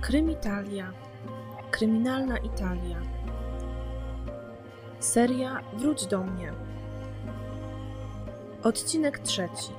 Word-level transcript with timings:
Krymitalia. 0.00 0.92
Kryminalna 1.70 2.38
Italia. 2.38 3.00
Seria 5.00 5.62
Wróć 5.76 6.06
do 6.06 6.24
mnie. 6.24 6.52
Odcinek 8.62 9.18
trzeci. 9.18 9.72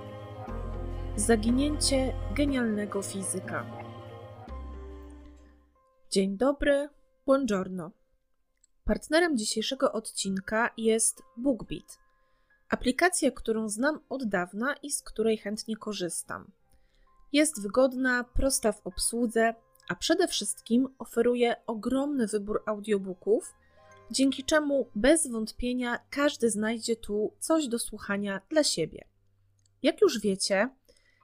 Zaginięcie 1.16 2.14
genialnego 2.36 3.02
fizyka. 3.02 3.66
Dzień 6.12 6.38
dobry, 6.38 6.90
buongiorno. 7.26 7.92
Partnerem 8.84 9.38
dzisiejszego 9.38 9.92
odcinka 9.92 10.70
jest 10.78 11.24
BookBeat, 11.38 12.00
aplikacja, 12.70 13.32
którą 13.32 13.70
znam 13.70 14.00
od 14.10 14.24
dawna 14.24 14.76
i 14.84 14.92
z 14.92 15.02
której 15.02 15.38
chętnie 15.38 15.78
korzystam. 15.78 16.52
Jest 17.34 17.62
wygodna, 17.62 18.24
prosta 18.24 18.72
w 18.72 18.88
obsłudze, 18.88 19.56
a 19.92 19.96
przede 19.96 20.28
wszystkim 20.28 20.88
oferuje 21.00 21.56
ogromny 21.68 22.28
wybór 22.28 22.64
audiobooków, 22.66 23.54
dzięki 24.12 24.44
czemu 24.44 24.88
bez 24.96 25.28
wątpienia 25.28 26.00
każdy 26.10 26.50
znajdzie 26.50 26.96
tu 26.96 27.34
coś 27.40 27.68
do 27.68 27.80
słuchania 27.80 28.42
dla 28.50 28.64
siebie. 28.64 29.06
Jak 29.84 30.02
już 30.02 30.20
wiecie, 30.20 30.70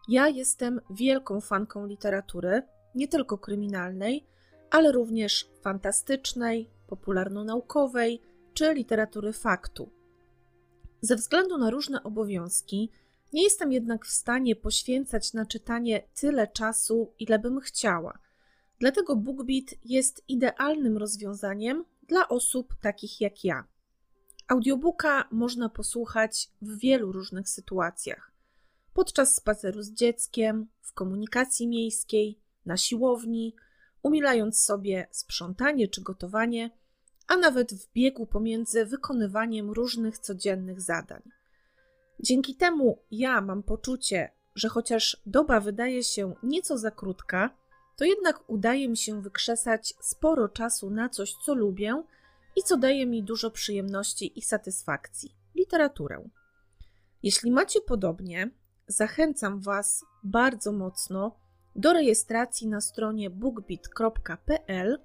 ja 0.07 0.27
jestem 0.27 0.81
wielką 0.89 1.41
fanką 1.41 1.85
literatury, 1.85 2.61
nie 2.95 3.07
tylko 3.07 3.37
kryminalnej, 3.37 4.25
ale 4.69 4.91
również 4.91 5.49
fantastycznej, 5.61 6.69
popularno-naukowej 6.87 8.21
czy 8.53 8.73
literatury 8.73 9.33
faktu. 9.33 9.89
Ze 11.01 11.15
względu 11.15 11.57
na 11.57 11.69
różne 11.69 12.03
obowiązki, 12.03 12.89
nie 13.33 13.43
jestem 13.43 13.71
jednak 13.71 14.05
w 14.05 14.11
stanie 14.11 14.55
poświęcać 14.55 15.33
na 15.33 15.45
czytanie 15.45 16.03
tyle 16.15 16.47
czasu, 16.47 17.13
ile 17.19 17.39
bym 17.39 17.59
chciała. 17.59 18.26
Dlatego 18.79 19.15
BookBeat 19.15 19.65
jest 19.85 20.23
idealnym 20.27 20.97
rozwiązaniem 20.97 21.85
dla 22.07 22.27
osób 22.27 22.75
takich 22.81 23.21
jak 23.21 23.43
ja. 23.43 23.67
Audiobooka 24.47 25.27
można 25.31 25.69
posłuchać 25.69 26.49
w 26.61 26.79
wielu 26.79 27.11
różnych 27.11 27.49
sytuacjach. 27.49 28.31
Podczas 28.93 29.35
spaceru 29.35 29.81
z 29.81 29.91
dzieckiem, 29.91 30.67
w 30.81 30.93
komunikacji 30.93 31.67
miejskiej, 31.67 32.39
na 32.65 32.77
siłowni, 32.77 33.55
umilając 34.03 34.59
sobie 34.59 35.07
sprzątanie 35.11 35.87
czy 35.87 36.01
gotowanie, 36.01 36.71
a 37.27 37.37
nawet 37.37 37.73
w 37.73 37.93
biegu 37.93 38.25
pomiędzy 38.25 38.85
wykonywaniem 38.85 39.71
różnych 39.71 40.17
codziennych 40.17 40.81
zadań. 40.81 41.21
Dzięki 42.19 42.55
temu 42.55 42.99
ja 43.11 43.41
mam 43.41 43.63
poczucie, 43.63 44.31
że 44.55 44.69
chociaż 44.69 45.21
doba 45.25 45.59
wydaje 45.59 46.03
się 46.03 46.33
nieco 46.43 46.77
za 46.77 46.91
krótka, 46.91 47.49
to 47.97 48.05
jednak 48.05 48.49
udaje 48.49 48.89
mi 48.89 48.97
się 48.97 49.21
wykrzesać 49.21 49.93
sporo 50.01 50.49
czasu 50.49 50.89
na 50.89 51.09
coś, 51.09 51.33
co 51.45 51.55
lubię 51.55 52.03
i 52.55 52.63
co 52.63 52.77
daje 52.77 53.05
mi 53.05 53.23
dużo 53.23 53.51
przyjemności 53.51 54.39
i 54.39 54.41
satysfakcji 54.41 55.35
literaturę. 55.55 56.29
Jeśli 57.23 57.51
macie 57.51 57.81
podobnie, 57.81 58.49
zachęcam 58.87 59.61
Was 59.61 60.05
bardzo 60.23 60.71
mocno 60.71 61.35
do 61.75 61.93
rejestracji 61.93 62.67
na 62.67 62.81
stronie 62.81 63.29
bookbit.pl, 63.29 64.99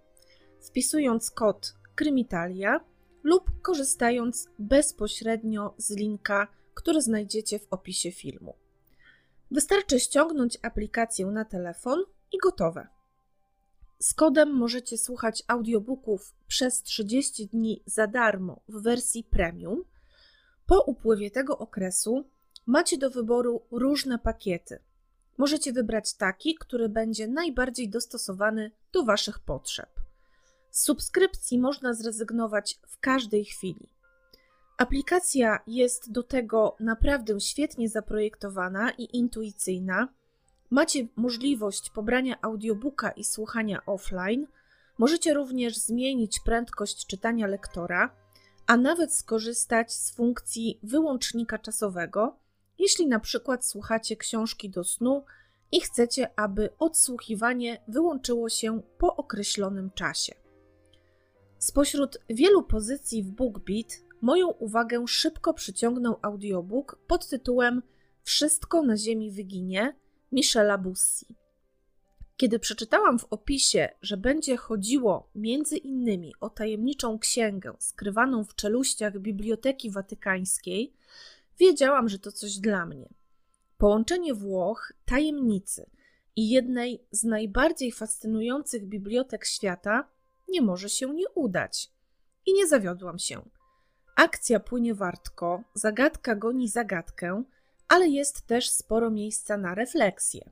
wpisując 0.60 1.30
kod 1.30 1.74
Krymitalia 1.94 2.80
lub 3.22 3.50
korzystając 3.62 4.48
bezpośrednio 4.58 5.74
z 5.76 5.90
linka, 5.90 6.48
który 6.74 7.02
znajdziecie 7.02 7.58
w 7.58 7.66
opisie 7.70 8.12
filmu. 8.12 8.54
Wystarczy 9.50 10.00
ściągnąć 10.00 10.58
aplikację 10.62 11.26
na 11.26 11.44
telefon 11.44 12.04
i 12.32 12.38
gotowe. 12.38 12.86
Z 13.98 14.14
kodem 14.14 14.54
możecie 14.54 14.98
słuchać 14.98 15.44
audiobooków 15.46 16.34
przez 16.46 16.82
30 16.82 17.46
dni 17.46 17.82
za 17.86 18.06
darmo 18.06 18.60
w 18.68 18.82
wersji 18.82 19.24
premium. 19.24 19.84
Po 20.66 20.82
upływie 20.82 21.30
tego 21.30 21.58
okresu 21.58 22.24
macie 22.66 22.98
do 22.98 23.10
wyboru 23.10 23.62
różne 23.70 24.18
pakiety. 24.18 24.78
Możecie 25.38 25.72
wybrać 25.72 26.14
taki, 26.14 26.54
który 26.54 26.88
będzie 26.88 27.28
najbardziej 27.28 27.88
dostosowany 27.88 28.70
do 28.92 29.04
Waszych 29.04 29.38
potrzeb. 29.38 29.88
Z 30.70 30.82
subskrypcji 30.82 31.58
można 31.58 31.94
zrezygnować 31.94 32.78
w 32.88 32.98
każdej 32.98 33.44
chwili. 33.44 33.88
Aplikacja 34.78 35.60
jest 35.66 36.12
do 36.12 36.22
tego 36.22 36.76
naprawdę 36.80 37.40
świetnie 37.40 37.88
zaprojektowana 37.88 38.90
i 38.90 39.16
intuicyjna. 39.16 40.08
Macie 40.72 41.06
możliwość 41.16 41.90
pobrania 41.90 42.38
audiobooka 42.42 43.10
i 43.10 43.24
słuchania 43.24 43.86
offline. 43.86 44.46
Możecie 44.98 45.34
również 45.34 45.76
zmienić 45.76 46.40
prędkość 46.40 47.06
czytania 47.06 47.46
lektora, 47.46 48.16
a 48.66 48.76
nawet 48.76 49.14
skorzystać 49.14 49.92
z 49.92 50.14
funkcji 50.14 50.80
wyłącznika 50.82 51.58
czasowego, 51.58 52.36
jeśli 52.78 53.06
na 53.06 53.20
przykład 53.20 53.66
słuchacie 53.66 54.16
książki 54.16 54.70
do 54.70 54.84
snu 54.84 55.24
i 55.72 55.80
chcecie, 55.80 56.30
aby 56.36 56.70
odsłuchiwanie 56.78 57.82
wyłączyło 57.88 58.48
się 58.48 58.82
po 58.98 59.16
określonym 59.16 59.90
czasie. 59.90 60.34
Spośród 61.58 62.18
wielu 62.30 62.62
pozycji 62.62 63.22
w 63.22 63.30
BookBeat 63.30 63.88
moją 64.20 64.48
uwagę 64.48 65.06
szybko 65.06 65.54
przyciągnął 65.54 66.18
audiobook 66.22 66.98
pod 67.06 67.28
tytułem 67.28 67.82
Wszystko 68.24 68.82
na 68.82 68.96
ziemi 68.96 69.30
wyginie 69.30 70.01
Michela 70.32 70.78
Bussi. 70.78 71.26
Kiedy 72.36 72.58
przeczytałam 72.58 73.18
w 73.18 73.24
opisie, 73.24 73.88
że 74.02 74.16
będzie 74.16 74.56
chodziło 74.56 75.30
między 75.34 75.76
innymi 75.76 76.32
o 76.40 76.50
tajemniczą 76.50 77.18
księgę 77.18 77.76
skrywaną 77.78 78.44
w 78.44 78.54
czeluściach 78.54 79.18
Biblioteki 79.18 79.90
Watykańskiej, 79.90 80.94
wiedziałam, 81.58 82.08
że 82.08 82.18
to 82.18 82.32
coś 82.32 82.58
dla 82.58 82.86
mnie. 82.86 83.08
Połączenie 83.78 84.34
Włoch, 84.34 84.92
tajemnicy 85.04 85.90
i 86.36 86.48
jednej 86.48 87.06
z 87.10 87.24
najbardziej 87.24 87.92
fascynujących 87.92 88.86
bibliotek 88.86 89.46
świata 89.46 90.08
nie 90.48 90.62
może 90.62 90.88
się 90.88 91.14
nie 91.14 91.28
udać. 91.34 91.90
I 92.46 92.54
nie 92.54 92.66
zawiodłam 92.66 93.18
się. 93.18 93.42
Akcja 94.16 94.60
płynie 94.60 94.94
wartko, 94.94 95.62
zagadka 95.74 96.34
goni 96.34 96.68
zagadkę, 96.68 97.42
ale 97.92 98.08
jest 98.08 98.46
też 98.46 98.70
sporo 98.70 99.10
miejsca 99.10 99.56
na 99.56 99.74
refleksję. 99.74 100.50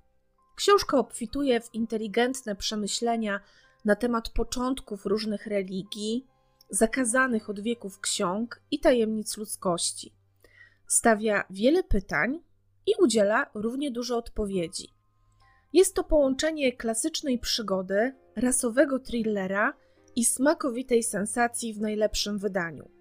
Książka 0.56 0.98
obfituje 0.98 1.60
w 1.60 1.74
inteligentne 1.74 2.56
przemyślenia 2.56 3.40
na 3.84 3.96
temat 3.96 4.28
początków 4.28 5.06
różnych 5.06 5.46
religii, 5.46 6.26
zakazanych 6.70 7.50
od 7.50 7.60
wieków 7.60 8.00
ksiąg 8.00 8.62
i 8.70 8.80
tajemnic 8.80 9.36
ludzkości. 9.36 10.14
Stawia 10.86 11.44
wiele 11.50 11.82
pytań 11.82 12.40
i 12.86 12.92
udziela 12.98 13.50
równie 13.54 13.90
dużo 13.90 14.16
odpowiedzi. 14.16 14.94
Jest 15.72 15.94
to 15.94 16.04
połączenie 16.04 16.72
klasycznej 16.72 17.38
przygody, 17.38 18.14
rasowego 18.36 18.98
thrillera 18.98 19.72
i 20.16 20.24
smakowitej 20.24 21.02
sensacji 21.02 21.74
w 21.74 21.80
najlepszym 21.80 22.38
wydaniu. 22.38 22.99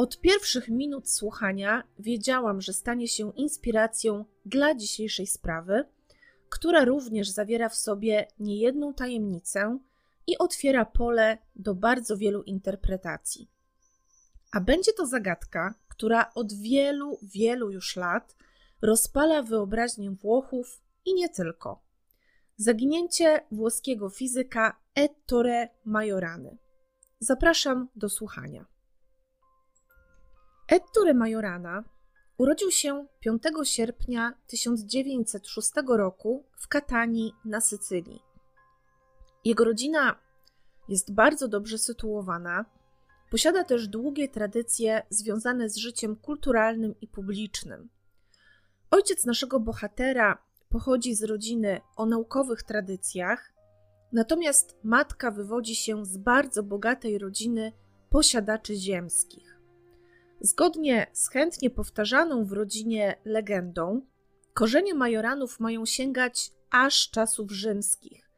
Od 0.00 0.20
pierwszych 0.20 0.68
minut 0.68 1.10
słuchania 1.10 1.82
wiedziałam, 1.98 2.60
że 2.60 2.72
stanie 2.72 3.08
się 3.08 3.32
inspiracją 3.36 4.24
dla 4.46 4.74
dzisiejszej 4.74 5.26
sprawy, 5.26 5.84
która 6.48 6.84
również 6.84 7.28
zawiera 7.28 7.68
w 7.68 7.74
sobie 7.74 8.28
niejedną 8.38 8.94
tajemnicę 8.94 9.78
i 10.26 10.38
otwiera 10.38 10.84
pole 10.84 11.38
do 11.56 11.74
bardzo 11.74 12.16
wielu 12.16 12.42
interpretacji. 12.42 13.50
A 14.52 14.60
będzie 14.60 14.92
to 14.92 15.06
zagadka, 15.06 15.74
która 15.88 16.30
od 16.34 16.52
wielu, 16.52 17.18
wielu 17.22 17.70
już 17.70 17.96
lat 17.96 18.36
rozpala 18.82 19.42
wyobraźnię 19.42 20.10
Włochów 20.10 20.82
i 21.04 21.14
nie 21.14 21.28
tylko. 21.28 21.82
Zaginięcie 22.56 23.40
włoskiego 23.52 24.10
fizyka 24.10 24.80
Ettore 24.94 25.68
Majorany. 25.84 26.58
Zapraszam 27.18 27.88
do 27.96 28.08
słuchania. 28.08 28.79
Ettore 30.70 31.14
Majorana 31.14 31.84
urodził 32.38 32.70
się 32.70 33.06
5 33.20 33.42
sierpnia 33.64 34.34
1906 34.46 35.70
roku 35.86 36.44
w 36.56 36.68
Katanii 36.68 37.32
na 37.44 37.60
Sycylii. 37.60 38.22
Jego 39.44 39.64
rodzina 39.64 40.18
jest 40.88 41.14
bardzo 41.14 41.48
dobrze 41.48 41.78
sytuowana, 41.78 42.64
posiada 43.30 43.64
też 43.64 43.88
długie 43.88 44.28
tradycje 44.28 45.02
związane 45.10 45.68
z 45.70 45.76
życiem 45.76 46.16
kulturalnym 46.16 46.94
i 47.00 47.08
publicznym. 47.08 47.88
Ojciec 48.90 49.24
naszego 49.24 49.60
bohatera 49.60 50.38
pochodzi 50.68 51.14
z 51.14 51.22
rodziny 51.22 51.80
o 51.96 52.06
naukowych 52.06 52.62
tradycjach, 52.62 53.52
natomiast 54.12 54.76
matka 54.84 55.30
wywodzi 55.30 55.74
się 55.74 56.04
z 56.04 56.16
bardzo 56.16 56.62
bogatej 56.62 57.18
rodziny 57.18 57.72
posiadaczy 58.10 58.74
ziemskich. 58.74 59.59
Zgodnie 60.40 61.06
z 61.12 61.28
chętnie 61.30 61.70
powtarzaną 61.70 62.44
w 62.44 62.52
rodzinie 62.52 63.16
legendą, 63.24 64.06
korzenie 64.54 64.94
majoranów 64.94 65.60
mają 65.60 65.86
sięgać 65.86 66.52
aż 66.70 67.10
czasów 67.10 67.50
rzymskich 67.50 68.30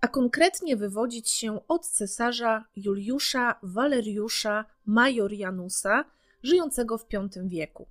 a 0.00 0.08
konkretnie 0.08 0.76
wywodzić 0.76 1.30
się 1.30 1.66
od 1.68 1.86
cesarza 1.86 2.64
Juliusza 2.76 3.58
Waleriusza 3.62 4.64
Majorianusa, 4.86 6.04
żyjącego 6.42 6.98
w 6.98 7.06
V 7.12 7.28
wieku. 7.44 7.86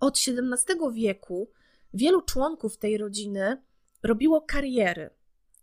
Od 0.00 0.18
XVII 0.18 0.92
wieku 0.92 1.50
wielu 1.94 2.22
członków 2.22 2.76
tej 2.76 2.98
rodziny 2.98 3.62
robiło 4.02 4.40
kariery, 4.40 5.10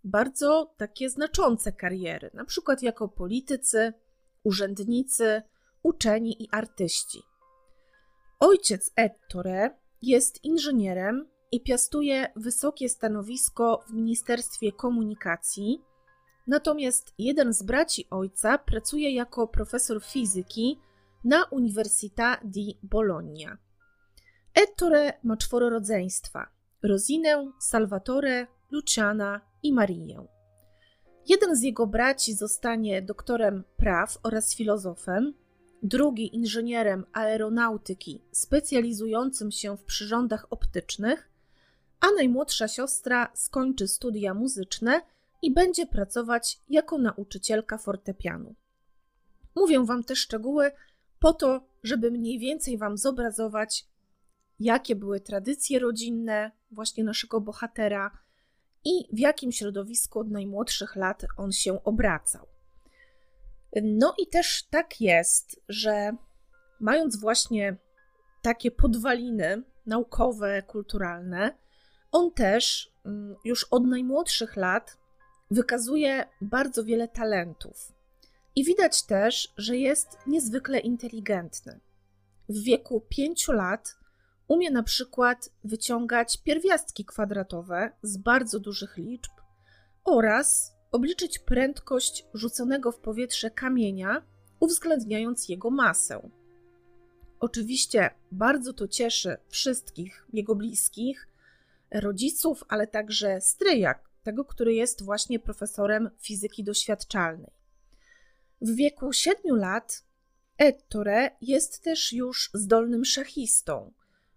bardzo 0.03 0.73
takie 0.77 1.09
znaczące 1.09 1.71
kariery, 1.71 2.29
na 2.33 2.45
przykład 2.45 2.81
jako 2.81 3.07
politycy, 3.07 3.93
urzędnicy, 4.43 5.41
uczeni 5.85 6.43
i 6.43 6.47
artyści. 6.51 7.23
Ojciec 8.39 8.91
Ettore 8.95 9.69
jest 10.01 10.43
inżynierem 10.43 11.27
i 11.51 11.61
piastuje 11.61 12.27
wysokie 12.35 12.89
stanowisko 12.89 13.83
w 13.89 13.93
Ministerstwie 13.93 14.71
Komunikacji, 14.71 15.81
natomiast 16.47 17.13
jeden 17.17 17.53
z 17.53 17.63
braci 17.63 18.07
ojca 18.09 18.57
pracuje 18.57 19.15
jako 19.15 19.47
profesor 19.47 20.03
fizyki 20.03 20.79
na 21.23 21.43
Università 21.43 22.37
di 22.43 22.79
Bologna. 22.83 23.57
Ettore 24.53 25.13
ma 25.23 25.37
czworo 25.37 25.69
rodzeństwa: 25.69 26.47
Rosinę, 26.83 27.51
Salvatore, 27.59 28.47
Luciana 28.71 29.41
i 29.63 29.73
Marię. 29.73 30.25
Jeden 31.29 31.55
z 31.55 31.61
jego 31.61 31.87
braci 31.87 32.33
zostanie 32.33 33.01
doktorem 33.01 33.63
praw 33.77 34.17
oraz 34.23 34.55
filozofem, 34.55 35.33
drugi 35.87 36.35
inżynierem 36.35 37.05
aeronautyki 37.13 38.21
specjalizującym 38.31 39.51
się 39.51 39.77
w 39.77 39.83
przyrządach 39.83 40.47
optycznych, 40.49 41.29
a 41.99 42.11
najmłodsza 42.11 42.67
siostra 42.67 43.31
skończy 43.33 43.87
studia 43.87 44.33
muzyczne 44.33 45.01
i 45.41 45.53
będzie 45.53 45.85
pracować 45.85 46.59
jako 46.69 46.97
nauczycielka 46.97 47.77
fortepianu. 47.77 48.55
Mówię 49.55 49.85
Wam 49.85 50.03
te 50.03 50.15
szczegóły 50.15 50.71
po 51.19 51.33
to, 51.33 51.67
żeby 51.83 52.11
mniej 52.11 52.39
więcej 52.39 52.77
Wam 52.77 52.97
zobrazować, 52.97 53.85
jakie 54.59 54.95
były 54.95 55.19
tradycje 55.19 55.79
rodzinne 55.79 56.51
właśnie 56.71 57.03
naszego 57.03 57.41
bohatera 57.41 58.11
i 58.85 59.07
w 59.13 59.19
jakim 59.19 59.51
środowisku 59.51 60.19
od 60.19 60.31
najmłodszych 60.31 60.95
lat 60.95 61.25
on 61.37 61.51
się 61.51 61.83
obracał. 61.83 62.54
No 63.83 64.13
i 64.17 64.27
też 64.27 64.63
tak 64.69 65.01
jest, 65.01 65.61
że 65.69 66.11
mając 66.79 67.19
właśnie 67.19 67.77
takie 68.41 68.71
podwaliny 68.71 69.63
naukowe, 69.85 70.61
kulturalne, 70.61 71.57
on 72.11 72.31
też 72.31 72.91
mm, 73.05 73.35
już 73.43 73.63
od 73.63 73.85
najmłodszych 73.85 74.55
lat 74.55 74.97
wykazuje 75.51 76.25
bardzo 76.41 76.83
wiele 76.83 77.07
talentów. 77.07 77.93
I 78.55 78.63
widać 78.63 79.03
też, 79.03 79.53
że 79.57 79.77
jest 79.77 80.17
niezwykle 80.27 80.79
inteligentny. 80.79 81.79
W 82.49 82.63
wieku 82.63 83.01
pięciu 83.09 83.51
lat 83.51 83.95
umie 84.47 84.71
na 84.71 84.83
przykład 84.83 85.49
wyciągać 85.63 86.37
pierwiastki 86.43 87.05
kwadratowe 87.05 87.91
z 88.01 88.17
bardzo 88.17 88.59
dużych 88.59 88.97
liczb 88.97 89.31
oraz 90.03 90.74
obliczyć 90.95 91.39
prędkość 91.39 92.25
rzuconego 92.33 92.91
w 92.91 92.99
powietrze 92.99 93.51
kamienia, 93.51 94.21
uwzględniając 94.59 95.49
jego 95.49 95.69
masę. 95.69 96.29
Oczywiście 97.39 98.09
bardzo 98.31 98.73
to 98.73 98.87
cieszy 98.87 99.37
wszystkich 99.47 100.27
jego 100.33 100.55
bliskich, 100.55 101.27
rodziców, 101.91 102.63
ale 102.67 102.87
także 102.87 103.41
stryja, 103.41 103.95
tego, 104.23 104.45
który 104.45 104.73
jest 104.73 105.03
właśnie 105.03 105.39
profesorem 105.39 106.09
fizyki 106.19 106.63
doświadczalnej. 106.63 107.51
W 108.61 108.75
wieku 108.75 109.13
7 109.13 109.57
lat 109.57 110.05
Ettore 110.57 111.29
jest 111.41 111.83
też 111.83 112.13
już 112.13 112.49
zdolnym 112.53 113.05
szachistą, 113.05 113.93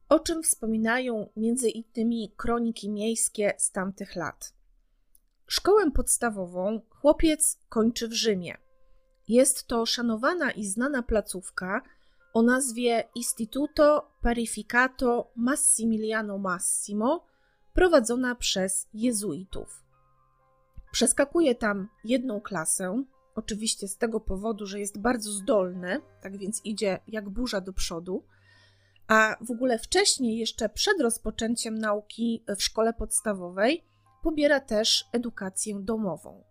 o 0.09 0.19
czym 0.19 0.43
wspominają 0.43 1.31
między 1.37 1.71
innymi 1.71 2.33
kroniki 2.37 2.91
miejskie 2.91 3.55
z 3.59 3.71
tamtych 3.71 4.17
lat. 4.17 4.58
Szkołę 5.51 5.91
podstawową 5.91 6.81
chłopiec 6.91 7.59
kończy 7.69 8.09
w 8.09 8.13
Rzymie. 8.13 8.57
Jest 9.29 9.67
to 9.67 9.87
szanowana 9.87 10.51
i 10.51 10.65
znana 10.65 11.03
placówka 11.03 11.83
o 12.35 12.43
nazwie 12.43 13.05
Istituto 13.15 14.11
Parificato 14.23 15.31
Massimiliano 15.37 16.39
Massimo, 16.39 17.27
prowadzona 17.73 18.35
przez 18.35 18.87
jezuitów. 18.95 19.83
Przeskakuje 20.91 21.55
tam 21.55 21.89
jedną 22.05 22.41
klasę, 22.41 23.05
oczywiście 23.35 23.89
z 23.89 23.97
tego 23.97 24.21
powodu, 24.21 24.67
że 24.67 24.81
jest 24.81 24.99
bardzo 24.99 25.31
zdolny, 25.31 26.01
tak 26.21 26.39
więc 26.39 26.61
idzie 26.65 26.99
jak 27.09 27.29
burza 27.29 27.61
do 27.61 27.73
przodu. 27.73 28.25
A 29.07 29.37
w 29.41 29.51
ogóle 29.51 29.79
wcześniej, 29.79 30.39
jeszcze 30.39 30.69
przed 30.69 31.01
rozpoczęciem 31.01 31.79
nauki 31.79 32.45
w 32.57 32.63
szkole 32.63 32.93
podstawowej, 32.93 33.85
pobiera 34.23 34.61
też 34.61 35.09
edukację 35.13 35.81
domową. 35.81 36.45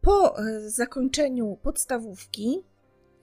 Po 0.00 0.38
e, 0.38 0.70
zakończeniu 0.70 1.58
podstawówki 1.62 2.64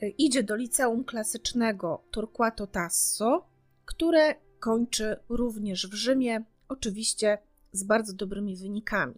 e, 0.01 0.09
idzie 0.09 0.43
do 0.43 0.55
liceum 0.55 1.03
klasycznego 1.03 2.03
Torquato 2.11 2.67
Tasso, 2.67 3.47
które 3.85 4.35
kończy 4.59 5.17
również 5.29 5.87
w 5.87 5.93
Rzymie, 5.93 6.43
oczywiście 6.69 7.37
z 7.71 7.83
bardzo 7.83 8.13
dobrymi 8.13 8.57
wynikami. 8.57 9.15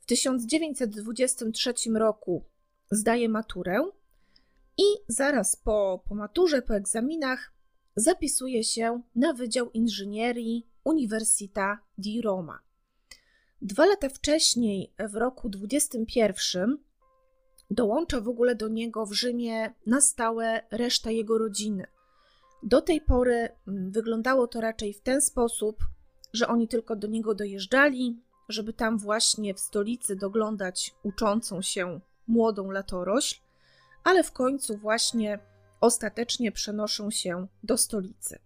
W 0.00 0.06
1923 0.06 1.74
roku 1.94 2.44
zdaje 2.90 3.28
maturę 3.28 3.84
i 4.78 4.82
zaraz 5.08 5.56
po, 5.56 6.02
po 6.08 6.14
maturze, 6.14 6.62
po 6.62 6.74
egzaminach 6.74 7.52
zapisuje 7.96 8.64
się 8.64 9.02
na 9.16 9.32
Wydział 9.32 9.70
Inżynierii 9.70 10.66
Università 10.84 11.78
di 11.98 12.20
Roma. 12.20 12.58
Dwa 13.64 13.86
lata 13.86 14.08
wcześniej, 14.08 14.92
w 14.98 15.14
roku 15.14 15.48
21, 15.48 16.78
dołącza 17.70 18.20
w 18.20 18.28
ogóle 18.28 18.54
do 18.54 18.68
niego 18.68 19.06
w 19.06 19.12
Rzymie 19.12 19.74
na 19.86 20.00
stałe 20.00 20.62
reszta 20.70 21.10
jego 21.10 21.38
rodziny. 21.38 21.86
Do 22.62 22.80
tej 22.80 23.00
pory 23.00 23.48
mm, 23.68 23.90
wyglądało 23.90 24.46
to 24.46 24.60
raczej 24.60 24.94
w 24.94 25.00
ten 25.00 25.20
sposób, 25.20 25.84
że 26.32 26.48
oni 26.48 26.68
tylko 26.68 26.96
do 26.96 27.08
niego 27.08 27.34
dojeżdżali, 27.34 28.22
żeby 28.48 28.72
tam 28.72 28.98
właśnie 28.98 29.54
w 29.54 29.60
stolicy 29.60 30.16
doglądać 30.16 30.94
uczącą 31.02 31.62
się 31.62 32.00
młodą 32.26 32.70
latorośl, 32.70 33.40
ale 34.04 34.22
w 34.24 34.32
końcu 34.32 34.76
właśnie 34.76 35.38
ostatecznie 35.80 36.52
przenoszą 36.52 37.10
się 37.10 37.46
do 37.62 37.78
stolicy. 37.78 38.38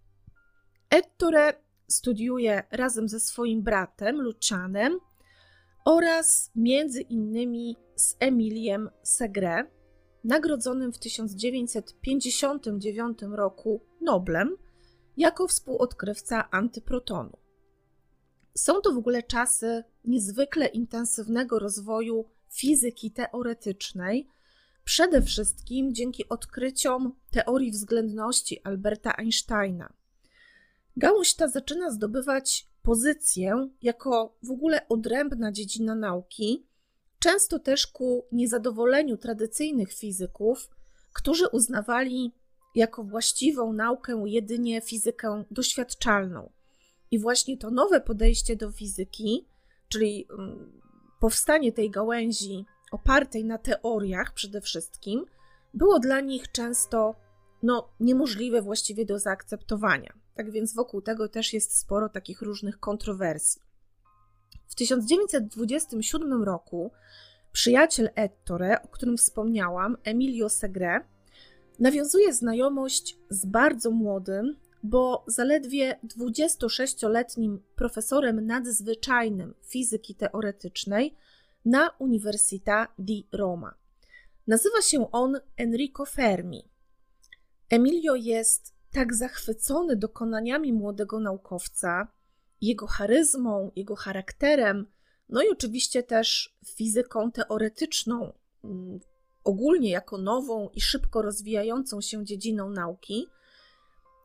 Ettore 0.90 1.52
studiuje 1.88 2.62
razem 2.70 3.08
ze 3.08 3.20
swoim 3.20 3.62
bratem 3.62 4.20
Lucianem 4.20 4.98
oraz 5.88 6.50
między 6.54 7.00
innymi 7.00 7.76
z 7.96 8.16
Emiliem 8.20 8.90
Segre, 9.02 9.64
nagrodzonym 10.24 10.92
w 10.92 10.98
1959 10.98 13.18
roku 13.30 13.80
Noblem 14.00 14.56
jako 15.16 15.48
współodkrywca 15.48 16.50
antyprotonu. 16.50 17.38
Są 18.54 18.80
to 18.80 18.92
w 18.92 18.98
ogóle 18.98 19.22
czasy 19.22 19.84
niezwykle 20.04 20.66
intensywnego 20.66 21.58
rozwoju 21.58 22.24
fizyki 22.50 23.10
teoretycznej, 23.10 24.28
przede 24.84 25.22
wszystkim 25.22 25.94
dzięki 25.94 26.28
odkryciom 26.28 27.12
teorii 27.30 27.70
względności 27.70 28.60
Alberta 28.64 29.16
Einsteina. 29.16 29.92
Gałąź 30.96 31.34
ta 31.34 31.48
zaczyna 31.48 31.90
zdobywać 31.90 32.67
pozycję 32.88 33.68
jako 33.82 34.36
w 34.42 34.50
ogóle 34.50 34.88
odrębna 34.88 35.52
dziedzina 35.52 35.94
nauki, 35.94 36.66
często 37.18 37.58
też 37.58 37.86
ku 37.86 38.24
niezadowoleniu 38.32 39.16
tradycyjnych 39.16 39.92
fizyków, 39.92 40.70
którzy 41.12 41.48
uznawali 41.48 42.32
jako 42.74 43.04
właściwą 43.04 43.72
naukę 43.72 44.22
jedynie 44.26 44.80
fizykę 44.80 45.44
doświadczalną. 45.50 46.52
I 47.10 47.18
właśnie 47.18 47.58
to 47.58 47.70
nowe 47.70 48.00
podejście 48.00 48.56
do 48.56 48.70
fizyki, 48.72 49.48
czyli 49.88 50.26
mm, 50.38 50.80
powstanie 51.20 51.72
tej 51.72 51.90
gałęzi 51.90 52.64
opartej 52.92 53.44
na 53.44 53.58
teoriach 53.58 54.34
przede 54.34 54.60
wszystkim, 54.60 55.24
było 55.74 55.98
dla 55.98 56.20
nich 56.20 56.52
często 56.52 57.14
no, 57.62 57.88
niemożliwe 58.00 58.62
właściwie 58.62 59.04
do 59.04 59.18
zaakceptowania. 59.18 60.12
Tak 60.38 60.50
więc 60.50 60.74
wokół 60.74 61.02
tego 61.02 61.28
też 61.28 61.52
jest 61.52 61.78
sporo 61.78 62.08
takich 62.08 62.42
różnych 62.42 62.80
kontrowersji. 62.80 63.62
W 64.68 64.74
1927 64.74 66.42
roku 66.42 66.90
przyjaciel 67.52 68.10
Ettore, 68.14 68.82
o 68.82 68.88
którym 68.88 69.16
wspomniałam, 69.16 69.96
Emilio 70.04 70.48
Segre, 70.48 71.00
nawiązuje 71.78 72.32
znajomość 72.32 73.18
z 73.30 73.46
bardzo 73.46 73.90
młodym, 73.90 74.56
bo 74.82 75.24
zaledwie 75.26 76.00
26-letnim 76.18 77.58
profesorem 77.76 78.46
nadzwyczajnym 78.46 79.54
fizyki 79.62 80.14
teoretycznej 80.14 81.16
na 81.64 81.90
Università 81.98 82.86
di 82.98 83.26
Roma. 83.32 83.74
Nazywa 84.46 84.82
się 84.82 85.10
on 85.12 85.40
Enrico 85.56 86.06
Fermi. 86.06 86.64
Emilio 87.70 88.14
jest 88.14 88.77
tak 88.92 89.14
zachwycony 89.14 89.96
dokonaniami 89.96 90.72
młodego 90.72 91.20
naukowca, 91.20 92.08
jego 92.60 92.86
charyzmą, 92.86 93.70
jego 93.76 93.96
charakterem, 93.96 94.86
no 95.28 95.42
i 95.42 95.48
oczywiście 95.48 96.02
też 96.02 96.58
fizyką 96.66 97.32
teoretyczną, 97.32 98.32
mm, 98.64 99.00
ogólnie 99.44 99.90
jako 99.90 100.18
nową 100.18 100.68
i 100.74 100.80
szybko 100.80 101.22
rozwijającą 101.22 102.00
się 102.00 102.24
dziedziną 102.24 102.70
nauki. 102.70 103.26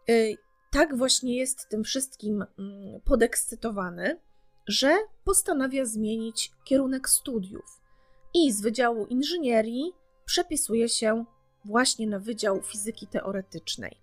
Y, 0.09 0.37
tak 0.71 0.97
właśnie 0.97 1.37
jest 1.37 1.69
tym 1.69 1.83
wszystkim 1.83 2.45
mm, 2.59 3.01
podekscytowany, 3.01 4.19
że 4.67 4.97
postanawia 5.23 5.85
zmienić 5.85 6.51
kierunek 6.63 7.09
studiów 7.09 7.81
i 8.33 8.51
z 8.51 8.61
Wydziału 8.61 9.05
Inżynierii 9.05 9.93
przepisuje 10.25 10.89
się 10.89 11.25
właśnie 11.65 12.07
na 12.07 12.19
Wydział 12.19 12.61
Fizyki 12.61 13.07
Teoretycznej. 13.07 14.02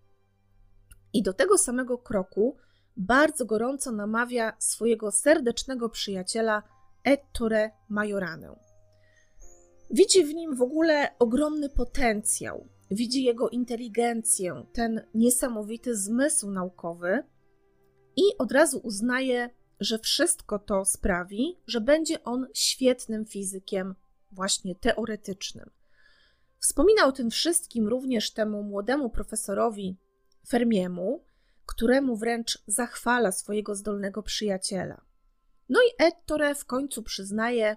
I 1.13 1.23
do 1.23 1.33
tego 1.33 1.59
samego 1.59 1.99
kroku 1.99 2.57
bardzo 2.97 3.45
gorąco 3.45 3.93
namawia 3.93 4.53
swojego 4.59 5.11
serdecznego 5.11 5.89
przyjaciela 5.89 6.63
Ettore 7.05 7.71
Majoranę. 7.89 8.57
Widzi 9.91 10.25
w 10.25 10.35
nim 10.35 10.57
w 10.57 10.63
ogóle 10.63 11.09
ogromny 11.19 11.69
potencjał, 11.69 12.69
widzi 12.91 13.25
jego 13.25 13.49
inteligencję, 13.49 14.67
ten 14.73 15.07
niesamowity 15.15 15.97
zmysł 15.97 16.51
naukowy 16.51 17.23
i 18.17 18.23
od 18.39 18.53
razu 18.53 18.81
uznaje, 18.85 19.51
że 19.81 19.99
wszystko 19.99 20.59
to 20.59 20.85
sprawi, 20.85 21.59
że 21.67 21.81
będzie 21.81 22.25
on 22.25 22.47
świetnym 22.55 23.27
fizykiem, 23.27 23.95
właśnie 24.33 24.75
teoretycznym. 24.75 25.71
Wspomina 26.59 27.07
o 27.07 27.13
tym 27.13 27.31
wszystkim 27.31 27.89
również 27.89 28.31
temu 28.31 28.63
młodemu 28.63 29.11
profesorowi 29.11 29.97
Fermiemu, 30.49 31.25
któremu 31.67 32.17
wręcz 32.17 32.63
zachwala 32.67 33.33
swojego 33.33 33.75
zdolnego 33.75 34.23
przyjaciela. 34.23 35.01
No 35.69 35.81
i 35.83 36.05
Ettore 36.05 36.55
w 36.55 36.65
końcu 36.65 37.03
przyznaje, 37.03 37.77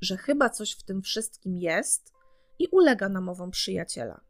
że 0.00 0.16
chyba 0.16 0.50
coś 0.50 0.72
w 0.72 0.82
tym 0.82 1.02
wszystkim 1.02 1.56
jest 1.56 2.12
i 2.58 2.68
ulega 2.70 3.08
namowom 3.08 3.50
przyjaciela. 3.50 4.20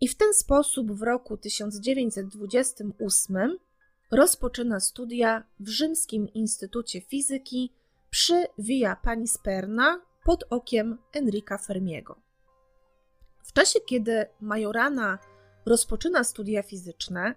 I 0.00 0.08
w 0.08 0.16
ten 0.16 0.34
sposób 0.34 0.92
w 0.92 1.02
roku 1.02 1.36
1928 1.36 3.58
rozpoczyna 4.10 4.80
studia 4.80 5.44
w 5.60 5.68
Rzymskim 5.68 6.28
Instytucie 6.28 7.00
Fizyki 7.00 7.72
przy 8.10 8.46
Via 8.58 8.96
Panisperna 8.96 10.00
pod 10.24 10.44
okiem 10.50 10.98
Enrica 11.12 11.58
Fermiego. 11.58 12.20
W 13.44 13.52
czasie, 13.52 13.80
kiedy 13.80 14.26
Majorana 14.40 15.18
rozpoczyna 15.66 16.24
studia 16.24 16.62
fizyczne, 16.62 17.34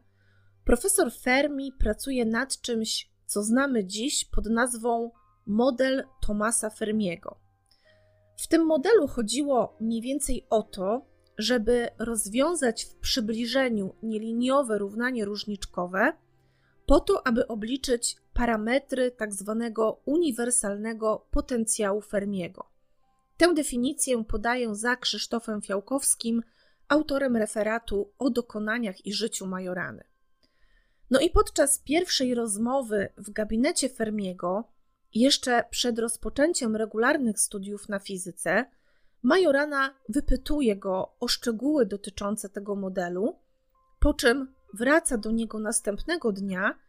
profesor 0.65 1.13
Fermi 1.13 1.71
pracuje 1.71 2.25
nad 2.25 2.61
czymś, 2.61 3.11
co 3.25 3.43
znamy 3.43 3.85
dziś 3.85 4.25
pod 4.25 4.45
nazwą 4.45 5.11
model 5.45 6.03
Thomasa 6.27 6.69
Fermiego. 6.69 7.39
W 8.37 8.47
tym 8.47 8.65
modelu 8.65 9.07
chodziło 9.07 9.77
mniej 9.79 10.01
więcej 10.01 10.47
o 10.49 10.63
to, 10.63 11.05
żeby 11.37 11.87
rozwiązać 11.99 12.83
w 12.83 12.95
przybliżeniu 12.95 13.95
nieliniowe 14.03 14.77
równanie 14.77 15.25
różniczkowe, 15.25 16.13
po 16.85 16.99
to, 16.99 17.27
aby 17.27 17.47
obliczyć 17.47 18.17
parametry. 18.33 19.11
Tak 19.11 19.29
uniwersalnego 20.05 21.27
potencjału 21.31 22.01
Fermiego. 22.01 22.65
Tę 23.37 23.53
definicję 23.53 24.23
podaję 24.23 24.75
za 24.75 24.95
Krzysztofem 24.95 25.61
Fiałkowskim, 25.61 26.43
autorem 26.89 27.37
referatu 27.37 28.13
o 28.19 28.29
dokonaniach 28.29 29.05
i 29.05 29.13
życiu 29.13 29.47
Majorany. 29.47 30.03
No 31.11 31.19
i 31.19 31.29
podczas 31.29 31.79
pierwszej 31.79 32.35
rozmowy 32.35 33.09
w 33.17 33.31
gabinecie 33.31 33.89
Fermiego, 33.89 34.63
jeszcze 35.13 35.63
przed 35.69 35.99
rozpoczęciem 35.99 36.75
regularnych 36.75 37.39
studiów 37.39 37.89
na 37.89 37.99
fizyce, 37.99 38.65
Majorana 39.23 39.93
wypytuje 40.09 40.75
go 40.75 41.15
o 41.19 41.27
szczegóły 41.27 41.85
dotyczące 41.85 42.49
tego 42.49 42.75
modelu, 42.75 43.39
po 43.99 44.13
czym 44.13 44.53
wraca 44.73 45.17
do 45.17 45.31
niego 45.31 45.59
następnego 45.59 46.31
dnia 46.31 46.79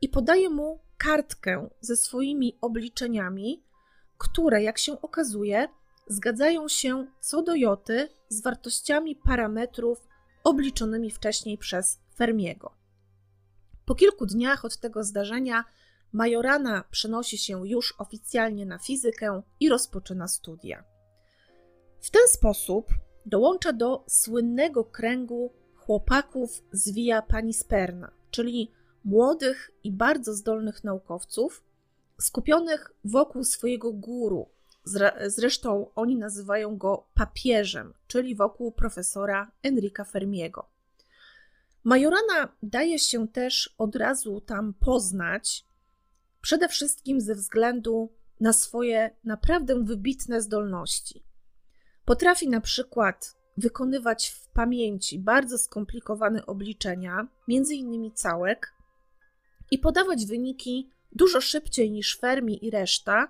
i 0.00 0.08
podaje 0.08 0.50
mu 0.50 0.80
kartkę 0.98 1.68
ze 1.80 1.96
swoimi 1.96 2.58
obliczeniami, 2.60 3.64
które, 4.18 4.62
jak 4.62 4.78
się 4.78 5.00
okazuje, 5.00 5.68
zgadzają 6.08 6.68
się 6.68 7.06
co 7.20 7.42
do 7.42 7.54
joty 7.54 8.08
z 8.28 8.42
wartościami 8.42 9.16
parametrów 9.16 10.08
obliczonymi 10.44 11.10
wcześniej 11.10 11.58
przez 11.58 12.00
Fermiego. 12.16 12.74
Po 13.84 13.94
kilku 13.94 14.26
dniach 14.26 14.64
od 14.64 14.78
tego 14.78 15.04
zdarzenia 15.04 15.64
Majorana 16.12 16.84
przenosi 16.90 17.38
się 17.38 17.68
już 17.68 17.94
oficjalnie 17.98 18.66
na 18.66 18.78
fizykę 18.78 19.42
i 19.60 19.68
rozpoczyna 19.68 20.28
studia. 20.28 20.84
W 22.00 22.10
ten 22.10 22.28
sposób 22.28 22.86
dołącza 23.26 23.72
do 23.72 24.04
słynnego 24.08 24.84
kręgu 24.84 25.52
chłopaków 25.76 26.62
z 26.72 26.92
Via 26.92 27.22
Panisperna, 27.22 28.10
czyli 28.30 28.72
młodych 29.04 29.70
i 29.84 29.92
bardzo 29.92 30.34
zdolnych 30.34 30.84
naukowców, 30.84 31.64
skupionych 32.20 32.90
wokół 33.04 33.44
swojego 33.44 33.92
guru. 33.92 34.48
Zresztą 35.26 35.90
oni 35.94 36.16
nazywają 36.16 36.76
go 36.76 37.06
papieżem, 37.14 37.94
czyli 38.06 38.34
wokół 38.34 38.72
profesora 38.72 39.50
Enrica 39.62 40.04
Fermiego. 40.04 40.68
Majorana 41.84 42.48
daje 42.62 42.98
się 42.98 43.28
też 43.28 43.74
od 43.78 43.96
razu 43.96 44.40
tam 44.40 44.74
poznać, 44.74 45.66
przede 46.40 46.68
wszystkim 46.68 47.20
ze 47.20 47.34
względu 47.34 48.12
na 48.40 48.52
swoje 48.52 49.10
naprawdę 49.24 49.84
wybitne 49.84 50.42
zdolności. 50.42 51.24
Potrafi 52.04 52.48
na 52.48 52.60
przykład 52.60 53.36
wykonywać 53.56 54.28
w 54.28 54.48
pamięci 54.48 55.18
bardzo 55.18 55.58
skomplikowane 55.58 56.46
obliczenia, 56.46 57.28
między 57.48 57.74
innymi 57.74 58.12
całek, 58.12 58.74
i 59.70 59.78
podawać 59.78 60.26
wyniki 60.26 60.90
dużo 61.12 61.40
szybciej 61.40 61.90
niż 61.90 62.18
Fermi 62.18 62.66
i 62.66 62.70
reszta, 62.70 63.28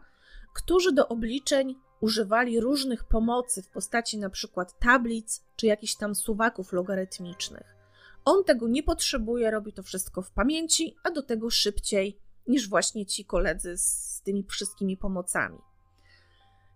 którzy 0.55 0.93
do 0.93 1.09
obliczeń 1.09 1.75
używali 2.01 2.61
różnych 2.61 3.05
pomocy 3.05 3.63
w 3.63 3.69
postaci 3.69 4.19
przykład 4.31 4.79
tablic 4.79 5.45
czy 5.57 5.67
jakichś 5.67 5.95
tam 5.95 6.15
suwaków 6.15 6.73
logarytmicznych. 6.73 7.77
On 8.25 8.45
tego 8.45 8.69
nie 8.69 8.83
potrzebuje, 8.83 9.51
robi 9.51 9.73
to 9.73 9.83
wszystko 9.83 10.23
w 10.23 10.31
pamięci, 10.31 10.97
a 11.05 11.11
do 11.11 11.23
tego 11.23 11.51
szybciej 11.51 12.19
niż 12.47 12.69
właśnie 12.69 13.07
ci 13.07 13.25
koledzy 13.25 13.79
z 13.79 14.23
tymi 14.25 14.45
wszystkimi 14.45 14.97
pomocami. 14.97 15.59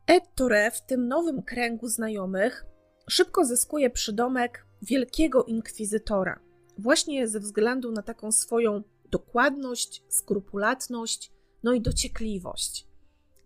Ettore 0.06 0.70
w 0.70 0.86
tym 0.86 1.08
nowym 1.08 1.42
kręgu 1.42 1.88
znajomych 1.88 2.64
szybko 3.08 3.44
zyskuje 3.44 3.90
przydomek 3.90 4.66
wielkiego 4.82 5.44
inkwizytora, 5.44 6.40
właśnie 6.78 7.28
ze 7.28 7.40
względu 7.40 7.92
na 7.92 8.02
taką 8.02 8.32
swoją 8.32 8.82
dokładność, 9.10 10.02
skrupulatność, 10.08 11.32
no 11.62 11.72
i 11.72 11.80
dociekliwość. 11.80 12.91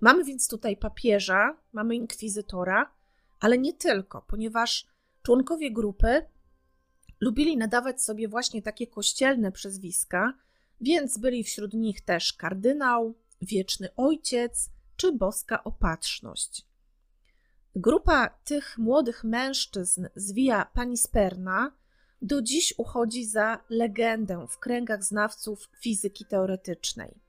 Mamy 0.01 0.25
więc 0.25 0.49
tutaj 0.49 0.77
papieża, 0.77 1.57
mamy 1.73 1.95
inkwizytora, 1.95 2.93
ale 3.41 3.59
nie 3.59 3.73
tylko, 3.73 4.25
ponieważ 4.29 4.87
członkowie 5.23 5.73
grupy 5.73 6.23
lubili 7.21 7.57
nadawać 7.57 8.03
sobie 8.03 8.29
właśnie 8.29 8.63
takie 8.63 8.87
kościelne 8.87 9.53
przezwiska, 9.53 10.33
więc 10.81 11.19
byli 11.19 11.45
wśród 11.45 11.75
nich 11.75 12.01
też 12.01 12.33
kardynał, 12.33 13.15
wieczny 13.43 13.89
ojciec 13.97 14.71
czy 14.97 15.13
boska 15.13 15.65
opatrzność. 15.65 16.67
Grupa 17.77 18.29
tych 18.45 18.79
młodych 18.79 19.25
mężczyzn 19.25 20.07
z 20.17 20.33
Via 20.33 20.65
Panisperna 20.65 21.73
do 22.23 22.43
dziś 22.43 22.75
uchodzi 22.79 23.25
za 23.25 23.65
legendę 23.71 24.47
w 24.51 24.59
kręgach 24.59 25.05
znawców 25.05 25.69
fizyki 25.81 26.25
teoretycznej. 26.25 27.26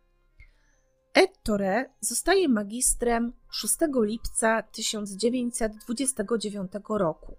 Ettore 1.18 1.90
zostaje 2.00 2.48
magistrem 2.48 3.34
6 3.50 3.78
lipca 4.02 4.64
1929 4.64 6.72
roku. 6.90 7.36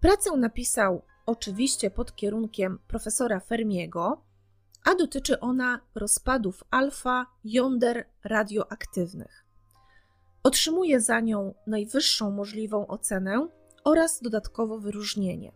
Pracę 0.00 0.36
napisał 0.36 1.02
oczywiście 1.26 1.90
pod 1.90 2.16
kierunkiem 2.16 2.78
profesora 2.86 3.40
Fermiego, 3.40 4.24
a 4.84 4.94
dotyczy 4.94 5.40
ona 5.40 5.80
rozpadów 5.94 6.64
alfa 6.70 7.26
jąder 7.44 8.08
radioaktywnych. 8.24 9.44
Otrzymuje 10.42 11.00
za 11.00 11.20
nią 11.20 11.54
najwyższą 11.66 12.30
możliwą 12.30 12.86
ocenę 12.86 13.48
oraz 13.84 14.22
dodatkowo 14.22 14.78
wyróżnienie. 14.78 15.52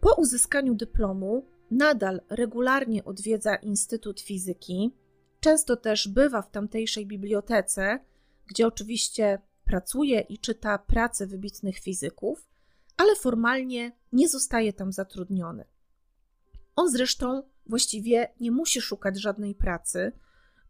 Po 0.00 0.14
uzyskaniu 0.14 0.74
dyplomu 0.74 1.46
nadal 1.70 2.20
regularnie 2.28 3.04
odwiedza 3.04 3.56
Instytut 3.56 4.20
Fizyki, 4.20 5.00
często 5.40 5.76
też 5.76 6.08
bywa 6.08 6.42
w 6.42 6.50
tamtejszej 6.50 7.06
bibliotece, 7.06 7.98
gdzie 8.46 8.66
oczywiście 8.66 9.38
pracuje 9.64 10.20
i 10.20 10.38
czyta 10.38 10.78
prace 10.78 11.26
wybitnych 11.26 11.78
fizyków, 11.78 12.48
ale 12.96 13.16
formalnie 13.16 13.92
nie 14.12 14.28
zostaje 14.28 14.72
tam 14.72 14.92
zatrudniony. 14.92 15.64
On 16.76 16.90
zresztą 16.90 17.42
właściwie 17.66 18.34
nie 18.40 18.50
musi 18.50 18.80
szukać 18.80 19.20
żadnej 19.20 19.54
pracy, 19.54 20.12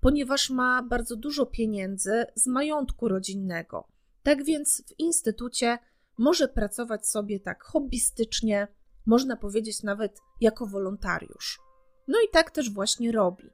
ponieważ 0.00 0.50
ma 0.50 0.82
bardzo 0.82 1.16
dużo 1.16 1.46
pieniędzy 1.46 2.24
z 2.34 2.46
majątku 2.46 3.08
rodzinnego. 3.08 3.88
Tak 4.22 4.44
więc 4.44 4.82
w 4.86 4.98
instytucie 4.98 5.78
może 6.18 6.48
pracować 6.48 7.08
sobie 7.08 7.40
tak 7.40 7.64
hobbystycznie, 7.64 8.68
można 9.06 9.36
powiedzieć 9.36 9.82
nawet 9.82 10.18
jako 10.40 10.66
wolontariusz. 10.66 11.60
No 12.08 12.18
i 12.20 12.30
tak 12.32 12.50
też 12.50 12.70
właśnie 12.70 13.12
robi. 13.12 13.50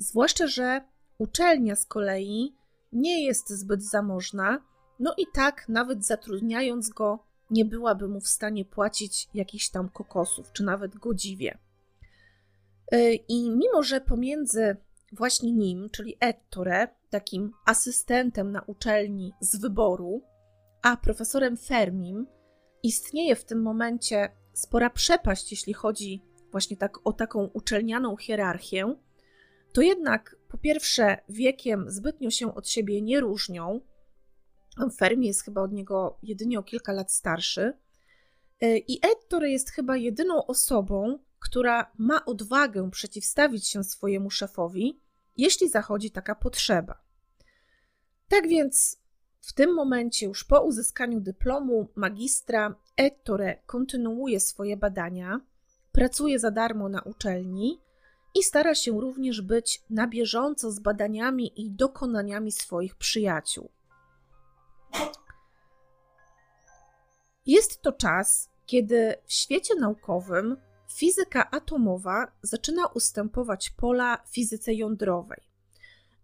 Zwłaszcza, 0.00 0.46
że 0.46 0.80
uczelnia 1.18 1.76
z 1.76 1.86
kolei 1.86 2.54
nie 2.92 3.24
jest 3.24 3.50
zbyt 3.50 3.82
zamożna, 3.82 4.64
no 4.98 5.14
i 5.18 5.26
tak 5.34 5.68
nawet 5.68 6.06
zatrudniając 6.06 6.88
go, 6.88 7.18
nie 7.50 7.64
byłaby 7.64 8.08
mu 8.08 8.20
w 8.20 8.28
stanie 8.28 8.64
płacić 8.64 9.28
jakichś 9.34 9.68
tam 9.68 9.88
kokosów, 9.88 10.52
czy 10.52 10.64
nawet 10.64 10.96
godziwie. 10.96 11.58
E, 12.92 13.14
I 13.14 13.50
mimo, 13.50 13.82
że 13.82 14.00
pomiędzy 14.00 14.76
właśnie 15.12 15.52
nim, 15.52 15.90
czyli 15.90 16.16
Ettore, 16.20 16.88
takim 17.10 17.52
asystentem 17.66 18.52
na 18.52 18.62
uczelni 18.62 19.32
z 19.40 19.56
wyboru, 19.56 20.22
a 20.82 20.96
profesorem 20.96 21.56
Fermim, 21.56 22.26
istnieje 22.82 23.36
w 23.36 23.44
tym 23.44 23.62
momencie 23.62 24.30
spora 24.52 24.90
przepaść, 24.90 25.50
jeśli 25.50 25.72
chodzi 25.72 26.22
właśnie 26.50 26.76
tak 26.76 27.06
o 27.06 27.12
taką 27.12 27.44
uczelnianą 27.44 28.16
hierarchię, 28.16 28.94
to 29.72 29.82
jednak 29.82 30.36
po 30.48 30.58
pierwsze 30.58 31.18
wiekiem 31.28 31.90
zbytnio 31.90 32.30
się 32.30 32.54
od 32.54 32.68
siebie 32.68 33.02
nie 33.02 33.20
różnią. 33.20 33.80
Fermi 34.96 35.26
jest 35.26 35.42
chyba 35.42 35.62
od 35.62 35.72
niego 35.72 36.18
jedynie 36.22 36.58
o 36.58 36.62
kilka 36.62 36.92
lat 36.92 37.12
starszy. 37.12 37.72
E, 38.60 38.78
I 38.78 39.00
Ettore 39.02 39.50
jest 39.50 39.70
chyba 39.70 39.96
jedyną 39.96 40.46
osobą, 40.46 41.18
która 41.38 41.92
ma 41.98 42.24
odwagę 42.24 42.90
przeciwstawić 42.90 43.68
się 43.68 43.84
swojemu 43.84 44.30
szefowi, 44.30 45.00
jeśli 45.36 45.68
zachodzi 45.68 46.10
taka 46.10 46.34
potrzeba. 46.34 47.02
Tak 48.28 48.48
więc 48.48 49.00
w 49.40 49.52
tym 49.52 49.74
momencie, 49.74 50.26
już 50.26 50.44
po 50.44 50.60
uzyskaniu 50.60 51.20
dyplomu 51.20 51.88
magistra, 51.94 52.74
Ettore 52.96 53.62
kontynuuje 53.66 54.40
swoje 54.40 54.76
badania, 54.76 55.40
pracuje 55.92 56.38
za 56.38 56.50
darmo 56.50 56.88
na 56.88 57.02
uczelni 57.02 57.80
i 58.34 58.42
stara 58.42 58.74
się 58.74 59.00
również 59.00 59.40
być 59.40 59.82
na 59.90 60.06
bieżąco 60.06 60.70
z 60.70 60.80
badaniami 60.80 61.60
i 61.60 61.70
dokonaniami 61.70 62.52
swoich 62.52 62.96
przyjaciół. 62.96 63.70
Jest 67.46 67.82
to 67.82 67.92
czas, 67.92 68.50
kiedy 68.66 69.14
w 69.26 69.32
świecie 69.32 69.74
naukowym 69.74 70.56
fizyka 70.92 71.50
atomowa 71.50 72.32
zaczyna 72.42 72.86
ustępować 72.86 73.70
pola 73.70 74.18
fizyce 74.30 74.74
jądrowej. 74.74 75.42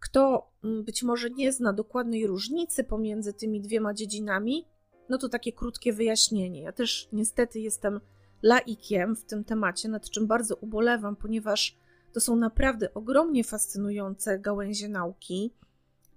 Kto 0.01 0.51
mm, 0.65 0.85
być 0.85 1.03
może 1.03 1.31
nie 1.31 1.53
zna 1.53 1.73
dokładnej 1.73 2.27
różnicy 2.27 2.85
pomiędzy 2.85 3.33
tymi 3.33 3.61
dwiema 3.61 3.95
dziedzinami, 3.95 4.67
no 5.09 5.19
to 5.19 5.29
takie 5.29 5.53
krótkie 5.53 5.93
wyjaśnienie. 5.93 6.63
Ja 6.63 6.73
też 6.73 7.09
niestety 7.13 7.61
jestem 7.61 8.01
laikiem 8.43 9.17
w 9.17 9.25
tym 9.25 9.45
temacie, 9.45 9.89
nad 9.89 10.11
czym 10.11 10.27
bardzo 10.27 10.57
ubolewam, 10.57 11.17
ponieważ 11.17 11.77
to 12.17 12.21
są 12.21 12.37
naprawdę 12.37 12.95
ogromnie 12.95 13.45
fascynujące 13.45 14.39
gałęzie 14.39 14.89
nauki. 14.89 15.55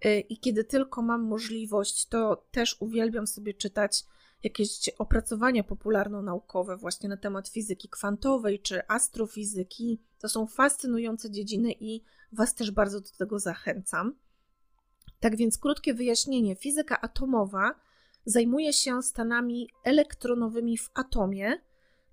Y, 0.05 0.19
I 0.19 0.39
kiedy 0.39 0.63
tylko 0.63 1.01
mam 1.01 1.23
możliwość, 1.23 2.05
to 2.05 2.45
też 2.51 2.77
uwielbiam 2.79 3.27
sobie 3.27 3.53
czytać 3.53 4.03
jakieś 4.43 4.89
opracowania 4.97 5.63
popularno-naukowe 5.63 6.77
właśnie 6.77 7.09
na 7.09 7.17
temat 7.17 7.47
fizyki 7.47 7.89
kwantowej 7.89 8.59
czy 8.59 8.87
astrofizyki. 8.87 10.01
To 10.19 10.29
są 10.29 10.47
fascynujące 10.47 11.31
dziedziny 11.31 11.73
i 11.79 12.03
Was 12.31 12.55
też 12.55 12.71
bardzo 12.71 13.01
do 13.01 13.09
tego 13.17 13.39
zachęcam. 13.39 14.15
Tak 15.19 15.35
więc, 15.35 15.57
krótkie 15.57 15.93
wyjaśnienie: 15.93 16.55
fizyka 16.55 17.01
atomowa 17.01 17.75
zajmuje 18.25 18.73
się 18.73 19.03
stanami 19.03 19.69
elektronowymi 19.83 20.77
w 20.77 20.89
atomie, 20.93 21.61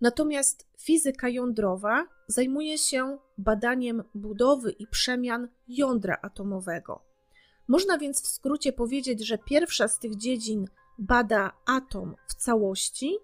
natomiast 0.00 0.66
fizyka 0.78 1.28
jądrowa 1.28 2.15
zajmuje 2.26 2.78
się 2.78 3.18
badaniem 3.38 4.04
budowy 4.14 4.70
i 4.70 4.86
przemian 4.86 5.48
jądra 5.68 6.18
atomowego. 6.22 7.04
Można 7.68 7.98
więc 7.98 8.22
w 8.22 8.26
skrócie 8.26 8.72
powiedzieć, 8.72 9.26
że 9.26 9.38
pierwsza 9.38 9.88
z 9.88 9.98
tych 9.98 10.16
dziedzin 10.16 10.68
bada 10.98 11.52
atom 11.66 12.14
w 12.28 12.34
całości, 12.34 13.16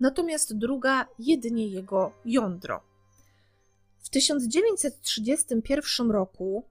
natomiast 0.00 0.58
druga 0.58 1.06
jedynie 1.18 1.68
jego 1.68 2.12
jądro. 2.24 2.82
W 3.98 4.10
1931 4.10 6.10
roku 6.10 6.68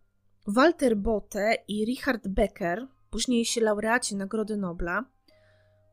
Walter 0.48 0.98
Botte 0.98 1.56
i 1.68 1.86
Richard 1.86 2.28
Becker, 2.28 2.88
późniejsi 3.10 3.60
laureaci 3.60 4.16
Nagrody 4.16 4.58
Nobla, 4.58 5.06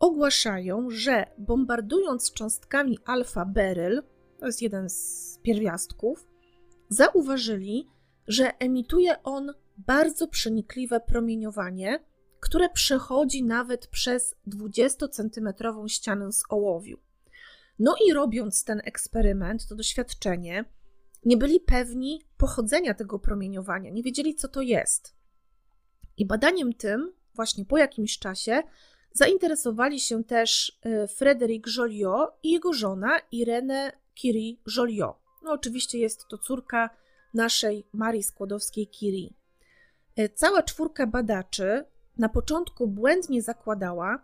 ogłaszają, 0.01 0.90
że 0.90 1.27
bombardując 1.38 2.33
cząstkami 2.33 2.99
alfa 3.05 3.44
beryl, 3.44 4.03
to 4.38 4.46
jest 4.46 4.62
jeden 4.62 4.90
z 4.90 5.38
pierwiastków, 5.42 6.27
zauważyli, 6.88 7.88
że 8.29 8.59
emituje 8.59 9.22
on 9.22 9.53
bardzo 9.79 10.29
przenikliwe 10.29 11.01
promieniowanie, 11.01 12.05
które 12.40 12.68
przechodzi 12.68 13.44
nawet 13.44 13.87
przez 13.87 14.35
20-centymetrową 14.49 15.88
ścianę 15.88 16.33
z 16.33 16.42
ołowiu. 16.49 16.99
No 17.79 17.94
i 18.07 18.12
robiąc 18.12 18.64
ten 18.64 18.81
eksperyment, 18.85 19.68
to 19.68 19.75
doświadczenie, 19.75 20.64
nie 21.25 21.37
byli 21.37 21.61
pewni 21.61 22.22
pochodzenia 22.37 22.94
tego 22.94 23.18
promieniowania, 23.18 23.90
nie 23.90 24.03
wiedzieli, 24.03 24.35
co 24.35 24.49
to 24.49 24.62
jest. 24.62 25.16
I 26.16 26.27
badaniem 26.27 26.72
tym, 26.72 27.12
właśnie 27.35 27.64
po 27.64 27.79
jakimś 27.79 28.18
czasie, 28.18 28.62
zainteresowali 29.12 30.01
się 30.01 30.25
też 30.25 30.81
y, 30.87 31.07
Frédéric 31.07 31.77
Joliot 31.77 32.31
i 32.42 32.53
jego 32.53 32.72
żona 32.72 33.18
Irene 33.33 33.92
Curie 34.20 34.57
Joliot. 34.76 35.16
No, 35.42 35.52
oczywiście 35.52 35.98
jest 35.98 36.29
to 36.29 36.38
córka 36.38 36.90
naszej 37.35 37.87
Marii 37.92 38.22
Skłodowskiej-Curie. 38.22 39.31
Cała 40.35 40.62
czwórka 40.62 41.07
badaczy 41.07 41.85
na 42.18 42.29
początku 42.29 42.87
błędnie 42.87 43.42
zakładała, 43.42 44.22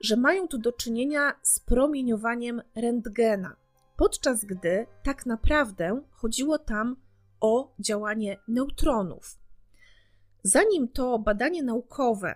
że 0.00 0.16
mają 0.16 0.48
tu 0.48 0.58
do 0.58 0.72
czynienia 0.72 1.34
z 1.42 1.58
promieniowaniem 1.58 2.62
rentgena, 2.74 3.56
podczas 3.96 4.44
gdy 4.44 4.86
tak 5.02 5.26
naprawdę 5.26 6.02
chodziło 6.10 6.58
tam 6.58 6.96
o 7.40 7.74
działanie 7.78 8.38
neutronów. 8.48 9.38
Zanim 10.42 10.88
to 10.88 11.18
badanie 11.18 11.62
naukowe 11.62 12.34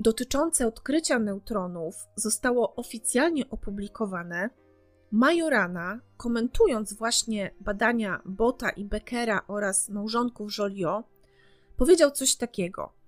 dotyczące 0.00 0.66
odkrycia 0.66 1.18
neutronów 1.18 1.94
zostało 2.16 2.74
oficjalnie 2.74 3.50
opublikowane, 3.50 4.50
Majorana, 5.12 6.00
komentując 6.16 6.92
właśnie 6.92 7.50
badania 7.60 8.22
Bota 8.24 8.70
i 8.70 8.84
Beckera 8.84 9.44
oraz 9.48 9.88
małżonków 9.88 10.56
Joliot, 10.58 11.06
powiedział 11.76 12.10
coś 12.10 12.36
takiego– 12.36 12.92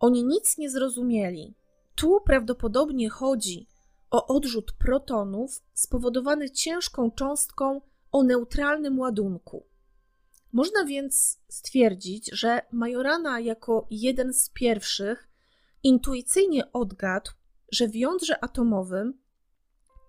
oni 0.00 0.24
nic 0.24 0.58
nie 0.58 0.70
zrozumieli. 0.70 1.54
Tu 1.94 2.20
prawdopodobnie 2.24 3.10
chodzi 3.10 3.68
o 4.10 4.26
odrzut 4.26 4.72
protonów 4.72 5.62
spowodowany 5.74 6.50
ciężką 6.50 7.10
cząstką 7.10 7.80
o 8.12 8.22
neutralnym 8.22 8.98
ładunku. 8.98 9.66
Można 10.52 10.84
więc 10.84 11.40
stwierdzić, 11.48 12.30
że 12.32 12.60
Majorana 12.72 13.40
jako 13.40 13.86
jeden 13.90 14.32
z 14.32 14.48
pierwszych 14.48 15.28
intuicyjnie 15.82 16.72
odgadł, 16.72 17.30
że 17.72 17.88
w 17.88 17.96
jądrze 17.96 18.44
atomowym 18.44 19.18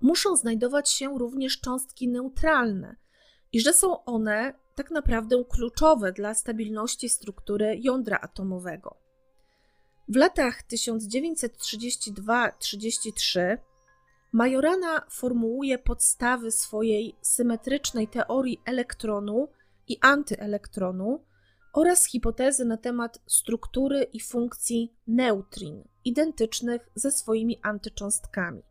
muszą 0.01 0.35
znajdować 0.35 0.89
się 0.89 1.17
również 1.17 1.59
cząstki 1.59 2.07
neutralne 2.07 2.95
i 3.53 3.59
że 3.59 3.73
są 3.73 4.05
one 4.05 4.53
tak 4.75 4.91
naprawdę 4.91 5.43
kluczowe 5.49 6.11
dla 6.11 6.33
stabilności 6.33 7.09
struktury 7.09 7.79
jądra 7.81 8.19
atomowego. 8.21 8.97
W 10.09 10.15
latach 10.15 10.63
1932-33 10.67 13.57
Majorana 14.33 15.01
formułuje 15.09 15.77
podstawy 15.77 16.51
swojej 16.51 17.15
symetrycznej 17.21 18.07
teorii 18.07 18.61
elektronu 18.65 19.47
i 19.87 19.97
antyelektronu 20.01 21.23
oraz 21.73 22.05
hipotezy 22.05 22.65
na 22.65 22.77
temat 22.77 23.19
struktury 23.27 24.03
i 24.03 24.19
funkcji 24.19 24.93
neutrin, 25.07 25.83
identycznych 26.05 26.89
ze 26.95 27.11
swoimi 27.11 27.59
antycząstkami. 27.61 28.61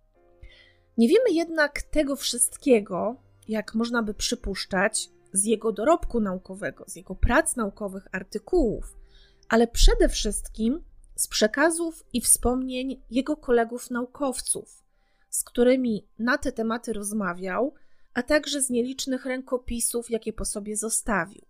Nie 0.98 1.08
wiemy 1.08 1.30
jednak 1.30 1.82
tego 1.82 2.16
wszystkiego, 2.16 3.16
jak 3.48 3.74
można 3.74 4.02
by 4.02 4.14
przypuszczać, 4.14 5.10
z 5.32 5.44
jego 5.44 5.72
dorobku 5.72 6.20
naukowego, 6.20 6.84
z 6.88 6.96
jego 6.96 7.14
prac 7.14 7.56
naukowych, 7.56 8.08
artykułów, 8.12 8.96
ale 9.48 9.68
przede 9.68 10.08
wszystkim 10.08 10.84
z 11.14 11.28
przekazów 11.28 12.04
i 12.12 12.20
wspomnień 12.20 13.02
jego 13.10 13.36
kolegów 13.36 13.90
naukowców, 13.90 14.84
z 15.30 15.44
którymi 15.44 16.06
na 16.18 16.38
te 16.38 16.52
tematy 16.52 16.92
rozmawiał, 16.92 17.74
a 18.14 18.22
także 18.22 18.62
z 18.62 18.70
nielicznych 18.70 19.26
rękopisów, 19.26 20.10
jakie 20.10 20.32
po 20.32 20.44
sobie 20.44 20.76
zostawił. 20.76 21.46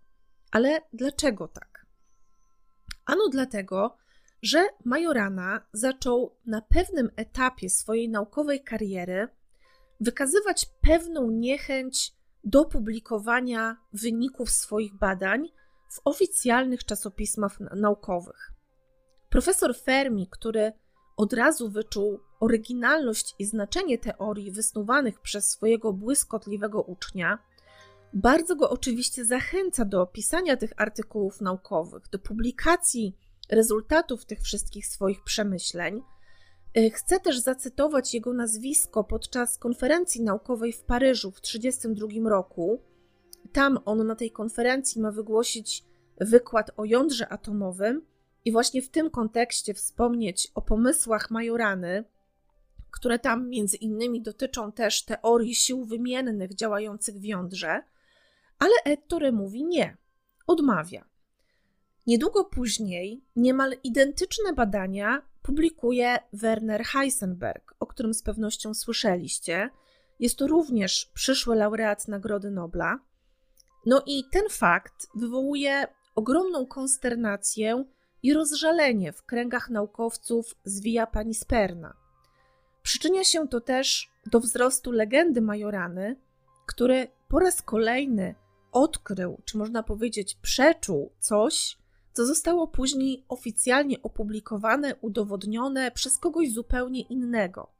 Ale 0.51 0.81
dlaczego 0.93 1.47
tak? 1.47 1.85
Ano 3.05 3.29
dlatego, 3.31 3.97
że 4.41 4.67
Majorana 4.85 5.61
zaczął 5.73 6.35
na 6.45 6.61
pewnym 6.61 7.09
etapie 7.15 7.69
swojej 7.69 8.09
naukowej 8.09 8.63
kariery 8.63 9.27
wykazywać 9.99 10.65
pewną 10.81 11.31
niechęć 11.31 12.13
do 12.43 12.65
publikowania 12.65 13.77
wyników 13.93 14.49
swoich 14.49 14.95
badań 14.95 15.49
w 15.89 16.01
oficjalnych 16.05 16.83
czasopismach 16.83 17.59
naukowych. 17.59 18.51
Profesor 19.29 19.75
Fermi, 19.77 20.27
który 20.31 20.71
od 21.17 21.33
razu 21.33 21.69
wyczuł 21.69 22.19
oryginalność 22.39 23.35
i 23.39 23.45
znaczenie 23.45 23.97
teorii 23.97 24.51
wysnuwanych 24.51 25.19
przez 25.21 25.49
swojego 25.49 25.93
błyskotliwego 25.93 26.81
ucznia, 26.81 27.39
bardzo 28.13 28.55
go 28.55 28.69
oczywiście 28.69 29.25
zachęca 29.25 29.85
do 29.85 30.05
pisania 30.05 30.57
tych 30.57 30.73
artykułów 30.77 31.41
naukowych, 31.41 32.03
do 32.11 32.19
publikacji 32.19 33.17
rezultatów 33.49 34.25
tych 34.25 34.41
wszystkich 34.41 34.87
swoich 34.87 35.23
przemyśleń. 35.23 36.01
Y, 36.77 36.89
chcę 36.89 37.19
też 37.19 37.39
zacytować 37.39 38.13
jego 38.13 38.33
nazwisko 38.33 39.03
podczas 39.03 39.57
konferencji 39.57 40.23
naukowej 40.23 40.73
w 40.73 40.83
Paryżu 40.83 41.31
w 41.31 41.41
1932 41.41 42.29
roku. 42.29 42.81
Tam 43.53 43.79
on 43.85 44.07
na 44.07 44.15
tej 44.15 44.31
konferencji 44.31 45.01
ma 45.01 45.11
wygłosić 45.11 45.83
wykład 46.21 46.71
o 46.77 46.85
jądrze 46.85 47.29
atomowym 47.29 48.01
i 48.45 48.51
właśnie 48.51 48.81
w 48.81 48.89
tym 48.89 49.09
kontekście 49.09 49.73
wspomnieć 49.73 50.51
o 50.55 50.61
pomysłach 50.61 51.31
Majorany, 51.31 52.03
które 52.91 53.19
tam 53.19 53.49
między 53.49 53.77
innymi 53.77 54.21
dotyczą 54.21 54.71
też 54.71 55.05
teorii 55.05 55.55
sił 55.55 55.85
wymiennych 55.85 56.55
działających 56.55 57.15
w 57.15 57.23
jądrze, 57.23 57.83
ale 58.59 58.73
Ettore 58.85 59.31
mówi 59.31 59.65
nie, 59.65 59.97
odmawia. 60.47 61.05
Niedługo 62.07 62.43
później 62.43 63.23
niemal 63.35 63.75
identyczne 63.83 64.53
badania 64.53 65.21
publikuje 65.41 66.17
Werner 66.33 66.83
Heisenberg, 66.83 67.75
o 67.79 67.87
którym 67.87 68.13
z 68.13 68.21
pewnością 68.21 68.73
słyszeliście. 68.73 69.69
Jest 70.19 70.37
to 70.37 70.47
również 70.47 71.11
przyszły 71.13 71.55
laureat 71.55 72.07
Nagrody 72.07 72.51
Nobla. 72.51 72.99
No 73.85 74.03
i 74.05 74.23
ten 74.31 74.43
fakt 74.49 75.07
wywołuje 75.15 75.87
ogromną 76.15 76.65
konsternację 76.65 77.85
i 78.23 78.33
rozżalenie 78.33 79.13
w 79.13 79.23
kręgach 79.23 79.69
naukowców 79.69 80.55
z 80.63 80.81
Via 80.81 81.07
Panisperna. 81.07 81.93
Przyczynia 82.83 83.23
się 83.23 83.47
to 83.47 83.61
też 83.61 84.11
do 84.25 84.39
wzrostu 84.39 84.91
legendy 84.91 85.41
Majorany, 85.41 86.15
który 86.65 87.07
po 87.27 87.39
raz 87.39 87.61
kolejny 87.61 88.35
odkrył, 88.71 89.41
czy 89.45 89.57
można 89.57 89.83
powiedzieć 89.83 90.37
przeczuł 90.41 91.11
coś, 91.19 91.77
co 92.17 92.25
zostało 92.25 92.67
później 92.67 93.25
oficjalnie 93.29 94.01
opublikowane, 94.01 94.95
udowodnione 95.01 95.91
przez 95.91 96.17
kogoś 96.17 96.51
zupełnie 96.51 97.01
innego. 97.01 97.71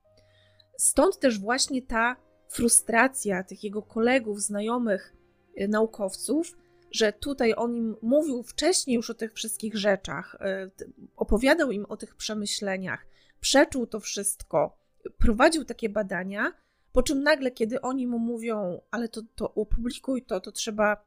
Stąd 0.77 1.19
też 1.19 1.39
właśnie 1.39 1.81
ta 1.81 2.15
frustracja 2.49 3.43
tych 3.43 3.63
jego 3.63 3.81
kolegów, 3.81 4.41
znajomych, 4.41 5.15
e, 5.55 5.67
naukowców, 5.67 6.57
że 6.91 7.13
tutaj 7.13 7.53
on 7.57 7.75
im 7.75 7.95
mówił 8.01 8.43
wcześniej 8.43 8.95
już 8.95 9.09
o 9.09 9.13
tych 9.13 9.33
wszystkich 9.33 9.77
rzeczach, 9.77 10.35
e, 10.39 10.69
opowiadał 11.15 11.71
im 11.71 11.85
o 11.85 11.97
tych 11.97 12.15
przemyśleniach, 12.15 13.07
przeczuł 13.39 13.87
to 13.87 13.99
wszystko, 13.99 14.77
prowadził 15.17 15.65
takie 15.65 15.89
badania, 15.89 16.53
po 16.91 17.03
czym 17.03 17.23
nagle, 17.23 17.51
kiedy 17.51 17.81
oni 17.81 18.07
mu 18.07 18.19
mówią, 18.19 18.81
ale 18.91 19.09
to, 19.09 19.21
to 19.35 19.53
opublikuj 19.53 20.25
to, 20.25 20.39
to 20.41 20.51
trzeba 20.51 21.05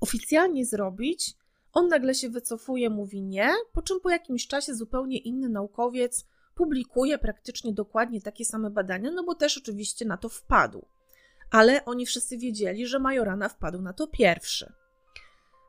oficjalnie 0.00 0.66
zrobić, 0.66 1.36
on 1.76 1.88
nagle 1.88 2.14
się 2.14 2.28
wycofuje, 2.28 2.90
mówi 2.90 3.22
nie, 3.22 3.50
po 3.72 3.82
czym 3.82 4.00
po 4.00 4.10
jakimś 4.10 4.46
czasie 4.46 4.74
zupełnie 4.74 5.18
inny 5.18 5.48
naukowiec 5.48 6.26
publikuje 6.54 7.18
praktycznie 7.18 7.72
dokładnie 7.72 8.20
takie 8.20 8.44
same 8.44 8.70
badania, 8.70 9.10
no 9.10 9.24
bo 9.24 9.34
też 9.34 9.58
oczywiście 9.58 10.04
na 10.04 10.16
to 10.16 10.28
wpadł. 10.28 10.86
Ale 11.50 11.84
oni 11.84 12.06
wszyscy 12.06 12.38
wiedzieli, 12.38 12.86
że 12.86 12.98
Majorana 12.98 13.48
wpadł 13.48 13.82
na 13.82 13.92
to 13.92 14.06
pierwszy. 14.06 14.72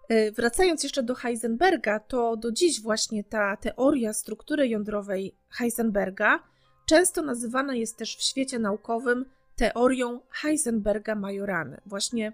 E, 0.10 0.32
wracając 0.32 0.84
jeszcze 0.84 1.04
do 1.04 1.16
Heisenberga, 1.16 2.00
to 2.00 2.38
do 2.38 2.52
dziś 2.52 2.82
właśnie 2.82 3.24
ta 3.24 3.58
teoria 3.58 4.14
struktury 4.14 4.68
jądrowej 4.68 5.36
Heisenberga 5.50 6.40
często 6.86 7.22
nazywana 7.22 7.76
jest 7.76 7.98
też 7.98 8.18
w 8.18 8.22
świecie 8.22 8.60
naukowym 8.60 9.26
teorią 9.56 10.20
Heisenberga-Majorany. 10.42 11.78
Właśnie 11.86 12.34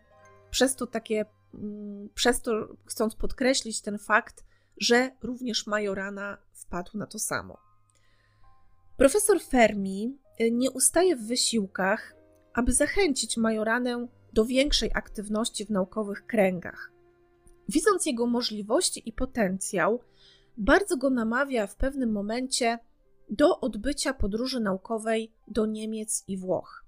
przez 0.52 0.76
to 0.76 0.88
takie 0.88 1.26
przez 2.14 2.42
to 2.42 2.68
chcąc 2.86 3.16
podkreślić 3.16 3.82
ten 3.82 3.98
fakt, 3.98 4.46
że 4.78 5.12
również 5.22 5.68
Majorana 5.68 6.38
wpadł 6.54 6.98
na 6.98 7.06
to 7.06 7.20
samo. 7.20 7.58
Profesor 8.98 9.42
Fermi 9.42 10.18
y, 10.42 10.52
nie 10.52 10.72
ustaje 10.72 11.16
w 11.16 11.28
wysiłkach, 11.28 12.16
aby 12.54 12.74
zachęcić 12.74 13.38
Majoranę 13.38 14.08
do 14.34 14.46
większej 14.46 14.92
aktywności 14.94 15.66
w 15.66 15.70
naukowych 15.70 16.26
kręgach. 16.26 16.92
Widząc 17.70 18.06
jego 18.06 18.28
możliwości 18.28 19.10
i 19.10 19.14
potencjał, 19.14 20.00
bardzo 20.58 20.98
go 20.98 21.10
namawia 21.10 21.68
w 21.68 21.76
pewnym 21.76 22.12
momencie 22.12 22.80
do 23.30 23.60
odbycia 23.60 24.14
podróży 24.14 24.60
naukowej 24.60 25.34
do 25.48 25.66
Niemiec 25.66 26.24
i 26.28 26.38
Włoch. 26.38 26.86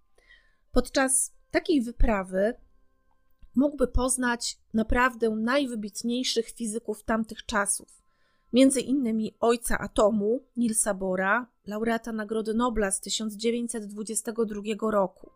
Podczas 0.71 1.33
takiej 1.51 1.81
wyprawy 1.81 2.53
mógłby 3.55 3.87
poznać 3.87 4.57
naprawdę 4.73 5.29
najwybitniejszych 5.29 6.49
fizyków 6.49 7.03
tamtych 7.03 7.45
czasów. 7.45 8.01
Między 8.53 8.81
innymi 8.81 9.35
ojca 9.39 9.77
atomu, 9.77 10.43
Nielsa 10.57 10.93
Bora, 10.93 11.47
laureata 11.67 12.11
Nagrody 12.11 12.53
Nobla 12.53 12.91
z 12.91 13.01
1922 13.01 14.91
roku. 14.91 15.29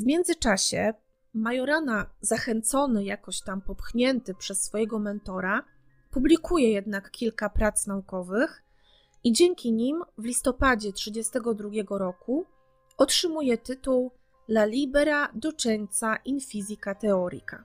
W 0.00 0.06
międzyczasie 0.06 0.94
Majorana, 1.34 2.06
zachęcony, 2.20 3.04
jakoś 3.04 3.40
tam 3.40 3.60
popchnięty 3.60 4.34
przez 4.34 4.62
swojego 4.62 4.98
mentora, 4.98 5.64
publikuje 6.10 6.72
jednak 6.72 7.10
kilka 7.10 7.50
prac 7.50 7.86
naukowych 7.86 8.62
i 9.24 9.32
dzięki 9.32 9.72
nim 9.72 10.02
w 10.18 10.24
listopadzie 10.24 10.92
1932 10.92 11.98
roku 11.98 12.46
otrzymuje 12.98 13.58
tytuł 13.58 14.10
La 14.52 14.66
libera 14.66 15.30
docenza 15.34 16.16
in 16.24 16.40
fisica 16.40 16.94
teorica. 16.94 17.64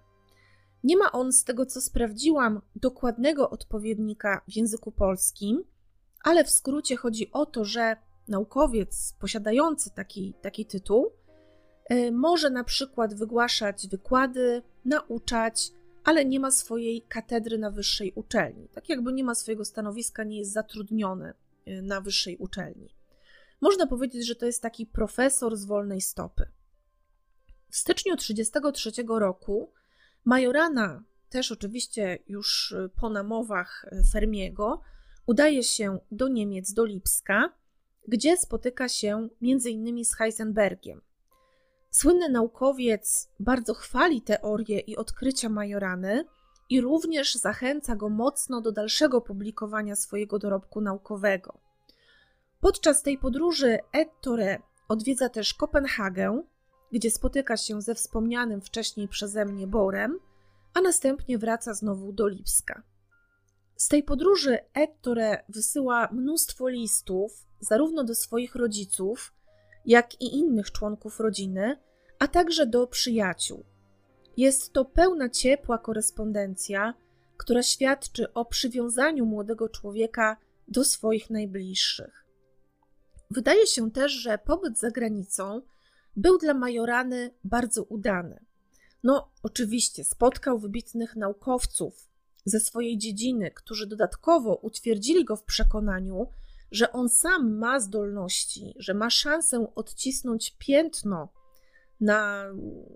Nie 0.84 0.98
ma 0.98 1.12
on, 1.12 1.34
z 1.34 1.44
tego 1.44 1.66
co 1.66 1.82
sprawdziłam, 1.82 2.62
dokładnego 2.76 3.50
odpowiednika 3.50 4.42
w 4.48 4.56
języku 4.56 4.92
polskim, 4.92 5.64
ale 6.24 6.44
w 6.44 6.50
skrócie 6.50 6.96
chodzi 6.96 7.32
o 7.32 7.46
to, 7.46 7.66
że 7.66 7.98
naukowiec 8.28 9.16
posiadający 9.20 9.92
taki, 9.92 10.34
taki 10.42 10.66
tytuł 10.66 11.12
y, 11.92 12.12
może 12.12 12.50
na 12.50 12.64
przykład 12.64 13.14
wygłaszać 13.14 13.88
wykłady, 13.88 14.62
nauczać, 14.86 15.72
ale 16.04 16.26
nie 16.26 16.40
ma 16.40 16.52
swojej 16.52 17.02
katedry 17.02 17.58
na 17.58 17.72
wyższej 17.72 18.14
uczelni. 18.16 18.70
Tak 18.70 18.90
jakby 18.90 19.14
nie 19.14 19.24
ma 19.24 19.36
swojego 19.36 19.66
stanowiska, 19.66 20.24
nie 20.24 20.38
jest 20.38 20.52
zatrudniony 20.52 21.34
y, 21.68 21.82
na 21.82 22.02
wyższej 22.02 22.38
uczelni. 22.38 22.96
Można 23.62 23.88
powiedzieć, 23.88 24.28
że 24.28 24.36
to 24.36 24.46
jest 24.46 24.62
taki 24.62 24.86
profesor 24.86 25.58
z 25.58 25.66
wolnej 25.66 26.02
stopy. 26.02 26.57
W 27.78 27.80
styczniu 27.80 28.18
1933 28.18 29.20
roku 29.20 29.72
Majorana, 30.26 31.04
też 31.30 31.52
oczywiście 31.52 32.20
już 32.28 32.76
po 32.96 33.10
namowach 33.10 33.86
Fermiego, 34.12 34.82
udaje 35.26 35.64
się 35.64 36.00
do 36.12 36.28
Niemiec, 36.28 36.74
do 36.74 36.86
Lipska, 36.86 37.54
gdzie 38.08 38.38
spotyka 38.38 38.90
się 38.90 39.30
m.in. 39.42 40.06
z 40.06 40.16
Heisenbergiem. 40.16 41.02
Słynny 41.92 42.30
naukowiec 42.30 43.30
bardzo 43.40 43.74
chwali 43.74 44.22
teorię 44.22 44.80
i 44.80 44.98
odkrycia 44.98 45.50
Majorany 45.50 46.26
i 46.70 46.82
również 46.82 47.36
zachęca 47.36 47.96
go 47.96 48.10
mocno 48.10 48.62
do 48.62 48.72
dalszego 48.72 49.22
publikowania 49.22 49.96
swojego 49.96 50.40
dorobku 50.40 50.82
naukowego. 50.82 51.60
Podczas 52.60 53.04
tej 53.04 53.18
podróży 53.18 53.80
Ettore 53.92 54.60
odwiedza 54.88 55.30
też 55.30 55.54
Kopenhagę, 55.54 56.44
gdzie 56.92 57.12
spotyka 57.12 57.58
się 57.58 57.82
ze 57.82 57.96
wspomnianym 57.96 58.62
wcześniej 58.62 59.08
przeze 59.08 59.46
mnie 59.46 59.68
Borem, 59.68 60.20
a 60.74 60.82
następnie 60.82 61.38
wraca 61.38 61.74
znowu 61.74 62.14
do 62.14 62.28
Lipska. 62.28 62.84
Z 63.76 63.88
tej 63.88 64.04
podróży 64.04 64.58
Ettore 64.74 65.44
wysyła 65.50 66.10
mnóstwo 66.12 66.68
listów, 66.68 67.46
zarówno 67.60 68.04
do 68.04 68.16
swoich 68.16 68.56
rodziców, 68.56 69.34
jak 69.86 70.22
i 70.22 70.38
innych 70.38 70.72
członków 70.72 71.20
rodziny, 71.20 71.80
a 72.20 72.28
także 72.28 72.68
do 72.68 72.88
przyjaciół. 72.88 73.66
Jest 74.38 74.74
to 74.74 74.86
pełna 74.86 75.30
ciepła 75.30 75.78
korespondencja, 75.78 76.94
która 77.38 77.64
świadczy 77.64 78.34
o 78.34 78.46
przywiązaniu 78.46 79.26
młodego 79.26 79.70
człowieka 79.70 80.38
do 80.68 80.84
swoich 80.84 81.30
najbliższych. 81.30 82.26
Wydaje 83.32 83.68
się 83.68 83.92
też, 83.92 84.12
że 84.12 84.38
pobyt 84.38 84.80
za 84.80 84.92
granicą 84.92 85.62
był 86.18 86.38
dla 86.38 86.54
Majorany 86.54 87.32
bardzo 87.44 87.84
udany. 87.84 88.46
No, 89.04 89.32
oczywiście 89.44 90.04
spotkał 90.04 90.60
wybitnych 90.60 91.16
naukowców 91.16 92.10
ze 92.46 92.60
swojej 92.60 92.98
dziedziny, 92.98 93.52
którzy 93.52 93.88
dodatkowo 93.88 94.56
utwierdzili 94.56 95.26
go 95.26 95.36
w 95.36 95.44
przekonaniu, 95.44 96.28
że 96.72 96.92
on 96.92 97.10
sam 97.10 97.58
ma 97.58 97.80
zdolności, 97.80 98.74
że 98.78 98.94
ma 98.94 99.10
szansę 99.10 99.68
odcisnąć 99.76 100.56
piętno 100.60 101.30
na, 102.02 102.44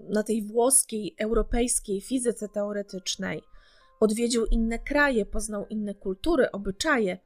na 0.10 0.24
tej 0.24 0.44
włoskiej, 0.44 1.16
europejskiej 1.20 2.02
fizyce 2.02 2.50
teoretycznej. 2.50 3.42
Odwiedził 4.00 4.46
inne 4.46 4.80
kraje, 4.80 5.26
poznał 5.26 5.68
inne 5.68 5.96
kultury, 5.96 6.52
obyczaje. 6.52 7.18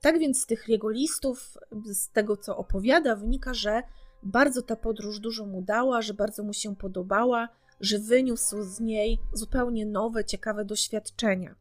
Tak 0.00 0.18
więc 0.18 0.42
z 0.42 0.46
tych 0.46 0.68
jego 0.68 0.90
listów, 0.90 1.58
z 1.84 2.08
tego 2.08 2.36
co 2.36 2.56
opowiada, 2.56 3.16
wynika, 3.16 3.54
że 3.54 3.82
bardzo 4.22 4.62
ta 4.62 4.76
podróż 4.76 5.20
dużo 5.20 5.46
mu 5.46 5.62
dała, 5.62 6.02
że 6.02 6.14
bardzo 6.14 6.42
mu 6.42 6.52
się 6.52 6.76
podobała, 6.76 7.48
że 7.80 7.98
wyniósł 7.98 8.62
z 8.62 8.80
niej 8.80 9.18
zupełnie 9.32 9.86
nowe, 9.86 10.24
ciekawe 10.24 10.64
doświadczenia. 10.64 11.54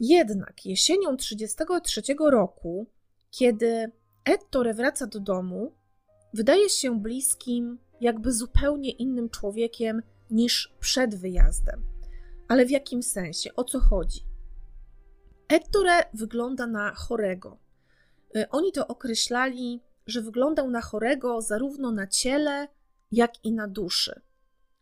Jednak 0.00 0.66
jesienią 0.66 1.16
1933 1.16 2.14
roku, 2.30 2.86
kiedy 3.30 3.92
Ettore 4.24 4.74
wraca 4.74 5.06
do 5.06 5.20
domu, 5.20 5.72
wydaje 6.32 6.68
się 6.68 7.00
bliskim, 7.00 7.78
jakby 8.00 8.32
zupełnie 8.32 8.90
innym 8.90 9.30
człowiekiem 9.30 10.02
niż 10.30 10.74
przed 10.80 11.14
wyjazdem. 11.14 11.84
Ale 12.48 12.66
w 12.66 12.70
jakim 12.70 13.02
sensie? 13.02 13.54
O 13.56 13.64
co 13.64 13.80
chodzi? 13.80 14.20
Ettore 15.48 16.02
wygląda 16.14 16.66
na 16.66 16.94
chorego. 16.94 17.58
Y, 18.36 18.48
oni 18.50 18.72
to 18.72 18.86
określali, 18.86 19.80
że 20.06 20.22
wyglądał 20.22 20.70
na 20.70 20.80
chorego 20.80 21.40
zarówno 21.42 21.92
na 21.92 22.06
ciele, 22.06 22.68
jak 23.12 23.44
i 23.44 23.52
na 23.52 23.68
duszy. 23.68 24.20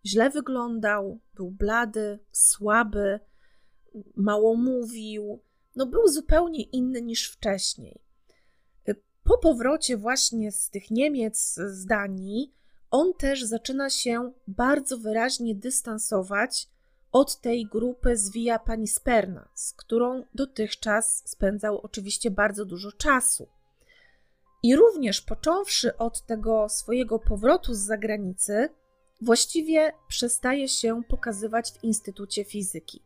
Źle 0.05 0.31
wyglądał, 0.31 1.21
był 1.35 1.51
blady, 1.51 2.19
słaby, 2.33 3.21
mało 4.17 4.55
mówił, 4.55 5.43
no 5.77 5.87
był 5.87 6.09
zupełnie 6.09 6.63
inny 6.63 7.03
niż 7.03 7.31
wcześniej. 7.31 8.01
Po 9.25 9.39
powrocie 9.39 9.97
właśnie 9.97 10.53
z 10.53 10.71
tych 10.71 10.91
Niemiec, 10.91 11.55
z 11.55 11.87
Danii, 11.87 12.55
on 12.91 13.15
też 13.15 13.43
zaczyna 13.43 13.91
się 13.91 14.33
bardzo 14.49 14.99
wyraźnie 14.99 15.55
dystansować 15.55 16.69
od 17.13 17.41
tej 17.41 17.67
grupy 17.67 18.17
z 18.17 18.31
Via 18.31 18.59
Panisperna, 18.59 19.49
z 19.55 19.73
którą 19.73 20.25
dotychczas 20.35 21.23
spędzał 21.27 21.79
oczywiście 21.79 22.31
bardzo 22.31 22.65
dużo 22.65 22.93
czasu. 22.93 23.49
I 24.63 24.77
również 24.77 25.21
począwszy 25.21 25.97
od 25.97 26.27
tego 26.27 26.69
swojego 26.69 27.19
powrotu 27.19 27.75
z 27.75 27.79
zagranicy, 27.79 28.69
właściwie 29.21 29.93
przestaje 30.09 30.69
się 30.69 31.03
pokazywać 31.09 31.73
w 31.73 31.85
Instytucie 31.85 32.45
Fizyki. 32.45 33.03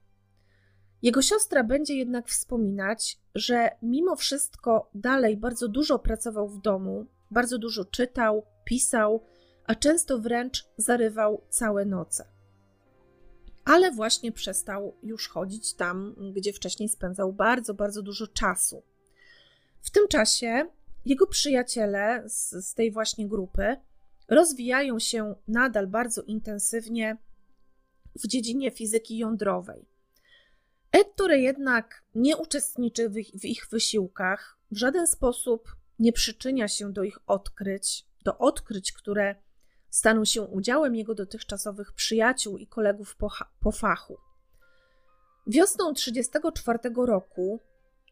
Jego 1.02 1.22
siostra 1.22 1.64
będzie 1.64 1.94
jednak 1.94 2.28
wspominać, 2.28 3.18
że 3.34 3.70
mimo 3.82 4.16
wszystko 4.16 4.90
dalej 4.94 5.36
bardzo 5.36 5.68
dużo 5.68 5.98
pracował 5.98 6.48
w 6.48 6.60
domu, 6.60 7.06
bardzo 7.30 7.58
dużo 7.58 7.84
czytał, 7.84 8.46
pisał, 8.64 9.22
a 9.64 9.74
często 9.74 10.18
wręcz 10.18 10.68
zarywał 10.76 11.42
całe 11.48 11.84
noce. 11.84 12.28
Ale 13.64 13.90
właśnie 13.90 14.32
przestał 14.32 14.96
już 15.02 15.28
chodzić 15.28 15.74
tam, 15.74 16.14
gdzie 16.32 16.52
wcześniej 16.52 16.88
spędzał 16.88 17.32
bardzo, 17.32 17.74
bardzo 17.74 18.02
dużo 18.02 18.26
czasu. 18.26 18.82
W 19.80 19.90
tym 19.90 20.08
czasie 20.08 20.66
jego 21.06 21.26
przyjaciele 21.26 22.22
z, 22.26 22.50
z 22.50 22.74
tej 22.74 22.92
właśnie 22.92 23.28
grupy 23.28 23.76
rozwijają 24.28 24.98
się 24.98 25.34
nadal 25.48 25.86
bardzo 25.86 26.22
intensywnie 26.22 27.16
w 28.14 28.26
dziedzinie 28.26 28.70
fizyki 28.70 29.18
jądrowej. 29.18 29.88
Ettore 30.92 31.38
jednak 31.38 32.02
nie 32.14 32.36
uczestniczy 32.36 33.08
w 33.08 33.16
ich, 33.18 33.30
w 33.40 33.44
ich 33.44 33.66
wysiłkach, 33.70 34.58
w 34.70 34.76
żaden 34.76 35.06
sposób 35.06 35.76
nie 35.98 36.12
przyczynia 36.12 36.68
się 36.68 36.92
do 36.92 37.02
ich 37.02 37.18
odkryć, 37.26 38.06
do 38.24 38.38
odkryć, 38.38 38.92
które 38.92 39.34
staną 39.90 40.24
się 40.24 40.42
udziałem 40.42 40.94
jego 40.94 41.14
dotychczasowych 41.14 41.92
przyjaciół 41.92 42.58
i 42.58 42.66
kolegów 42.66 43.16
po, 43.16 43.28
po 43.60 43.72
fachu. 43.72 44.18
Wiosną 45.46 45.94
1934 45.94 47.06
roku 47.06 47.60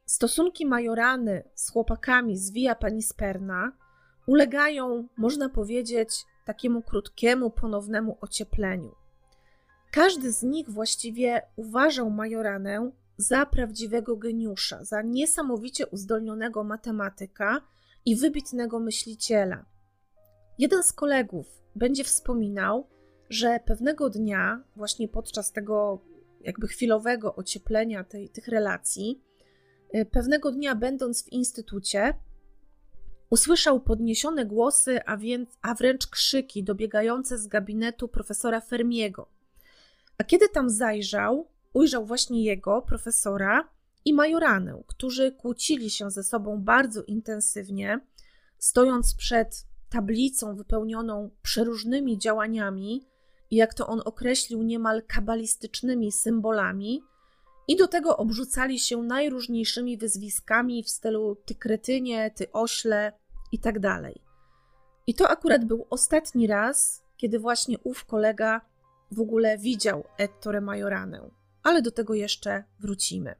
stosunki 0.06 0.66
Majorany 0.66 1.42
z 1.54 1.70
chłopakami 1.70 2.38
z 2.38 2.50
Via 2.50 2.74
Panisperna 2.74 3.72
ulegają, 4.26 5.08
można 5.16 5.48
powiedzieć, 5.48 6.24
takiemu 6.44 6.82
krótkiemu, 6.82 7.50
ponownemu 7.50 8.18
ociepleniu. 8.20 8.94
Każdy 9.90 10.32
z 10.32 10.42
nich 10.42 10.70
właściwie 10.70 11.42
uważał 11.56 12.10
Majoranę 12.10 12.90
za 13.16 13.46
prawdziwego 13.46 14.16
geniusza, 14.16 14.84
za 14.84 15.02
niesamowicie 15.02 15.86
uzdolnionego 15.86 16.64
matematyka 16.64 17.60
i 18.04 18.16
wybitnego 18.16 18.80
myśliciela. 18.80 19.64
Jeden 20.58 20.82
z 20.82 20.92
kolegów 20.92 21.46
będzie 21.76 22.04
wspominał, 22.04 22.86
że 23.30 23.60
pewnego 23.66 24.10
dnia, 24.10 24.62
właśnie 24.76 25.08
podczas 25.08 25.52
tego 25.52 26.00
jakby 26.40 26.68
chwilowego 26.68 27.34
ocieplenia 27.34 28.04
tej, 28.04 28.28
tych 28.28 28.48
relacji, 28.48 29.22
pewnego 30.10 30.52
dnia, 30.52 30.74
będąc 30.74 31.24
w 31.24 31.32
instytucie, 31.32 32.14
usłyszał 33.30 33.80
podniesione 33.80 34.46
głosy, 34.46 35.04
a, 35.06 35.16
więc, 35.16 35.48
a 35.62 35.74
wręcz 35.74 36.06
krzyki 36.06 36.64
dobiegające 36.64 37.38
z 37.38 37.46
gabinetu 37.46 38.08
profesora 38.08 38.60
Fermiego. 38.60 39.28
A 40.18 40.24
kiedy 40.24 40.48
tam 40.48 40.70
zajrzał, 40.70 41.48
ujrzał 41.72 42.06
właśnie 42.06 42.44
jego, 42.44 42.82
profesora 42.82 43.68
i 44.04 44.14
majoranę, 44.14 44.82
którzy 44.86 45.32
kłócili 45.32 45.90
się 45.90 46.10
ze 46.10 46.22
sobą 46.22 46.62
bardzo 46.62 47.02
intensywnie, 47.02 48.00
stojąc 48.58 49.14
przed 49.14 49.66
tablicą 49.90 50.56
wypełnioną 50.56 51.30
przeróżnymi 51.42 52.18
działaniami 52.18 53.06
jak 53.50 53.74
to 53.74 53.86
on 53.86 54.02
określił, 54.04 54.62
niemal 54.62 55.02
kabalistycznymi 55.06 56.12
symbolami, 56.12 57.02
i 57.68 57.76
do 57.76 57.88
tego 57.88 58.16
obrzucali 58.16 58.78
się 58.78 59.02
najróżniejszymi 59.02 59.98
wyzwiskami 59.98 60.82
w 60.82 60.90
stylu 60.90 61.36
ty 61.46 61.54
kretynie, 61.54 62.30
ty 62.30 62.52
ośle 62.52 63.12
i 63.52 63.58
tak 63.58 63.78
dalej. 63.78 64.20
I 65.06 65.14
to 65.14 65.28
akurat 65.28 65.64
był 65.64 65.86
ostatni 65.90 66.46
raz, 66.46 67.04
kiedy 67.16 67.38
właśnie 67.38 67.78
ów 67.78 68.04
kolega 68.04 68.60
w 69.10 69.20
ogóle 69.20 69.58
widział 69.58 70.04
Ettore 70.18 70.60
Majoranę, 70.60 71.30
ale 71.62 71.82
do 71.82 71.90
tego 71.90 72.14
jeszcze 72.14 72.64
wrócimy. 72.80 73.34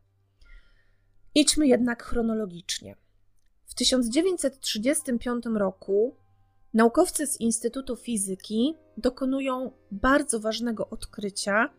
Idźmy 1.35 1.67
jednak 1.67 2.03
chronologicznie. 2.03 2.97
W 3.67 3.75
1935 3.75 5.45
roku 5.55 6.17
naukowcy 6.75 7.27
z 7.27 7.41
Instytutu 7.41 7.97
Fizyki 7.97 8.75
dokonują 8.97 9.73
bardzo 9.91 10.41
ważnego 10.41 10.89
odkrycia 10.89 11.71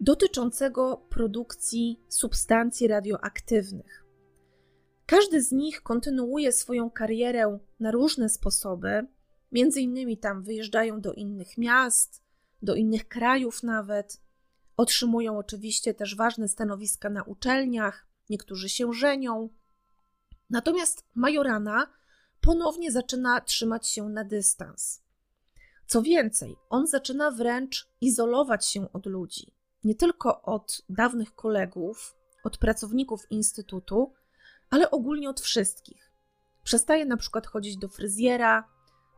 dotyczącego 0.00 0.96
produkcji 0.96 2.00
substancji 2.08 2.88
radioaktywnych. 2.88 4.04
Każdy 5.06 5.42
z 5.42 5.52
nich 5.52 5.82
kontynuuje 5.82 6.52
swoją 6.52 6.90
karierę 6.90 7.58
na 7.80 7.90
różne 7.90 8.28
sposoby, 8.28 9.06
między 9.52 9.80
innymi 9.80 10.18
tam 10.18 10.42
wyjeżdżają 10.42 11.00
do 11.00 11.12
innych 11.12 11.58
miast, 11.58 12.22
do 12.62 12.74
innych 12.74 13.08
krajów 13.08 13.62
nawet. 13.62 14.20
Otrzymują 14.76 15.38
oczywiście 15.38 15.94
też 15.94 16.16
ważne 16.16 16.48
stanowiska 16.48 17.10
na 17.10 17.22
uczelniach, 17.22 18.06
niektórzy 18.30 18.68
się 18.68 18.92
żenią. 18.92 19.48
Natomiast 20.50 21.04
Majorana 21.14 21.86
ponownie 22.40 22.92
zaczyna 22.92 23.40
trzymać 23.40 23.86
się 23.86 24.08
na 24.08 24.24
dystans. 24.24 25.02
Co 25.86 26.02
więcej, 26.02 26.56
on 26.68 26.86
zaczyna 26.86 27.30
wręcz 27.30 27.88
izolować 28.00 28.66
się 28.66 28.92
od 28.92 29.06
ludzi, 29.06 29.52
nie 29.84 29.94
tylko 29.94 30.42
od 30.42 30.82
dawnych 30.88 31.34
kolegów, 31.34 32.16
od 32.44 32.58
pracowników 32.58 33.30
instytutu, 33.30 34.12
ale 34.70 34.90
ogólnie 34.90 35.30
od 35.30 35.40
wszystkich. 35.40 36.10
Przestaje 36.62 37.06
na 37.06 37.16
przykład 37.16 37.46
chodzić 37.46 37.76
do 37.76 37.88
fryzjera, 37.88 38.68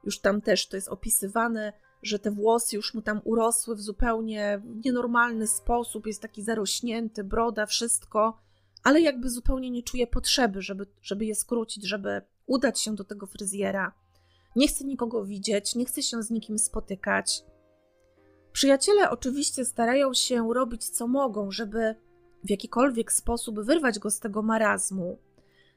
już 0.05 0.21
tam 0.21 0.41
też 0.41 0.69
to 0.69 0.77
jest 0.77 0.89
opisywane, 0.89 1.73
że 2.03 2.19
te 2.19 2.31
włosy 2.31 2.77
już 2.77 2.95
mu 2.95 3.03
tam 3.03 3.21
urosły 3.25 3.77
w 3.77 3.81
zupełnie 3.81 4.63
nienormalny 4.85 5.47
sposób, 5.47 6.07
jest 6.07 6.23
taki 6.23 6.43
zarośnięty, 6.43 7.25
broda, 7.25 7.67
wszystko, 7.67 8.41
ale 8.83 9.01
jakby 9.01 9.31
zupełnie 9.31 9.71
nie 9.71 9.83
czuje 9.83 10.07
potrzeby, 10.07 10.63
żeby, 10.63 10.87
żeby 11.03 11.25
je 11.25 11.35
skrócić, 11.35 11.89
żeby 11.89 12.23
udać 12.47 12.81
się 12.81 12.95
do 12.95 13.05
tego 13.05 13.27
fryzjera. 13.27 13.93
Nie 14.57 14.69
chce 14.69 14.85
nikogo 14.85 15.25
widzieć, 15.25 15.75
nie 15.75 15.85
chce 15.85 16.03
się 16.03 16.23
z 16.23 16.31
nikim 16.31 16.59
spotykać. 16.59 17.45
Przyjaciele 18.53 19.11
oczywiście 19.11 19.65
starają 19.65 20.15
się 20.15 20.55
robić 20.55 20.89
co 20.89 21.09
mogą, 21.09 21.51
żeby 21.51 21.95
w 22.45 22.51
jakikolwiek 22.51 23.13
sposób 23.13 23.61
wyrwać 23.61 23.99
go 23.99 24.11
z 24.11 24.21
tego 24.21 24.43
marazmu. 24.43 25.19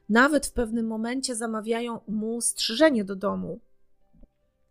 Nawet 0.08 0.46
w 0.46 0.52
pewnym 0.52 0.86
momencie 0.86 1.36
zamawiają 1.36 2.00
mu 2.08 2.40
strzyżenie 2.40 3.04
do 3.04 3.16
domu. 3.16 3.60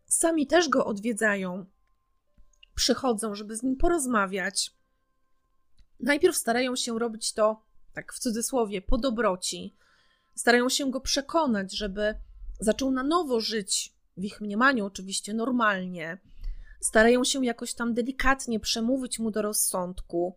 Sami 0.08 0.48
też 0.48 0.70
go 0.70 0.86
odwiedzają, 0.86 1.66
przychodzą, 2.76 3.36
żeby 3.36 3.56
z 3.56 3.64
nim 3.64 3.76
porozmawiać. 3.76 4.74
Najpierw 6.00 6.36
starają 6.36 6.76
się 6.76 7.00
robić 7.00 7.34
to, 7.34 7.62
tak 7.94 8.14
w 8.14 8.20
cudzysłowie, 8.20 8.82
po 8.82 8.98
dobroci. 8.98 9.76
Starają 10.36 10.70
się 10.70 10.92
go 10.92 11.02
przekonać, 11.02 11.78
żeby 11.78 12.16
zaczął 12.60 12.92
na 12.92 13.04
nowo 13.04 13.40
żyć, 13.40 13.94
w 14.18 14.24
ich 14.24 14.42
mniemaniu 14.42 14.86
oczywiście 14.86 15.34
normalnie. 15.34 16.18
Starają 16.86 17.24
się 17.24 17.46
jakoś 17.46 17.74
tam 17.74 17.94
delikatnie 17.94 18.60
przemówić 18.60 19.20
mu 19.20 19.32
do 19.32 19.42
rozsądku. 19.42 20.36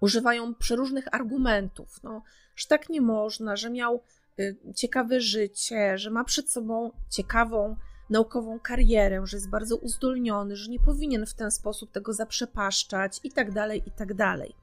Używają 0.00 0.54
przeróżnych 0.54 1.14
argumentów, 1.14 2.02
no, 2.02 2.22
że 2.56 2.66
tak 2.68 2.88
nie 2.88 3.00
można, 3.00 3.56
że 3.56 3.70
miał 3.70 4.02
y, 4.40 4.56
ciekawe 4.76 5.20
życie, 5.20 5.98
że 5.98 6.10
ma 6.10 6.24
przed 6.24 6.50
sobą 6.50 6.90
ciekawą 7.10 7.76
naukową 8.10 8.60
karierę, 8.60 9.26
że 9.26 9.36
jest 9.36 9.50
bardzo 9.50 9.76
uzdolniony, 9.76 10.56
że 10.56 10.70
nie 10.70 10.80
powinien 10.80 11.26
w 11.26 11.34
ten 11.34 11.50
sposób 11.50 11.92
tego 11.92 12.12
zaprzepaszczać 12.12 13.20
i 13.24 13.32
tak 13.32 13.52
dalej, 13.52 13.82
i 13.86 13.90
tak 13.90 14.14
dalej. 14.14 14.54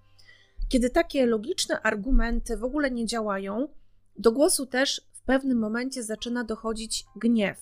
Kiedy 0.70 0.90
takie 0.90 1.26
logiczne 1.26 1.82
argumenty 1.82 2.58
w 2.58 2.64
ogóle 2.64 2.92
nie 2.92 3.06
działają, 3.06 3.68
do 4.18 4.32
głosu 4.32 4.66
też 4.66 5.10
w 5.14 5.22
pewnym 5.22 5.60
momencie 5.60 6.04
zaczyna 6.04 6.44
dochodzić 6.44 7.06
gniew, 7.16 7.58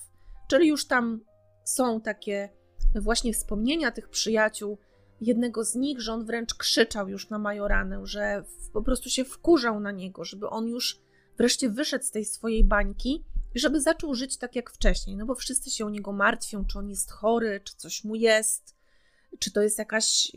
czyli 0.48 0.68
już 0.68 0.86
tam 0.86 1.20
są 1.64 2.00
takie 2.00 2.61
właśnie 2.94 3.32
wspomnienia 3.32 3.90
tych 3.90 4.08
przyjaciół, 4.08 4.78
jednego 5.20 5.64
z 5.64 5.74
nich, 5.74 6.00
że 6.00 6.12
on 6.12 6.24
wręcz 6.24 6.54
krzyczał 6.54 7.08
już 7.08 7.30
na 7.30 7.38
Majoranę, 7.38 8.06
że 8.06 8.44
po 8.72 8.82
prostu 8.82 9.10
się 9.10 9.24
wkurzał 9.24 9.80
na 9.80 9.92
niego, 9.92 10.24
żeby 10.24 10.48
on 10.48 10.68
już 10.68 11.00
wreszcie 11.38 11.70
wyszedł 11.70 12.04
z 12.04 12.10
tej 12.10 12.24
swojej 12.24 12.64
bańki 12.64 13.24
żeby 13.54 13.80
zaczął 13.80 14.14
żyć 14.14 14.36
tak 14.36 14.56
jak 14.56 14.70
wcześniej, 14.70 15.16
no 15.16 15.26
bo 15.26 15.34
wszyscy 15.34 15.70
się 15.70 15.86
o 15.86 15.90
niego 15.90 16.12
martwią, 16.12 16.64
czy 16.64 16.78
on 16.78 16.88
jest 16.88 17.10
chory, 17.10 17.60
czy 17.64 17.76
coś 17.76 18.04
mu 18.04 18.14
jest, 18.14 18.76
czy 19.38 19.52
to 19.52 19.62
jest 19.62 19.78
jakaś, 19.78 20.32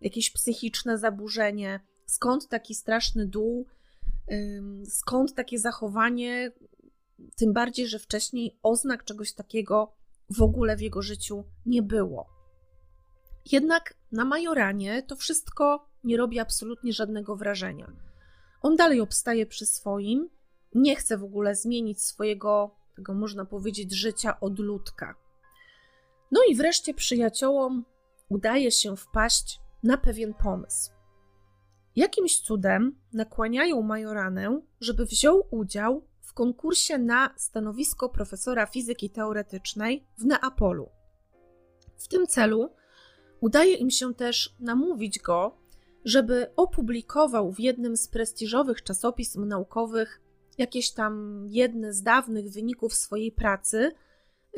jakieś 0.00 0.30
psychiczne 0.30 0.98
zaburzenie, 0.98 1.80
skąd 2.06 2.48
taki 2.48 2.74
straszny 2.74 3.26
dół, 3.26 3.66
skąd 4.88 5.34
takie 5.34 5.58
zachowanie, 5.58 6.52
tym 7.36 7.52
bardziej, 7.52 7.86
że 7.86 7.98
wcześniej 7.98 8.58
oznak 8.62 9.04
czegoś 9.04 9.32
takiego 9.32 9.92
w 10.30 10.42
ogóle 10.42 10.76
w 10.76 10.80
jego 10.80 11.02
życiu 11.02 11.44
nie 11.66 11.82
było. 11.82 12.34
Jednak 13.52 13.94
na 14.12 14.24
Majoranie 14.24 15.02
to 15.02 15.16
wszystko 15.16 15.88
nie 16.04 16.16
robi 16.16 16.38
absolutnie 16.38 16.92
żadnego 16.92 17.36
wrażenia. 17.36 17.92
On 18.62 18.76
dalej 18.76 19.00
obstaje 19.00 19.46
przy 19.46 19.66
swoim, 19.66 20.28
nie 20.74 20.96
chce 20.96 21.18
w 21.18 21.24
ogóle 21.24 21.54
zmienić 21.54 22.02
swojego, 22.02 22.76
tego 22.96 23.14
można 23.14 23.44
powiedzieć, 23.44 23.92
życia 23.92 24.40
od 24.40 24.58
ludka. 24.58 25.14
No 26.30 26.40
i 26.48 26.54
wreszcie 26.54 26.94
przyjaciołom 26.94 27.84
udaje 28.28 28.70
się 28.70 28.96
wpaść 28.96 29.60
na 29.82 29.96
pewien 29.96 30.34
pomysł. 30.34 30.92
Jakimś 31.96 32.40
cudem 32.40 32.98
nakłaniają 33.12 33.82
majoranę, 33.82 34.60
żeby 34.80 35.06
wziął 35.06 35.46
udział 35.50 36.06
w 36.34 36.36
konkursie 36.36 36.98
na 36.98 37.34
stanowisko 37.36 38.08
profesora 38.08 38.66
fizyki 38.66 39.10
teoretycznej 39.10 40.06
w 40.18 40.24
Neapolu. 40.24 40.90
W 41.96 42.08
tym 42.08 42.26
celu 42.26 42.70
udaje 43.40 43.74
im 43.74 43.90
się 43.90 44.14
też 44.14 44.56
namówić 44.60 45.18
go, 45.18 45.56
żeby 46.04 46.50
opublikował 46.56 47.52
w 47.52 47.60
jednym 47.60 47.96
z 47.96 48.08
prestiżowych 48.08 48.82
czasopism 48.82 49.48
naukowych 49.48 50.20
jakieś 50.58 50.90
tam 50.90 51.44
jedne 51.48 51.92
z 51.92 52.02
dawnych 52.02 52.50
wyników 52.50 52.94
swojej 52.94 53.32
pracy 53.32 53.92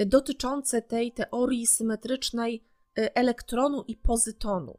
y, 0.01 0.07
dotyczące 0.07 0.83
tej 0.83 1.13
teorii 1.13 1.67
symetrycznej 1.67 2.65
y, 2.99 3.15
elektronu 3.15 3.85
i 3.89 3.97
pozytonu. 3.97 4.79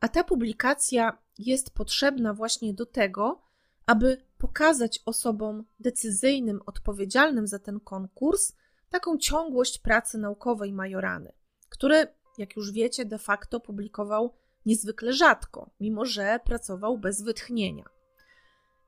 A 0.00 0.08
ta 0.08 0.24
publikacja 0.24 1.18
jest 1.38 1.70
potrzebna 1.70 2.34
właśnie 2.34 2.74
do 2.74 2.86
tego, 2.86 3.42
aby 3.86 4.27
pokazać 4.38 5.02
osobom 5.06 5.64
decyzyjnym, 5.80 6.60
odpowiedzialnym 6.66 7.46
za 7.46 7.58
ten 7.58 7.80
konkurs 7.80 8.52
taką 8.90 9.18
ciągłość 9.18 9.78
pracy 9.78 10.18
naukowej 10.18 10.72
Majorany, 10.72 11.32
który, 11.68 12.06
jak 12.38 12.56
już 12.56 12.72
wiecie, 12.72 13.04
de 13.04 13.18
facto 13.18 13.60
publikował 13.60 14.34
niezwykle 14.66 15.12
rzadko, 15.12 15.70
mimo 15.80 16.04
że 16.04 16.40
pracował 16.44 16.98
bez 16.98 17.22
wytchnienia. 17.22 17.84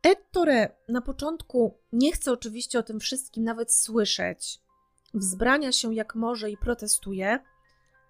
Ettore 0.03 0.69
na 0.89 1.01
początku 1.01 1.79
nie 1.93 2.13
chce 2.13 2.33
oczywiście 2.33 2.79
o 2.79 2.83
tym 2.83 3.01
wszystkim 3.01 3.45
nawet 3.45 3.75
słyszeć. 3.75 4.61
Wzbrania 5.15 5.73
się 5.73 5.95
jak 5.95 6.15
może 6.15 6.51
i 6.51 6.57
protestuje, 6.57 7.39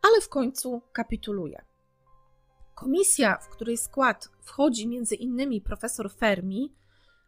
ale 0.03 0.21
w 0.21 0.29
końcu 0.29 0.83
kapituluje. 0.93 1.65
Komisja, 2.75 3.37
w 3.37 3.49
której 3.49 3.77
skład 3.77 4.29
wchodzi 4.43 4.89
między 4.89 5.15
innymi 5.15 5.61
profesor 5.61 6.13
Fermi, 6.13 6.73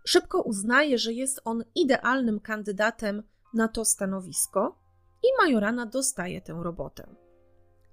szybko 0.04 0.42
uznaje, 0.42 0.98
że 0.98 1.12
jest 1.12 1.40
on 1.44 1.64
idealnym 1.74 2.40
kandydatem 2.40 3.22
na 3.54 3.68
to 3.68 3.84
stanowisko 3.84 4.78
i 5.22 5.26
Majorana 5.42 5.86
dostaje 5.86 6.40
tę 6.40 6.58
robotę. 6.62 7.14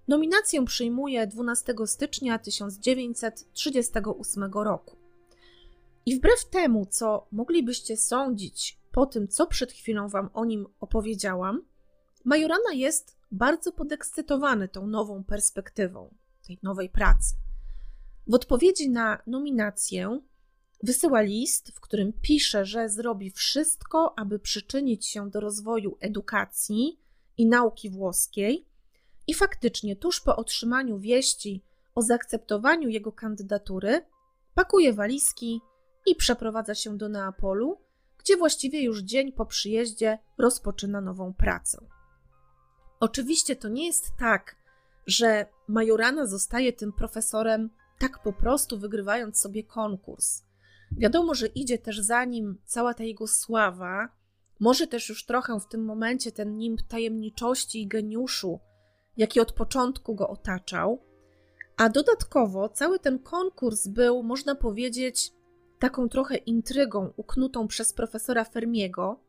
Nominację 0.07 0.65
przyjmuje 0.65 1.27
12 1.27 1.75
stycznia 1.85 2.39
1938 2.39 4.51
roku. 4.53 4.95
I 6.05 6.15
wbrew 6.15 6.49
temu, 6.49 6.85
co 6.85 7.27
moglibyście 7.31 7.97
sądzić 7.97 8.79
po 8.91 9.05
tym, 9.05 9.27
co 9.27 9.47
przed 9.47 9.71
chwilą 9.71 10.07
Wam 10.07 10.29
o 10.33 10.45
nim 10.45 10.67
opowiedziałam, 10.79 11.65
Majorana 12.25 12.73
jest 12.73 13.17
bardzo 13.31 13.71
podekscytowany 13.71 14.67
tą 14.67 14.87
nową 14.87 15.23
perspektywą, 15.23 16.15
tej 16.47 16.59
nowej 16.63 16.89
pracy. 16.89 17.35
W 18.27 18.33
odpowiedzi 18.33 18.89
na 18.89 19.21
nominację 19.27 20.21
wysyła 20.83 21.21
list, 21.21 21.71
w 21.75 21.79
którym 21.79 22.13
pisze, 22.21 22.65
że 22.65 22.89
zrobi 22.89 23.31
wszystko, 23.31 24.19
aby 24.19 24.39
przyczynić 24.39 25.05
się 25.05 25.29
do 25.29 25.39
rozwoju 25.39 25.97
edukacji 25.99 26.99
i 27.37 27.45
nauki 27.45 27.89
włoskiej. 27.89 28.65
I 29.27 29.33
faktycznie, 29.33 29.95
tuż 29.95 30.21
po 30.21 30.35
otrzymaniu 30.35 30.99
wieści 30.99 31.63
o 31.95 32.01
zaakceptowaniu 32.01 32.89
jego 32.89 33.11
kandydatury, 33.11 34.01
pakuje 34.53 34.93
walizki 34.93 35.61
i 36.05 36.15
przeprowadza 36.15 36.75
się 36.75 36.97
do 36.97 37.09
Neapolu, 37.09 37.77
gdzie 38.17 38.37
właściwie 38.37 38.83
już 38.83 39.01
dzień 39.01 39.31
po 39.31 39.45
przyjeździe 39.45 40.19
rozpoczyna 40.37 41.01
nową 41.01 41.33
pracę. 41.33 41.85
Oczywiście 42.99 43.55
to 43.55 43.69
nie 43.69 43.85
jest 43.85 44.05
tak, 44.19 44.55
że 45.07 45.45
Majorana 45.67 46.25
zostaje 46.25 46.73
tym 46.73 46.93
profesorem 46.93 47.69
tak 47.99 48.23
po 48.23 48.33
prostu 48.33 48.79
wygrywając 48.79 49.39
sobie 49.39 49.63
konkurs. 49.63 50.48
Wiadomo, 50.91 51.33
że 51.33 51.47
idzie 51.47 51.77
też 51.77 51.99
za 51.99 52.25
nim 52.25 52.57
cała 52.65 52.93
ta 52.93 53.03
jego 53.03 53.27
sława, 53.27 54.09
może 54.59 54.87
też 54.87 55.09
już 55.09 55.25
trochę 55.25 55.59
w 55.59 55.67
tym 55.67 55.85
momencie 55.85 56.31
ten 56.31 56.57
nimb 56.57 56.81
tajemniczości 56.81 57.81
i 57.81 57.87
geniuszu, 57.87 58.59
jaki 59.17 59.39
od 59.39 59.51
początku 59.51 60.15
go 60.15 60.29
otaczał. 60.29 61.03
A 61.77 61.89
dodatkowo 61.89 62.69
cały 62.69 62.99
ten 62.99 63.19
konkurs 63.19 63.87
był, 63.87 64.23
można 64.23 64.55
powiedzieć, 64.55 65.31
taką 65.79 66.09
trochę 66.09 66.35
intrygą 66.35 67.13
uknutą 67.17 67.67
przez 67.67 67.93
profesora 67.93 68.43
Fermiego, 68.43 69.19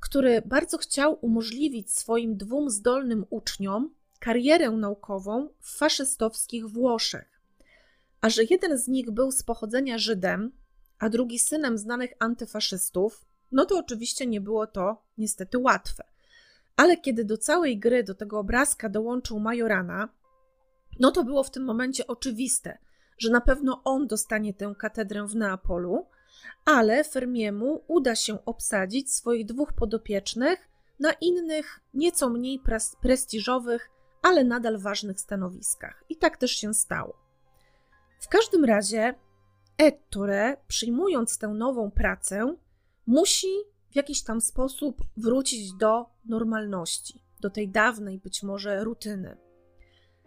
który 0.00 0.42
bardzo 0.46 0.78
chciał 0.78 1.18
umożliwić 1.20 1.90
swoim 1.90 2.36
dwóm 2.36 2.70
zdolnym 2.70 3.26
uczniom 3.30 3.94
karierę 4.18 4.70
naukową 4.70 5.48
w 5.60 5.78
faszystowskich 5.78 6.66
Włoszech. 6.66 7.40
A 8.20 8.28
że 8.28 8.42
jeden 8.50 8.78
z 8.78 8.88
nich 8.88 9.10
był 9.10 9.30
z 9.30 9.42
pochodzenia 9.42 9.98
Żydem, 9.98 10.52
a 10.98 11.08
drugi 11.08 11.38
synem 11.38 11.78
znanych 11.78 12.10
antyfaszystów, 12.18 13.24
no 13.52 13.64
to 13.64 13.78
oczywiście 13.78 14.26
nie 14.26 14.40
było 14.40 14.66
to 14.66 15.02
niestety 15.18 15.58
łatwe. 15.58 16.04
Ale 16.76 16.96
kiedy 16.96 17.24
do 17.24 17.38
całej 17.38 17.78
gry, 17.78 18.04
do 18.04 18.14
tego 18.14 18.38
obrazka 18.38 18.88
dołączył 18.88 19.40
Majorana, 19.40 20.08
no 21.00 21.10
to 21.10 21.24
było 21.24 21.42
w 21.42 21.50
tym 21.50 21.64
momencie 21.64 22.06
oczywiste, 22.06 22.78
że 23.18 23.30
na 23.30 23.40
pewno 23.40 23.82
on 23.84 24.06
dostanie 24.06 24.54
tę 24.54 24.74
katedrę 24.78 25.26
w 25.26 25.36
Neapolu, 25.36 26.06
ale 26.64 27.04
Fermiemu 27.04 27.84
uda 27.88 28.14
się 28.14 28.44
obsadzić 28.44 29.12
swoich 29.12 29.46
dwóch 29.46 29.72
podopiecznych 29.72 30.68
na 31.00 31.12
innych, 31.12 31.80
nieco 31.94 32.30
mniej 32.30 32.62
prestiżowych, 33.00 33.90
ale 34.22 34.44
nadal 34.44 34.78
ważnych 34.78 35.20
stanowiskach. 35.20 36.04
I 36.08 36.16
tak 36.16 36.36
też 36.36 36.50
się 36.50 36.74
stało. 36.74 37.16
W 38.20 38.28
każdym 38.28 38.64
razie 38.64 39.14
Ettore, 39.78 40.56
przyjmując 40.68 41.38
tę 41.38 41.48
nową 41.48 41.90
pracę, 41.90 42.56
musi 43.06 43.46
w 43.90 43.96
jakiś 43.96 44.22
tam 44.22 44.40
sposób 44.40 45.02
wrócić 45.16 45.72
do 45.72 46.06
normalności, 46.24 47.22
do 47.40 47.50
tej 47.50 47.68
dawnej 47.68 48.18
być 48.18 48.42
może 48.42 48.84
rutyny. 48.84 49.36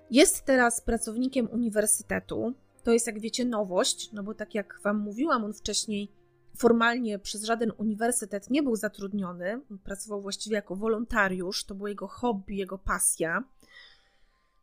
Jest 0.10 0.45
teraz 0.45 0.82
pracownikiem 0.82 1.49
uniwersytetu, 1.52 2.54
to 2.84 2.91
jest, 2.91 3.08
jak 3.08 3.20
wiecie, 3.20 3.45
nowość, 3.45 4.12
no 4.14 4.24
bo 4.24 4.34
tak 4.34 4.56
jak 4.56 4.80
Wam 4.84 4.97
mówiłam, 4.97 5.43
on 5.43 5.54
wcześniej 5.54 6.12
formalnie 6.58 7.20
przez 7.20 7.43
żaden 7.43 7.72
uniwersytet 7.78 8.49
nie 8.49 8.64
był 8.64 8.76
zatrudniony, 8.76 9.62
pracował 9.84 10.22
właściwie 10.22 10.56
jako 10.56 10.76
wolontariusz, 10.76 11.64
to 11.66 11.76
było 11.76 11.88
jego 11.88 12.08
hobby, 12.08 12.56
jego 12.56 12.78
pasja. 12.78 13.43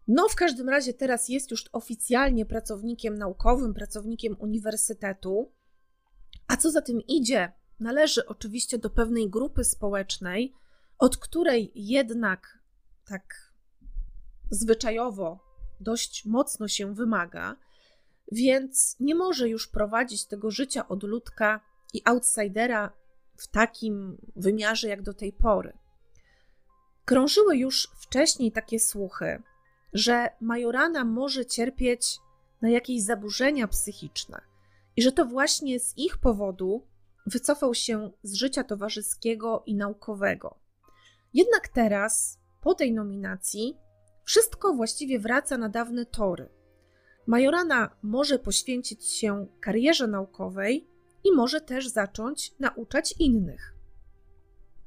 No, 0.09 0.29
w 0.29 0.35
każdym 0.35 0.69
razie 0.69 0.95
teraz 0.95 1.29
jest 1.29 1.51
już 1.51 1.65
oficjalnie 1.73 2.47
pracownikiem 2.47 3.19
naukowym, 3.19 3.75
pracownikiem 3.75 4.37
uniwersytetu. 4.39 5.53
A 6.47 6.57
co 6.57 6.71
za 6.71 6.83
tym 6.83 7.01
idzie, 7.01 7.53
należy 7.81 8.27
oczywiście 8.27 8.79
do 8.79 8.91
pewnej 8.91 9.31
grupy 9.31 9.65
społecznej, 9.65 10.55
od 10.99 11.17
której 11.17 11.73
jednak 11.75 12.59
tak 13.05 13.53
zwyczajowo 14.51 15.41
dość 15.81 16.25
mocno 16.25 16.69
się 16.69 16.95
wymaga, 16.95 17.57
więc 18.33 18.97
nie 19.01 19.15
może 19.15 19.49
już 19.49 19.69
prowadzić 19.69 20.27
tego 20.27 20.51
życia 20.51 20.89
odludka 20.89 21.61
i 21.95 22.03
outsidera 22.05 22.93
w 23.37 23.49
takim 23.49 24.19
wymiarze 24.37 24.89
jak 24.89 25.03
do 25.03 25.15
tej 25.15 25.33
pory. 25.33 25.79
Krążyły 27.05 27.57
już 27.57 27.89
wcześniej 28.01 28.53
takie 28.53 28.81
słuchy, 28.81 29.43
że 29.93 30.29
Majorana 30.41 31.05
może 31.05 31.47
cierpieć 31.47 32.19
na 32.63 32.69
jakieś 32.69 33.03
zaburzenia 33.03 33.69
psychiczne 33.69 34.41
i 34.97 35.03
że 35.03 35.13
to 35.13 35.25
właśnie 35.25 35.81
z 35.81 35.99
ich 35.99 36.19
powodu 36.19 36.87
wycofał 37.27 37.75
się 37.75 38.11
z 38.23 38.35
życia 38.35 38.65
towarzyskiego 38.65 39.63
i 39.67 39.75
naukowego. 39.75 40.59
Jednak 41.35 41.69
teraz, 41.69 42.39
po 42.61 42.75
tej 42.75 42.93
nominacji, 42.93 43.77
wszystko 44.25 44.75
właściwie 44.75 45.19
wraca 45.19 45.59
na 45.59 45.69
dawne 45.69 46.07
tory. 46.07 46.49
Majorana 47.27 47.97
może 48.03 48.39
poświęcić 48.39 49.07
się 49.07 49.47
karierze 49.61 50.07
naukowej 50.07 50.89
i 51.25 51.33
może 51.33 51.61
też 51.61 51.89
zacząć 51.89 52.55
nauczać 52.59 53.15
innych. 53.19 53.75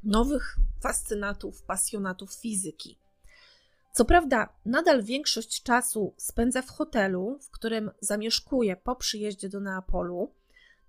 Nowych 0.04 0.56
fascynatów, 0.82 1.64
pasjonatów 1.64 2.34
fizyki. 2.34 3.01
Co 3.92 4.06
prawda, 4.06 4.54
nadal 4.66 5.04
większość 5.04 5.64
czasu 5.64 6.14
spędza 6.18 6.62
w 6.62 6.70
hotelu, 6.70 7.40
w 7.42 7.52
którym 7.52 7.92
zamieszkuje 8.02 8.76
po 8.76 8.96
przyjeździe 8.96 9.50
do 9.50 9.60
Neapolu. 9.60 10.34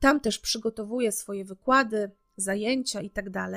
Tam 0.01 0.21
też 0.21 0.39
przygotowuje 0.39 1.13
swoje 1.13 1.45
wykłady, 1.45 2.11
zajęcia 2.37 3.01
itd., 3.01 3.31
tak 3.33 3.53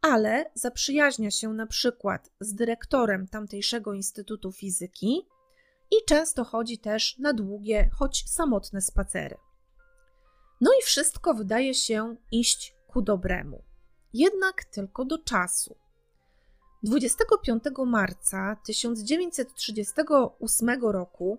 ale 0.00 0.50
zaprzyjaźnia 0.54 1.30
się 1.30 1.52
na 1.52 1.66
przykład 1.66 2.30
z 2.40 2.54
dyrektorem 2.54 3.28
tamtejszego 3.28 3.92
Instytutu 3.92 4.52
Fizyki 4.52 5.26
i 5.90 5.96
często 6.08 6.44
chodzi 6.44 6.78
też 6.78 7.18
na 7.18 7.32
długie, 7.32 7.90
choć 7.92 8.30
samotne 8.30 8.80
spacery. 8.80 9.36
No 10.60 10.70
i 10.80 10.82
wszystko 10.82 11.34
wydaje 11.34 11.74
się 11.74 12.16
iść 12.32 12.74
ku 12.86 13.02
dobremu. 13.02 13.62
Jednak 14.12 14.64
tylko 14.64 15.04
do 15.04 15.18
czasu. 15.18 15.76
25 16.82 17.62
marca 17.86 18.56
1938 18.64 20.82
roku, 20.82 21.38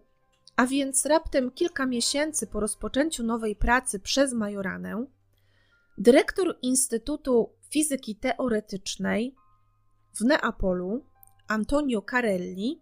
a 0.56 0.68
więc 0.68 1.06
raptem 1.06 1.52
kilka 1.52 1.86
miesięcy 1.86 2.48
po 2.48 2.60
rozpoczęciu 2.60 3.24
nowej 3.24 3.56
pracy 3.56 4.00
przez 4.00 4.34
Majoranę, 4.34 5.06
dyrektor 5.98 6.58
Instytutu 6.62 7.50
Fizyki 7.70 8.16
Teoretycznej 8.16 9.36
w 10.14 10.22
Neapolu, 10.22 11.06
Antonio 11.48 12.02
Carelli, 12.02 12.82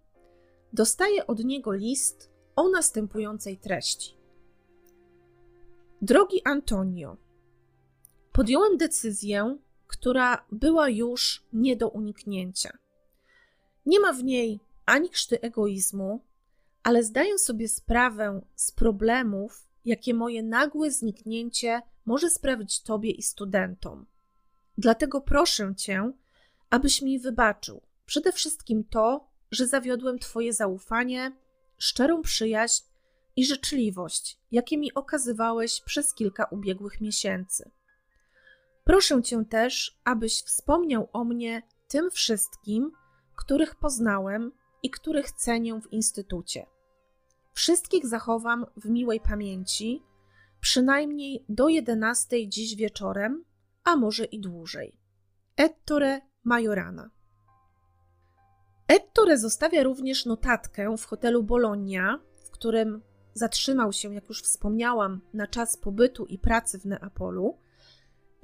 dostaje 0.74 1.28
od 1.28 1.44
niego 1.44 1.74
list 1.74 2.32
o 2.56 2.70
następującej 2.70 3.58
treści. 3.58 4.18
Drogi 6.02 6.42
Antonio, 6.46 7.18
podjąłem 8.32 8.78
decyzję, 8.78 9.58
która 9.88 10.46
była 10.52 10.90
już 10.90 11.44
nie 11.54 11.76
do 11.76 11.90
uniknięcia. 11.90 12.78
Nie 13.86 14.00
ma 14.00 14.14
w 14.14 14.24
niej 14.24 14.60
ani 14.86 15.10
krzty 15.10 15.42
egoizmu, 15.42 16.22
ale 16.84 17.04
zdaję 17.04 17.38
sobie 17.38 17.68
sprawę 17.68 18.42
z 18.56 18.72
problemów, 18.72 19.68
jakie 19.86 20.14
moje 20.14 20.44
nagłe 20.44 20.92
zniknięcie 20.92 21.82
może 22.06 22.30
sprawić 22.30 22.82
Tobie 22.82 23.12
i 23.12 23.22
studentom. 23.22 24.06
Dlatego 24.78 25.22
proszę 25.22 25.74
Cię, 25.76 26.12
abyś 26.70 27.02
mi 27.02 27.20
wybaczył 27.20 27.82
przede 28.06 28.32
wszystkim 28.32 28.84
to, 28.84 29.28
że 29.52 29.68
zawiodłem 29.68 30.20
Twoje 30.20 30.54
zaufanie, 30.54 31.32
szczerą 31.78 32.22
przyjaźń 32.22 32.84
i 33.36 33.46
życzliwość, 33.46 34.40
jakie 34.52 34.78
mi 34.78 34.94
okazywałeś 34.94 35.82
przez 35.82 36.14
kilka 36.14 36.46
ubiegłych 36.46 37.02
miesięcy. 37.02 37.72
Proszę 38.86 39.24
Cię 39.24 39.46
też, 39.46 40.00
abyś 40.04 40.44
wspomniał 40.44 41.10
o 41.14 41.24
mnie 41.24 41.62
tym 41.88 42.12
wszystkim, 42.12 42.92
których 43.36 43.76
poznałem 43.76 44.52
i 44.84 44.90
których 44.90 45.32
cenię 45.32 45.82
w 45.82 45.94
instytucie. 45.94 46.66
Wszystkich 47.54 48.08
zachowam 48.08 48.66
w 48.78 48.90
miłej 48.90 49.20
pamięci, 49.20 50.04
przynajmniej 50.60 51.46
do 51.50 51.70
jedenastej 51.70 52.50
dziś 52.50 52.76
wieczorem, 52.76 53.46
a 53.84 53.96
może 53.96 54.26
i 54.26 54.40
dłużej. 54.40 55.00
Ettore 55.58 56.22
Majorana. 56.44 57.10
Ettore 58.88 59.38
zostawia 59.38 59.84
również 59.84 60.26
notatkę 60.26 60.98
w 60.98 61.06
hotelu 61.06 61.44
Bologna, 61.44 62.20
w 62.46 62.52
którym 62.52 63.02
zatrzymał 63.34 63.94
się, 63.94 64.14
jak 64.14 64.30
już 64.30 64.42
wspomniałam, 64.42 65.22
na 65.34 65.48
czas 65.48 65.78
pobytu 65.78 66.26
i 66.26 66.40
pracy 66.40 66.80
w 66.80 66.86
Neapolu, 66.86 67.65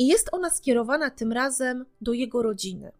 i 0.02 0.08
jest 0.08 0.30
ona 0.32 0.50
skierowana 0.50 1.10
tym 1.10 1.32
razem 1.32 1.86
do 2.02 2.14
jego 2.14 2.42
rodziny 2.42 2.92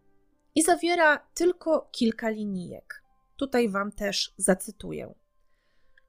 i 0.54 0.62
zawiera 0.62 1.18
tylko 1.34 1.88
kilka 1.92 2.28
linijek. 2.28 3.02
Tutaj 3.36 3.68
Wam 3.68 3.92
też 3.92 4.34
zacytuję. 4.36 5.14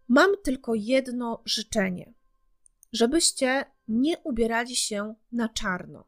Mam 0.07 0.29
tylko 0.43 0.75
jedno 0.75 1.41
życzenie: 1.45 2.13
żebyście 2.91 3.65
nie 3.87 4.17
ubierali 4.17 4.75
się 4.75 5.15
na 5.31 5.49
czarno. 5.49 6.05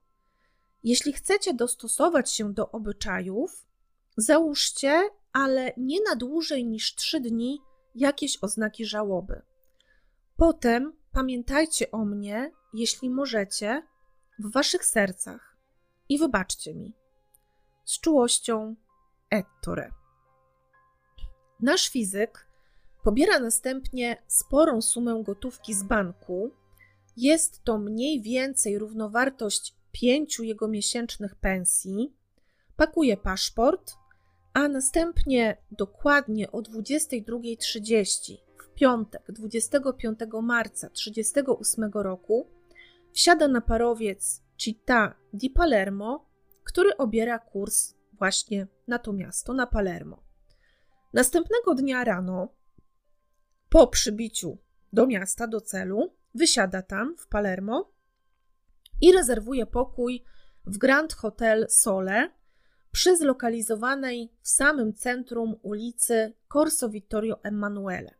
Jeśli 0.84 1.14
chcecie 1.14 1.54
dostosować 1.54 2.32
się 2.32 2.54
do 2.54 2.72
obyczajów, 2.72 3.66
załóżcie, 4.18 5.02
ale 5.34 5.74
nie 5.78 6.02
na 6.02 6.16
dłużej 6.16 6.66
niż 6.66 6.96
trzy 6.96 7.20
dni, 7.20 7.62
jakieś 7.96 8.38
oznaki 8.42 8.86
żałoby. 8.86 9.42
Potem 10.38 10.94
pamiętajcie 11.12 11.92
o 11.92 12.06
mnie, 12.06 12.52
jeśli 12.74 13.10
możecie, 13.10 13.84
w 14.40 14.52
waszych 14.52 14.86
sercach 14.86 15.58
i 16.10 16.18
wybaczcie 16.18 16.74
mi. 16.74 16.94
Z 17.86 18.00
czułością 18.00 18.76
Ettore. 19.30 19.92
Nasz 21.60 21.90
fizyk 21.90 22.48
pobiera 23.04 23.40
następnie 23.40 24.24
sporą 24.28 24.82
sumę 24.82 25.24
gotówki 25.26 25.74
z 25.74 25.84
banku. 25.84 26.52
Jest 27.18 27.64
to 27.64 27.78
mniej 27.78 28.22
więcej 28.22 28.80
równowartość 28.80 29.76
pięciu 29.92 30.44
jego 30.44 30.68
miesięcznych 30.68 31.36
pensji. 31.36 32.14
Pakuje 32.76 33.18
paszport, 33.18 33.94
a 34.54 34.68
następnie 34.68 35.58
dokładnie 35.72 36.52
o 36.52 36.62
22.30 36.62 38.38
w 38.58 38.74
piątek 38.74 39.32
25 39.32 40.20
marca 40.42 40.90
1938 40.90 41.92
roku 41.94 42.55
wsiada 43.16 43.48
na 43.48 43.62
parowiec 43.62 44.42
Città 44.58 45.16
di 45.34 45.50
Palermo, 45.50 46.30
który 46.64 46.98
obiera 46.98 47.40
kurs 47.40 47.96
właśnie 48.14 48.68
na 48.88 49.00
to 49.00 49.14
miasto, 49.14 49.54
na 49.54 49.68
Palermo. 49.68 50.24
Następnego 51.14 51.76
dnia 51.76 52.04
rano, 52.04 52.48
po 53.70 53.88
przybiciu 53.88 54.58
do 54.94 55.08
miasta, 55.08 55.48
do 55.48 55.62
celu, 55.62 56.14
wysiada 56.34 56.82
tam 56.82 57.18
w 57.18 57.28
Palermo 57.28 57.92
i 59.02 59.14
rezerwuje 59.14 59.66
pokój 59.66 60.24
w 60.66 60.78
Grand 60.78 61.14
Hotel 61.14 61.66
Sole 61.70 62.30
przy 62.92 63.18
zlokalizowanej 63.18 64.34
w 64.42 64.50
samym 64.50 64.94
centrum 64.94 65.56
ulicy 65.62 66.34
Corso 66.54 66.90
Vittorio 66.90 67.44
Emanuele. 67.44 68.12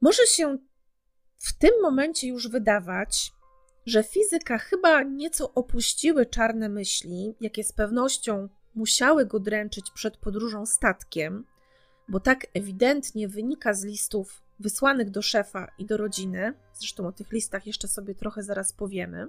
Może 0.00 0.26
się 0.26 0.58
w 1.38 1.58
tym 1.58 1.70
momencie 1.82 2.28
już 2.28 2.48
wydawać, 2.48 3.33
że 3.86 4.02
fizyka 4.02 4.58
chyba 4.58 5.02
nieco 5.02 5.54
opuściły 5.54 6.26
czarne 6.26 6.68
myśli, 6.68 7.34
jakie 7.40 7.64
z 7.64 7.72
pewnością 7.72 8.48
musiały 8.74 9.26
go 9.26 9.40
dręczyć 9.40 9.90
przed 9.90 10.16
podróżą 10.16 10.66
statkiem, 10.66 11.44
bo 12.08 12.20
tak 12.20 12.46
ewidentnie 12.54 13.28
wynika 13.28 13.74
z 13.74 13.84
listów 13.84 14.42
wysłanych 14.60 15.10
do 15.10 15.22
szefa 15.22 15.68
i 15.78 15.86
do 15.86 15.96
rodziny. 15.96 16.52
Zresztą 16.72 17.06
o 17.06 17.12
tych 17.12 17.32
listach 17.32 17.66
jeszcze 17.66 17.88
sobie 17.88 18.14
trochę 18.14 18.42
zaraz 18.42 18.72
powiemy. 18.72 19.26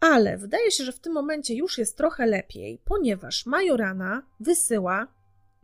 Ale 0.00 0.38
wydaje 0.38 0.70
się, 0.70 0.84
że 0.84 0.92
w 0.92 1.00
tym 1.00 1.12
momencie 1.12 1.54
już 1.54 1.78
jest 1.78 1.96
trochę 1.96 2.26
lepiej, 2.26 2.80
ponieważ 2.84 3.46
Majorana 3.46 4.22
wysyła 4.40 5.06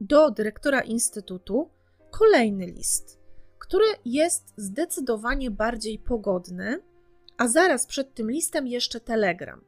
do 0.01 0.31
dyrektora 0.31 0.81
instytutu 0.81 1.71
kolejny 2.11 2.67
list, 2.67 3.21
który 3.59 3.85
jest 4.05 4.55
zdecydowanie 4.57 5.51
bardziej 5.51 5.99
pogodny 5.99 6.83
a 7.37 7.49
zaraz 7.49 7.87
przed 7.87 8.15
tym 8.15 8.31
listem 8.31 8.67
jeszcze 8.67 9.01
telegram. 9.01 9.65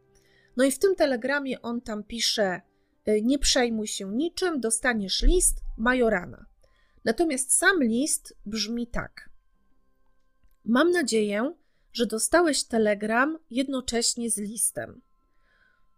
No 0.57 0.65
i 0.65 0.71
w 0.71 0.79
tym 0.79 0.95
telegramie 0.95 1.63
on 1.63 1.81
tam 1.81 2.05
pisze: 2.05 2.61
y, 3.09 3.23
Nie 3.23 3.39
przejmuj 3.39 3.87
się 3.87 4.17
niczym, 4.17 4.61
dostaniesz 4.61 5.23
list 5.23 5.61
Majorana. 5.79 6.47
Natomiast 7.05 7.53
sam 7.53 7.83
list 7.83 8.37
brzmi 8.47 8.87
tak: 8.87 9.31
Mam 10.65 10.91
nadzieję, 10.91 11.55
że 11.93 12.07
dostałeś 12.07 12.65
telegram 12.65 13.39
jednocześnie 13.51 14.31
z 14.31 14.39
listem. 14.39 15.01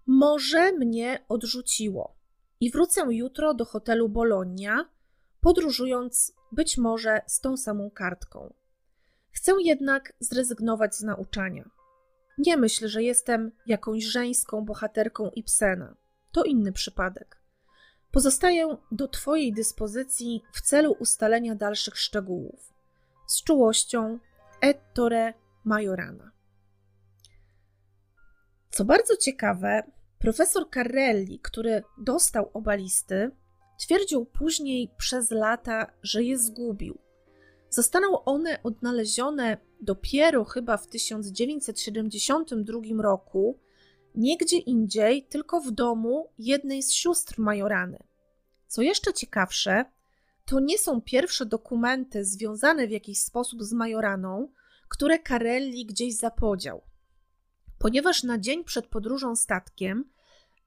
Może 0.06 0.72
mnie 0.72 1.24
odrzuciło 1.28 2.16
i 2.60 2.70
wrócę 2.70 3.06
jutro 3.10 3.54
do 3.54 3.64
hotelu 3.64 4.08
Bologna, 4.08 4.90
podróżując 5.40 6.32
być 6.52 6.78
może 6.78 7.22
z 7.26 7.40
tą 7.40 7.56
samą 7.56 7.90
kartką. 7.90 8.54
Chcę 9.36 9.52
jednak 9.60 10.12
zrezygnować 10.20 10.94
z 10.94 11.02
nauczania. 11.02 11.70
Nie 12.38 12.56
myśl, 12.56 12.88
że 12.88 13.02
jestem 13.02 13.52
jakąś 13.66 14.04
żeńską 14.04 14.64
bohaterką 14.64 15.30
Ibsena. 15.30 15.96
To 16.32 16.44
inny 16.44 16.72
przypadek. 16.72 17.42
Pozostaję 18.10 18.76
do 18.92 19.08
Twojej 19.08 19.52
dyspozycji 19.52 20.42
w 20.52 20.60
celu 20.60 20.92
ustalenia 20.92 21.54
dalszych 21.54 21.98
szczegółów. 21.98 22.74
Z 23.26 23.42
czułością 23.42 24.18
Ettore 24.60 25.34
Majorana. 25.64 26.30
Co 28.70 28.84
bardzo 28.84 29.16
ciekawe, 29.16 29.82
profesor 30.18 30.70
Carrelli, 30.74 31.40
który 31.40 31.82
dostał 31.98 32.50
oba 32.54 32.74
listy, 32.74 33.30
twierdził 33.80 34.26
później 34.26 34.90
przez 34.98 35.30
lata, 35.30 35.92
że 36.02 36.22
je 36.22 36.38
zgubił. 36.38 37.05
Zostaną 37.70 38.24
one 38.24 38.62
odnalezione 38.62 39.58
dopiero 39.80 40.44
chyba 40.44 40.76
w 40.76 40.86
1972 40.86 43.02
roku, 43.02 43.58
nie 44.14 44.36
gdzie 44.36 44.58
indziej, 44.58 45.26
tylko 45.26 45.60
w 45.60 45.70
domu 45.70 46.30
jednej 46.38 46.82
z 46.82 46.92
sióstr 46.92 47.38
Majorany. 47.38 47.98
Co 48.66 48.82
jeszcze 48.82 49.12
ciekawsze, 49.12 49.84
to 50.44 50.60
nie 50.60 50.78
są 50.78 51.00
pierwsze 51.00 51.46
dokumenty 51.46 52.24
związane 52.24 52.86
w 52.86 52.90
jakiś 52.90 53.20
sposób 53.20 53.62
z 53.62 53.72
Majoraną, 53.72 54.52
które 54.88 55.18
Carelli 55.28 55.86
gdzieś 55.86 56.16
zapodział. 56.16 56.82
Ponieważ 57.78 58.22
na 58.22 58.38
dzień 58.38 58.64
przed 58.64 58.86
podróżą 58.86 59.36
statkiem 59.36 60.10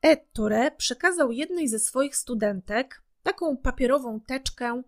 Ettore 0.02 0.72
przekazał 0.72 1.32
jednej 1.32 1.68
ze 1.68 1.80
swoich 1.80 2.16
studentek 2.16 3.02
taką 3.24 3.58
papierową 3.58 4.20
teczkę, 4.20 4.84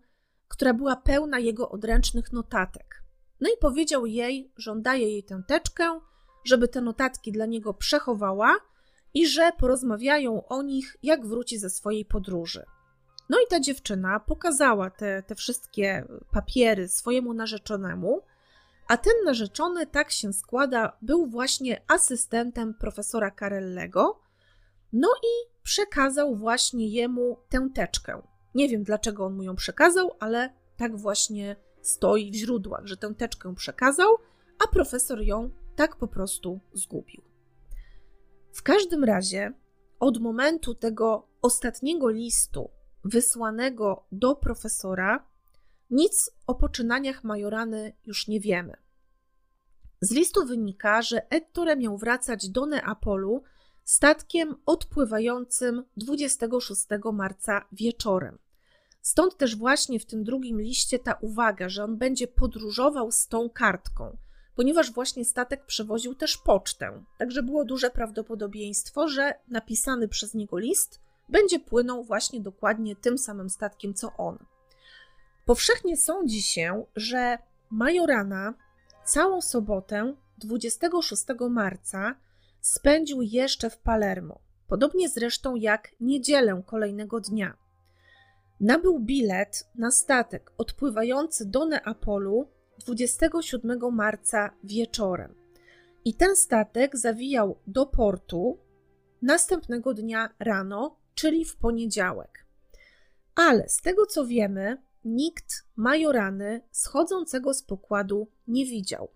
która 0.52 0.74
była 0.74 0.96
pełna 0.96 1.38
jego 1.38 1.68
odręcznych 1.68 2.32
notatek. 2.32 3.02
No 3.40 3.48
i 3.48 3.56
powiedział 3.60 4.06
jej, 4.06 4.52
że 4.56 4.72
on 4.72 4.82
daje 4.82 5.08
jej 5.08 5.24
tę 5.24 5.42
teczkę, 5.46 6.00
żeby 6.44 6.68
te 6.68 6.80
notatki 6.80 7.32
dla 7.32 7.46
niego 7.46 7.74
przechowała 7.74 8.56
i 9.14 9.26
że 9.26 9.52
porozmawiają 9.58 10.46
o 10.46 10.62
nich, 10.62 10.96
jak 11.02 11.26
wróci 11.26 11.58
ze 11.58 11.70
swojej 11.70 12.04
podróży. 12.04 12.64
No 13.28 13.38
i 13.38 13.46
ta 13.50 13.60
dziewczyna 13.60 14.20
pokazała 14.20 14.90
te, 14.90 15.22
te 15.22 15.34
wszystkie 15.34 16.06
papiery 16.30 16.88
swojemu 16.88 17.34
narzeczonemu, 17.34 18.22
a 18.88 18.96
ten 18.96 19.14
narzeczony, 19.24 19.86
tak 19.86 20.10
się 20.10 20.32
składa, 20.32 20.96
był 21.02 21.26
właśnie 21.26 21.82
asystentem 21.88 22.74
profesora 22.74 23.30
Carellego, 23.38 24.20
no 24.92 25.08
i 25.22 25.62
przekazał 25.62 26.36
właśnie 26.36 26.88
jemu 26.88 27.38
tę 27.48 27.68
teczkę. 27.74 28.31
Nie 28.54 28.68
wiem, 28.68 28.82
dlaczego 28.82 29.26
on 29.26 29.34
mu 29.34 29.42
ją 29.42 29.56
przekazał, 29.56 30.10
ale 30.20 30.52
tak 30.76 30.96
właśnie 30.96 31.56
stoi 31.82 32.30
w 32.30 32.34
źródłach, 32.34 32.86
że 32.86 32.96
tę 32.96 33.14
teczkę 33.14 33.54
przekazał, 33.54 34.08
a 34.64 34.68
profesor 34.72 35.22
ją 35.22 35.50
tak 35.76 35.96
po 35.96 36.08
prostu 36.08 36.60
zgubił. 36.72 37.22
W 38.52 38.62
każdym 38.62 39.04
razie, 39.04 39.52
od 40.00 40.18
momentu 40.18 40.74
tego 40.74 41.28
ostatniego 41.42 42.08
listu 42.08 42.70
wysłanego 43.04 44.06
do 44.12 44.34
profesora, 44.34 45.26
nic 45.90 46.30
o 46.46 46.54
poczynaniach 46.54 47.24
Majorany 47.24 47.92
już 48.06 48.28
nie 48.28 48.40
wiemy. 48.40 48.72
Z 50.00 50.10
listu 50.10 50.46
wynika, 50.46 51.02
że 51.02 51.30
Ettore 51.30 51.76
miał 51.76 51.98
wracać 51.98 52.48
do 52.48 52.66
Neapolu 52.66 53.42
statkiem 53.84 54.54
odpływającym 54.66 55.84
26 55.96 56.86
marca 57.12 57.64
wieczorem. 57.72 58.38
Stąd 59.02 59.36
też 59.36 59.56
właśnie 59.56 60.00
w 60.00 60.06
tym 60.06 60.24
drugim 60.24 60.60
liście 60.60 60.98
ta 60.98 61.12
uwaga, 61.20 61.68
że 61.68 61.84
on 61.84 61.96
będzie 61.96 62.28
podróżował 62.28 63.12
z 63.12 63.28
tą 63.28 63.50
kartką, 63.50 64.16
ponieważ 64.56 64.92
właśnie 64.92 65.24
statek 65.24 65.66
przewoził 65.66 66.14
też 66.14 66.36
pocztę. 66.36 67.04
Także 67.18 67.42
było 67.42 67.64
duże 67.64 67.90
prawdopodobieństwo, 67.90 69.08
że 69.08 69.34
napisany 69.48 70.08
przez 70.08 70.34
niego 70.34 70.58
list 70.58 71.00
będzie 71.28 71.60
płynął 71.60 72.04
właśnie 72.04 72.40
dokładnie 72.40 72.96
tym 72.96 73.18
samym 73.18 73.50
statkiem 73.50 73.94
co 73.94 74.16
on. 74.16 74.38
Powszechnie 75.44 75.96
sądzi 75.96 76.42
się, 76.42 76.84
że 76.96 77.38
Majorana 77.70 78.54
całą 79.04 79.40
sobotę 79.40 80.14
26 80.38 81.24
marca 81.50 82.14
spędził 82.62 83.22
jeszcze 83.22 83.70
w 83.70 83.78
Palermo, 83.78 84.40
podobnie 84.68 85.08
zresztą 85.08 85.54
jak 85.54 85.88
niedzielę 86.00 86.62
kolejnego 86.66 87.20
dnia. 87.20 87.56
Nabył 88.60 89.00
bilet 89.00 89.68
na 89.74 89.90
statek 89.90 90.52
odpływający 90.58 91.46
do 91.46 91.66
Neapolu 91.66 92.48
27 92.78 93.78
marca 93.92 94.50
wieczorem. 94.64 95.34
I 96.04 96.14
ten 96.14 96.36
statek 96.36 96.96
zawijał 96.96 97.58
do 97.66 97.86
portu 97.86 98.58
następnego 99.22 99.94
dnia 99.94 100.34
rano, 100.38 100.96
czyli 101.14 101.44
w 101.44 101.56
poniedziałek. 101.56 102.46
Ale 103.34 103.68
z 103.68 103.76
tego 103.76 104.06
co 104.06 104.26
wiemy, 104.26 104.82
nikt 105.04 105.66
majorany 105.76 106.60
schodzącego 106.70 107.54
z 107.54 107.62
pokładu 107.62 108.28
nie 108.48 108.66
widział. 108.66 109.08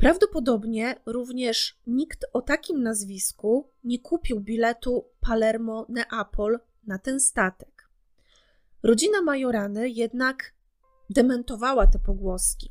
Prawdopodobnie 0.00 0.94
również 1.06 1.78
nikt 1.86 2.24
o 2.32 2.42
takim 2.42 2.82
nazwisku 2.82 3.70
nie 3.84 3.98
kupił 3.98 4.40
biletu 4.40 5.04
Palermo-Neapol 5.20 6.58
na 6.86 6.98
ten 6.98 7.20
statek. 7.20 7.88
Rodzina 8.82 9.22
Majorany 9.22 9.88
jednak 9.88 10.54
dementowała 11.10 11.86
te 11.86 11.98
pogłoski, 11.98 12.70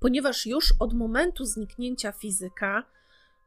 ponieważ 0.00 0.46
już 0.46 0.74
od 0.80 0.94
momentu 0.94 1.44
zniknięcia 1.44 2.12
fizyka 2.12 2.84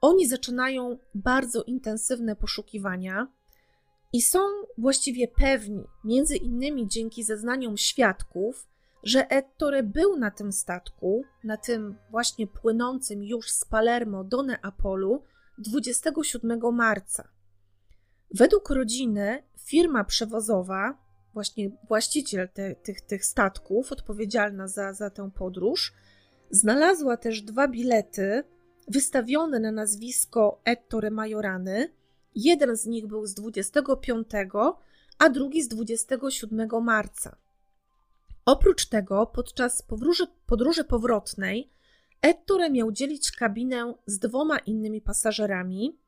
oni 0.02 0.28
zaczynają 0.28 0.98
bardzo 1.16 1.64
intensywne 1.64 2.36
poszukiwania 2.36 3.28
i 4.14 4.22
są 4.22 4.40
właściwie 4.78 5.28
pewni, 5.28 5.84
między 6.04 6.38
innymi 6.38 6.88
dzięki 6.88 7.24
zeznaniom 7.24 7.78
świadków, 7.78 8.68
że 9.04 9.30
Ettore 9.30 9.84
był 9.84 10.18
na 10.18 10.32
tym 10.32 10.52
statku, 10.52 11.24
na 11.44 11.58
tym 11.58 11.96
właśnie 12.10 12.48
płynącym 12.48 13.24
już 13.24 13.52
z 13.52 13.66
Palermo 13.66 14.24
do 14.24 14.44
Neapolu 14.44 15.24
27 15.58 16.60
marca. 16.74 17.28
Według 18.34 18.70
rodziny 18.70 19.44
firma 19.58 20.04
przewozowa, 20.04 20.98
właśnie 21.34 21.72
właściciel 21.88 22.50
te, 22.50 22.76
tych, 22.76 23.02
tych 23.02 23.26
statków, 23.26 23.92
odpowiedzialna 23.92 24.68
za, 24.68 24.94
za 24.94 25.10
tę 25.10 25.32
podróż, 25.36 25.94
znalazła 26.52 27.18
też 27.18 27.42
dwa 27.42 27.68
bilety 27.68 28.44
wystawione 28.88 29.60
na 29.60 29.72
nazwisko 29.72 30.62
Ettore 30.66 31.12
Majorany. 31.12 31.94
Jeden 32.36 32.76
z 32.76 32.86
nich 32.86 33.08
był 33.08 33.26
z 33.26 33.34
25, 33.34 34.28
a 35.20 35.30
drugi 35.30 35.64
z 35.64 35.68
27 35.68 36.84
marca. 36.84 37.41
Oprócz 38.46 38.86
tego, 38.86 39.28
podczas 39.28 39.82
podróży, 39.82 40.28
podróży 40.46 40.84
powrotnej, 40.84 41.72
Ettore 42.22 42.70
miał 42.70 42.92
dzielić 42.92 43.32
kabinę 43.32 43.94
z 44.06 44.20
dwoma 44.20 44.60
innymi 44.60 45.02
pasażerami, 45.02 46.00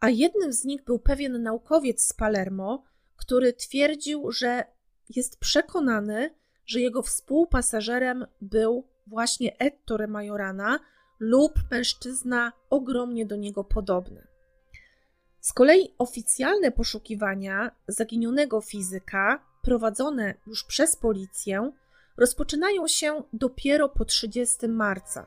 a 0.00 0.10
jednym 0.10 0.52
z 0.52 0.64
nich 0.64 0.84
był 0.84 0.98
pewien 0.98 1.42
naukowiec 1.42 2.04
z 2.06 2.12
Palermo, 2.12 2.84
który 3.16 3.52
twierdził, 3.52 4.32
że 4.32 4.64
jest 5.08 5.40
przekonany, 5.40 6.34
że 6.66 6.80
jego 6.80 7.02
współpasażerem 7.02 8.26
był 8.40 8.84
właśnie 9.06 9.58
Ettore 9.58 10.06
Majorana 10.06 10.80
lub 11.18 11.52
mężczyzna 11.70 12.52
ogromnie 12.70 13.26
do 13.26 13.36
niego 13.36 13.64
podobny. 13.64 14.26
Z 15.40 15.52
kolei 15.52 15.94
oficjalne 15.98 16.72
poszukiwania 16.72 17.70
zaginionego 17.88 18.60
fizyka 18.60 19.47
prowadzone 19.62 20.34
już 20.46 20.64
przez 20.64 20.96
policję 20.96 21.72
rozpoczynają 22.16 22.88
się 22.88 23.22
dopiero 23.32 23.88
po 23.88 24.04
30 24.04 24.68
marca, 24.68 25.26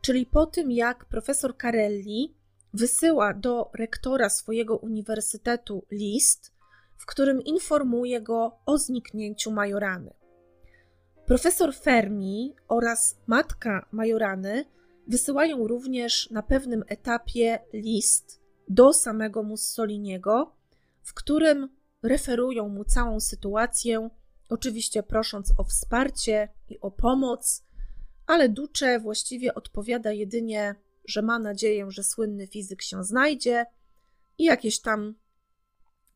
czyli 0.00 0.26
po 0.26 0.46
tym, 0.46 0.70
jak 0.70 1.04
profesor 1.04 1.56
Carelli 1.56 2.34
wysyła 2.74 3.34
do 3.34 3.70
rektora 3.74 4.30
swojego 4.30 4.76
uniwersytetu 4.76 5.84
list, 5.90 6.52
w 6.96 7.06
którym 7.06 7.42
informuje 7.42 8.20
go 8.20 8.58
o 8.66 8.78
zniknięciu 8.78 9.50
Majorany. 9.50 10.14
Profesor 11.26 11.74
Fermi 11.74 12.54
oraz 12.68 13.16
matka 13.26 13.86
Majorany 13.92 14.64
wysyłają 15.06 15.66
również 15.66 16.30
na 16.30 16.42
pewnym 16.42 16.84
etapie 16.88 17.58
list 17.72 18.40
do 18.68 18.92
samego 18.92 19.42
Mussoliniego, 19.42 20.52
w 21.02 21.14
którym 21.14 21.77
referują 22.02 22.68
mu 22.68 22.84
całą 22.84 23.20
sytuację, 23.20 24.10
oczywiście 24.48 25.02
prosząc 25.02 25.52
o 25.56 25.64
wsparcie 25.64 26.48
i 26.68 26.80
o 26.80 26.90
pomoc, 26.90 27.64
ale 28.26 28.48
Duce 28.48 29.00
właściwie 29.00 29.54
odpowiada 29.54 30.12
jedynie, 30.12 30.74
że 31.04 31.22
ma 31.22 31.38
nadzieję, 31.38 31.86
że 31.90 32.04
słynny 32.04 32.46
fizyk 32.46 32.82
się 32.82 33.04
znajdzie 33.04 33.66
i 34.38 34.44
jakieś 34.44 34.80
tam 34.80 35.14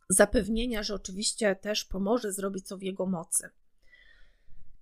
zapewnienia, 0.08 0.82
że 0.82 0.94
oczywiście 0.94 1.56
też 1.56 1.84
pomoże 1.84 2.32
zrobić 2.32 2.66
co 2.66 2.78
w 2.78 2.82
jego 2.82 3.06
mocy. 3.06 3.48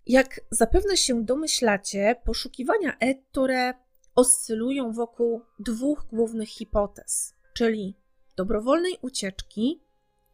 Jak 0.06 0.40
zapewne 0.50 0.96
się 0.96 1.24
domyślacie, 1.24 2.16
poszukiwania 2.24 2.98
Ettore 2.98 3.74
oscylują 4.14 4.92
wokół 4.92 5.42
dwóch 5.58 6.06
głównych 6.10 6.48
hipotez, 6.48 7.34
czyli 7.54 7.96
dobrowolnej 8.36 8.98
ucieczki 9.02 9.80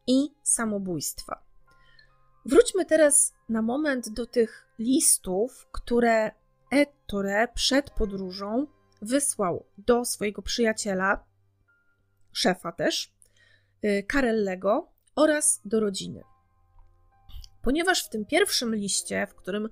i 0.07 0.35
samobójstwa. 0.43 1.43
Wróćmy 2.45 2.85
teraz 2.85 3.35
na 3.49 3.63
moment 3.63 4.09
do 4.09 4.27
tych 4.27 4.69
listów, 4.79 5.69
które 5.73 6.31
Ettore 6.71 7.49
przed 7.55 7.91
podróżą 7.91 8.67
wysłał 9.03 9.67
do 9.79 10.05
swojego 10.05 10.43
przyjaciela, 10.43 11.25
szefa 12.33 12.73
też, 12.73 13.13
Karellego 14.09 14.89
y, 14.89 15.13
oraz 15.17 15.61
do 15.65 15.81
rodziny. 15.81 16.23
Ponieważ 17.63 18.05
w 18.05 18.09
tym 18.09 18.27
pierwszym 18.27 18.75
liście, 18.75 19.27
w 19.27 19.35
którym 19.35 19.69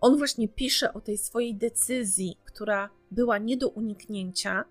on 0.00 0.18
właśnie 0.18 0.48
pisze 0.48 0.92
o 0.92 1.00
tej 1.00 1.18
swojej 1.18 1.56
decyzji, 1.56 2.38
która 2.44 2.90
była 3.10 3.38
nie 3.38 3.56
do 3.56 3.68
uniknięcia, 3.68 4.64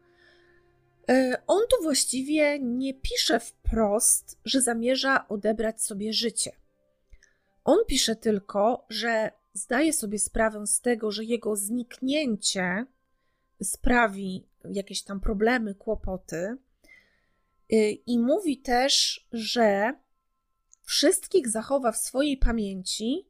on 1.48 1.62
tu 1.70 1.84
właściwie 1.84 2.60
nie 2.60 2.94
pisze 2.94 3.40
wprost, 3.40 4.40
że 4.46 4.62
zamierza 4.62 5.28
odebrać 5.28 5.82
sobie 5.82 6.14
życie. 6.14 6.52
On 7.64 7.80
pisze 7.88 8.16
tylko, 8.16 8.86
że 8.90 9.32
zdaje 9.54 9.94
sobie 9.94 10.20
sprawę 10.20 10.68
z 10.68 10.82
tego, 10.82 11.12
że 11.12 11.24
jego 11.24 11.56
zniknięcie 11.56 12.86
sprawi 13.64 14.48
jakieś 14.64 15.04
tam 15.04 15.20
problemy, 15.20 15.76
kłopoty, 15.76 16.58
Y, 17.74 17.92
I 18.06 18.20
mówi 18.20 18.58
też, 18.58 19.26
że 19.32 19.94
wszystkich 20.84 21.50
zachowa 21.50 21.92
w 21.92 21.98
swojej 21.98 22.38
pamięci 22.38 23.28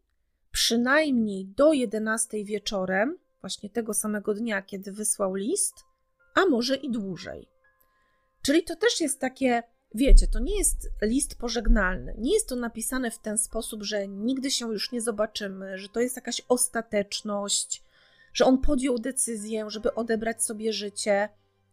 przynajmniej 0.52 1.46
do 1.46 1.74
11 1.74 2.44
wieczorem, 2.44 3.18
właśnie 3.42 3.70
tego 3.70 3.94
samego 3.94 4.34
dnia, 4.34 4.62
kiedy 4.62 4.92
wysłał 4.92 5.36
list, 5.36 5.76
a 6.36 6.46
może 6.46 6.76
i 6.76 6.92
dłużej. 6.92 7.48
Czyli 8.46 8.64
to 8.64 8.76
też 8.76 9.02
jest 9.02 9.20
takie, 9.20 9.64
wiecie, 9.96 10.28
to 10.28 10.40
nie 10.40 10.58
jest 10.58 10.90
list 11.02 11.36
pożegnalny. 11.36 12.16
Nie 12.18 12.34
jest 12.34 12.50
to 12.50 12.56
napisane 12.56 13.12
w 13.12 13.20
ten 13.20 13.38
sposób, 13.38 13.84
że 13.84 14.08
nigdy 14.08 14.52
się 14.52 14.72
już 14.72 14.92
nie 14.92 15.02
zobaczymy, 15.02 15.78
że 15.78 15.90
to 15.90 16.00
jest 16.00 16.16
jakaś 16.16 16.42
ostateczność, 16.50 17.84
że 18.34 18.46
on 18.46 18.58
podjął 18.58 19.00
decyzję, 19.00 19.66
żeby 19.70 19.94
odebrać 19.94 20.44
sobie 20.44 20.74
życie 20.74 21.30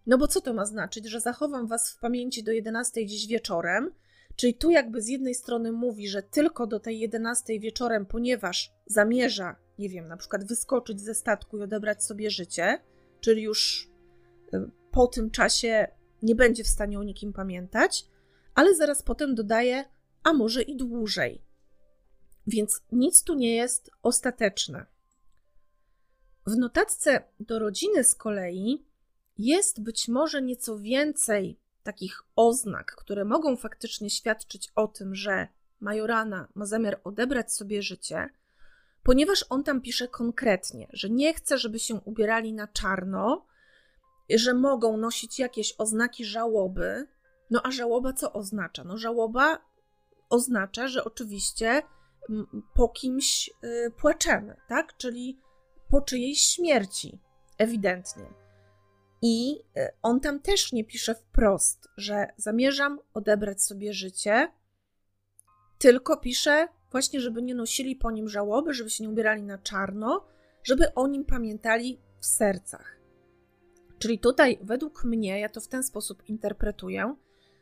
no 0.07 0.19
bo 0.19 0.29
co 0.29 0.41
to 0.41 0.55
ma 0.55 0.67
znaczyć, 0.67 1.07
że 1.07 1.21
zachowam 1.21 1.67
was 1.67 1.91
w 1.91 1.99
pamięci 1.99 2.45
do 2.45 2.53
11 2.53 3.07
dziś 3.07 3.27
wieczorem? 3.27 3.91
Czyli 4.37 4.55
tu 4.55 4.71
jakby 4.71 5.03
z 5.03 5.09
jednej 5.09 5.35
strony 5.35 5.73
mówi, 5.73 6.09
że 6.09 6.23
tylko 6.23 6.67
do 6.67 6.81
tej 6.81 7.01
11 7.01 7.61
wieczorem, 7.61 8.07
ponieważ 8.07 8.73
zamierza, 8.87 9.57
nie 9.79 9.89
wiem, 9.89 10.09
na 10.09 10.17
przykład 10.17 10.45
wyskoczyć 10.45 11.01
ze 11.01 11.15
statku 11.15 11.59
i 11.59 11.63
odebrać 11.63 12.05
sobie 12.05 12.31
życie, 12.31 12.79
czyli 13.21 13.43
już 13.43 13.91
y, 14.55 14.71
po 14.91 15.07
tym 15.07 15.31
czasie 15.31 15.89
nie 16.23 16.35
będzie 16.35 16.65
w 16.65 16.69
stanie 16.69 16.99
o 16.99 17.03
nikim 17.03 17.33
pamiętać, 17.33 18.07
ale 18.55 18.75
zaraz 18.75 19.03
potem 19.03 19.35
dodaje, 19.35 19.85
a 20.23 20.33
może 20.33 20.63
i 20.63 20.77
dłużej. 20.77 21.43
Więc 22.47 22.83
nic 22.93 23.25
tu 23.25 23.35
nie 23.35 23.57
jest 23.57 23.91
ostateczne. 24.03 24.87
W 26.47 26.57
notatce 26.57 27.25
do 27.41 27.59
rodziny 27.59 28.05
z 28.05 28.15
kolei 28.15 28.85
jest 29.39 29.83
być 29.83 30.09
może 30.09 30.43
nieco 30.43 30.79
więcej 30.79 31.59
takich 31.83 32.23
oznak, 32.37 32.95
które 32.97 33.25
mogą 33.25 33.57
faktycznie 33.57 34.11
świadczyć 34.11 34.73
o 34.75 34.89
tym, 34.89 35.15
że 35.15 35.49
Majorana 35.81 36.49
ma 36.55 36.67
zamiar 36.67 37.01
odebrać 37.05 37.53
sobie 37.53 37.83
życie, 37.83 38.31
ponieważ 39.03 39.45
on 39.51 39.65
tam 39.65 39.81
pisze 39.81 40.09
konkretnie, 40.09 40.89
że 40.93 41.11
nie 41.11 41.35
chce, 41.35 41.59
żeby 41.59 41.79
się 41.79 41.95
ubierali 41.95 42.53
na 42.53 42.69
czarno, 42.69 43.47
że 44.39 44.55
mogą 44.55 44.97
nosić 44.97 45.39
jakieś 45.39 45.75
oznaki 45.79 46.25
żałoby. 46.25 47.07
No 47.51 47.61
a 47.65 47.71
żałoba 47.71 48.13
co 48.13 48.33
oznacza? 48.33 48.85
No 48.85 48.99
żałoba 48.99 49.59
oznacza, 50.31 50.89
że 50.89 51.05
oczywiście 51.05 51.83
po 52.75 52.89
kimś 52.89 53.51
y, 53.65 53.91
płaczemy, 53.91 54.57
tak? 54.69 54.97
Czyli 54.97 55.39
po 55.91 56.01
czyjejś 56.01 56.41
śmierci, 56.41 57.19
ewidentnie. 57.59 58.27
I 59.23 59.61
e, 59.77 59.93
on 60.03 60.21
tam 60.21 60.41
też 60.41 60.73
nie 60.73 60.85
pisze 60.85 61.15
wprost, 61.15 61.89
że 61.97 62.27
zamierzam 62.37 62.99
odebrać 63.15 63.63
sobie 63.63 63.93
życie, 63.93 64.53
tylko 65.79 66.17
pisze 66.17 66.69
właśnie, 66.91 67.21
żeby 67.21 67.43
nie 67.43 67.55
nosili 67.55 67.97
po 67.97 68.11
nim 68.11 68.29
żałoby, 68.29 68.75
żeby 68.75 68.91
się 68.91 69.05
nie 69.05 69.11
ubierali 69.11 69.43
na 69.43 69.59
czarno, 69.59 70.25
żeby 70.63 70.95
o 70.95 71.07
nim 71.07 71.25
pamiętali 71.25 72.01
w 72.21 72.27
sercach. 72.27 73.02
Czyli 74.03 74.19
tutaj, 74.19 74.59
według 74.63 75.05
mnie, 75.05 75.41
ja 75.41 75.49
to 75.49 75.61
w 75.61 75.69
ten 75.69 75.83
sposób 75.83 76.23
interpretuję, 76.29 77.15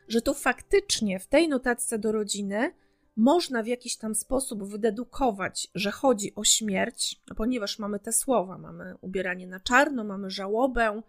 że 0.07 0.21
tu 0.21 0.33
faktycznie 0.33 1.19
w 1.19 1.27
tej 1.27 1.47
notatce 1.49 1.99
do 1.99 2.11
rodziny 2.11 2.73
można 3.15 3.63
w 3.63 3.67
jakiś 3.67 3.97
tam 3.97 4.15
sposób 4.15 4.63
wydedukować, 4.63 5.67
że 5.75 5.91
chodzi 5.91 6.35
o 6.35 6.43
śmierć, 6.43 7.21
no 7.27 7.35
ponieważ 7.35 7.79
mamy 7.79 7.99
te 7.99 8.13
słowa, 8.13 8.57
mamy 8.57 8.95
ubieranie 9.01 9.47
na 9.47 9.59
czarno, 9.59 10.03
mamy 10.03 10.29
żałobę, 10.29 11.01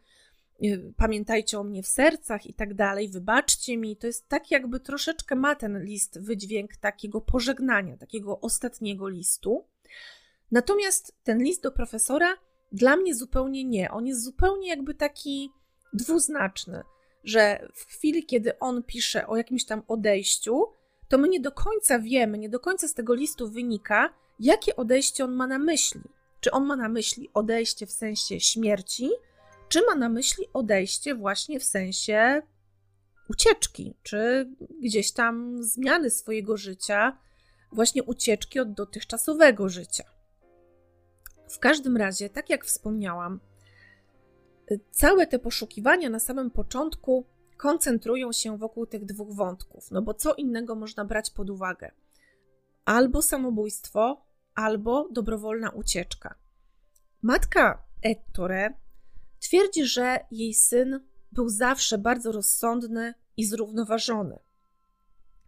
Y, 0.65 0.93
pamiętajcie 0.97 1.59
o 1.59 1.65
mnie 1.65 1.83
w 1.83 1.87
sercach 1.87 2.47
i 2.47 2.55
tak 2.55 2.75
dalej, 2.75 3.09
wybaczcie 3.09 3.77
mi. 3.77 3.97
To 3.97 4.07
jest 4.07 4.29
tak, 4.29 4.51
jakby 4.51 4.81
troszeczkę 4.81 5.35
ma 5.35 5.55
ten 5.55 5.85
list 5.85 6.21
wydźwięk 6.21 6.77
takiego 6.77 7.21
pożegnania, 7.21 7.97
takiego 7.97 8.41
ostatniego 8.41 9.09
listu. 9.09 9.65
Natomiast 10.51 11.17
ten 11.25 11.43
list 11.43 11.63
do 11.63 11.73
profesora 11.73 12.37
dla 12.73 12.97
mnie 12.97 13.15
zupełnie 13.15 13.65
nie. 13.65 13.91
On 13.91 14.07
jest 14.07 14.25
zupełnie 14.25 14.69
jakby 14.69 14.95
taki 14.95 15.51
dwuznaczny, 15.93 16.83
że 17.25 17.69
w 17.75 17.87
chwili, 17.87 18.27
kiedy 18.27 18.59
on 18.59 18.83
pisze 18.83 19.27
o 19.27 19.37
jakimś 19.37 19.65
tam 19.65 19.83
odejściu, 19.89 20.67
to 21.09 21.19
my 21.19 21.29
nie 21.29 21.41
do 21.41 21.53
końca 21.53 21.99
wiemy, 21.99 22.39
nie 22.39 22.49
do 22.49 22.61
końca 22.61 22.89
z 22.89 22.95
tego 22.95 23.15
listu 23.15 23.51
wynika, 23.51 24.15
jakie 24.41 24.77
odejście 24.77 25.25
on 25.25 25.33
ma 25.33 25.47
na 25.47 25.59
myśli. 25.59 26.01
Czy 26.41 26.51
on 26.51 26.67
ma 26.67 26.77
na 26.77 26.89
myśli 26.89 27.31
odejście 27.35 27.87
w 27.87 27.93
sensie 27.93 28.41
śmierci, 28.41 29.11
czy 29.69 29.87
ma 29.87 29.95
na 29.95 30.09
myśli 30.09 30.47
odejście 30.53 31.15
właśnie 31.15 31.61
w 31.61 31.65
sensie 31.65 32.43
ucieczki, 33.29 33.95
czy 34.03 34.51
gdzieś 34.83 35.13
tam 35.13 35.63
zmiany 35.63 36.11
swojego 36.11 36.57
życia, 36.57 37.19
właśnie 37.73 38.03
ucieczki 38.03 38.61
od 38.61 38.73
dotychczasowego 38.73 39.69
życia. 39.69 40.05
W 41.53 41.59
każdym 41.59 41.97
razie, 41.97 42.31
tak 42.31 42.51
jak 42.51 42.65
wspomniałam, 42.65 43.41
całe 44.91 45.27
te 45.27 45.39
poszukiwania 45.39 46.11
na 46.11 46.19
samym 46.19 46.51
początku 46.51 47.27
koncentrują 47.57 48.33
się 48.33 48.59
wokół 48.59 48.87
tych 48.87 49.05
dwóch 49.05 49.35
wątków, 49.37 49.91
no 49.91 50.03
bo 50.03 50.15
co 50.15 50.35
innego 50.35 50.75
można 50.75 51.05
brać 51.05 51.31
pod 51.31 51.51
uwagę? 51.51 51.91
Albo 52.85 53.23
samobójstwo, 53.23 54.27
albo 54.55 55.09
dobrowolna 55.11 55.71
ucieczka. 55.71 56.35
Matka 57.23 57.83
Ettore 58.03 58.75
Twierdzi, 59.41 59.85
że 59.85 60.19
jej 60.31 60.55
syn 60.55 61.01
był 61.33 61.49
zawsze 61.49 61.99
bardzo 61.99 62.33
rozsądny 62.33 63.15
i 63.37 63.45
zrównoważony. 63.45 64.39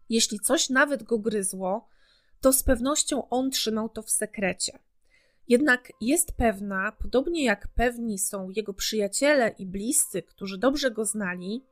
Jeśli 0.08 0.40
coś 0.40 0.70
nawet 0.70 1.02
go 1.02 1.18
gryzło, 1.18 1.88
to 2.40 2.52
z 2.52 2.62
pewnością 2.62 3.28
on 3.28 3.50
trzymał 3.50 3.88
to 3.88 4.02
w 4.02 4.10
sekrecie. 4.10 4.78
Jednak 5.48 5.92
jest 6.00 6.32
pewna, 6.32 6.92
podobnie 6.92 7.44
jak 7.44 7.68
pewni 7.68 8.18
są 8.18 8.50
jego 8.50 8.74
przyjaciele 8.74 9.48
i 9.58 9.66
bliscy, 9.66 10.22
którzy 10.22 10.58
dobrze 10.58 10.90
go 10.90 11.04
znali, 11.04 11.64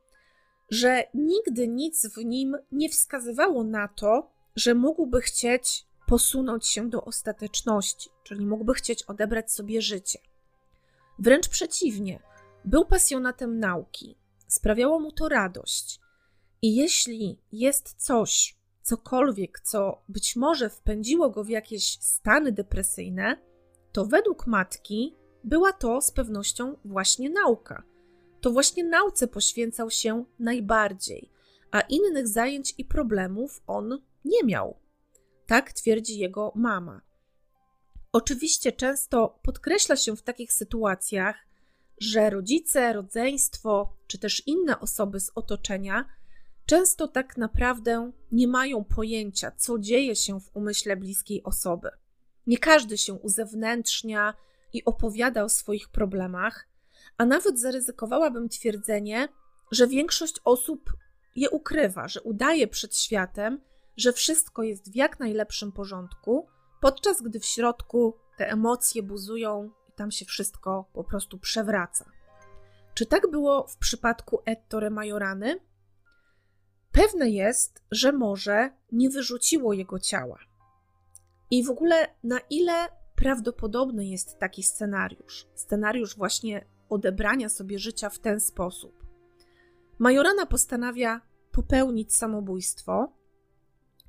że 0.69 1.03
nigdy 1.13 1.67
nic 1.67 2.07
w 2.07 2.17
nim 2.17 2.57
nie 2.71 2.89
wskazywało 2.89 3.63
na 3.63 3.87
to, 3.87 4.31
że 4.55 4.75
mógłby 4.75 5.21
chcieć 5.21 5.85
posunąć 6.07 6.67
się 6.67 6.89
do 6.89 7.05
ostateczności, 7.05 8.09
czyli 8.23 8.45
mógłby 8.45 8.73
chcieć 8.73 9.03
odebrać 9.03 9.51
sobie 9.51 9.81
życie. 9.81 10.19
Wręcz 11.19 11.49
przeciwnie, 11.49 12.19
był 12.65 12.85
pasjonatem 12.85 13.59
nauki, 13.59 14.17
sprawiało 14.47 14.99
mu 14.99 15.11
to 15.11 15.29
radość. 15.29 15.99
I 16.61 16.75
jeśli 16.75 17.37
jest 17.51 17.93
coś, 17.93 18.55
cokolwiek, 18.81 19.59
co 19.59 20.01
być 20.09 20.35
może 20.35 20.69
wpędziło 20.69 21.29
go 21.29 21.43
w 21.43 21.49
jakieś 21.49 21.83
stany 22.01 22.51
depresyjne, 22.51 23.37
to 23.93 24.05
według 24.05 24.47
matki 24.47 25.15
była 25.43 25.73
to 25.73 26.01
z 26.01 26.11
pewnością 26.11 26.77
właśnie 26.85 27.29
nauka. 27.29 27.83
To 28.41 28.51
właśnie 28.51 28.83
nauce 28.83 29.27
poświęcał 29.27 29.89
się 29.89 30.25
najbardziej, 30.39 31.29
a 31.71 31.81
innych 31.81 32.27
zajęć 32.27 32.73
i 32.77 32.85
problemów 32.85 33.61
on 33.67 34.01
nie 34.25 34.43
miał. 34.43 34.77
Tak 35.45 35.73
twierdzi 35.73 36.19
jego 36.19 36.51
mama. 36.55 37.01
Oczywiście 38.11 38.71
często 38.71 39.39
podkreśla 39.43 39.95
się 39.95 40.15
w 40.15 40.23
takich 40.23 40.53
sytuacjach, 40.53 41.35
że 41.97 42.29
rodzice, 42.29 42.93
rodzeństwo 42.93 43.97
czy 44.07 44.19
też 44.19 44.47
inne 44.47 44.79
osoby 44.79 45.19
z 45.19 45.31
otoczenia 45.35 46.05
często 46.65 47.07
tak 47.07 47.37
naprawdę 47.37 48.11
nie 48.31 48.47
mają 48.47 48.83
pojęcia, 48.83 49.51
co 49.51 49.79
dzieje 49.79 50.15
się 50.15 50.39
w 50.39 50.55
umyśle 50.55 50.97
bliskiej 50.97 51.43
osoby. 51.43 51.89
Nie 52.47 52.57
każdy 52.57 52.97
się 52.97 53.13
uzewnętrznia 53.13 54.33
i 54.73 54.85
opowiada 54.85 55.43
o 55.43 55.49
swoich 55.49 55.89
problemach, 55.89 56.67
a 57.17 57.25
nawet 57.25 57.59
zaryzykowałabym 57.59 58.49
twierdzenie, 58.49 59.27
że 59.71 59.87
większość 59.87 60.35
osób 60.43 60.93
je 61.35 61.49
ukrywa, 61.49 62.07
że 62.07 62.21
udaje 62.21 62.67
przed 62.67 62.97
światem, 62.97 63.61
że 63.97 64.13
wszystko 64.13 64.63
jest 64.63 64.91
w 64.91 64.95
jak 64.95 65.19
najlepszym 65.19 65.71
porządku, 65.71 66.47
podczas 66.81 67.21
gdy 67.21 67.39
w 67.39 67.45
środku 67.45 68.17
te 68.37 68.49
emocje 68.49 69.03
buzują 69.03 69.71
i 69.89 69.91
tam 69.91 70.11
się 70.11 70.25
wszystko 70.25 70.89
po 70.93 71.03
prostu 71.03 71.39
przewraca. 71.39 72.05
Czy 72.93 73.05
tak 73.05 73.31
było 73.31 73.67
w 73.67 73.77
przypadku 73.77 74.41
Ettore 74.45 74.89
Majorany? 74.89 75.59
Pewne 76.91 77.29
jest, 77.29 77.83
że 77.91 78.11
może 78.11 78.69
nie 78.91 79.09
wyrzuciło 79.09 79.73
jego 79.73 79.99
ciała. 79.99 80.39
I 81.53 81.63
w 81.63 81.69
ogóle 81.69 82.07
na 82.23 82.39
ile 82.49 82.87
prawdopodobny 83.15 84.05
jest 84.05 84.39
taki 84.39 84.63
scenariusz? 84.63 85.47
Scenariusz 85.55 86.15
właśnie 86.17 86.65
odebrania 86.89 87.49
sobie 87.49 87.79
życia 87.79 88.09
w 88.09 88.19
ten 88.19 88.39
sposób. 88.39 89.05
Majorana 89.99 90.45
postanawia 90.45 91.21
popełnić 91.51 92.15
samobójstwo, 92.15 93.13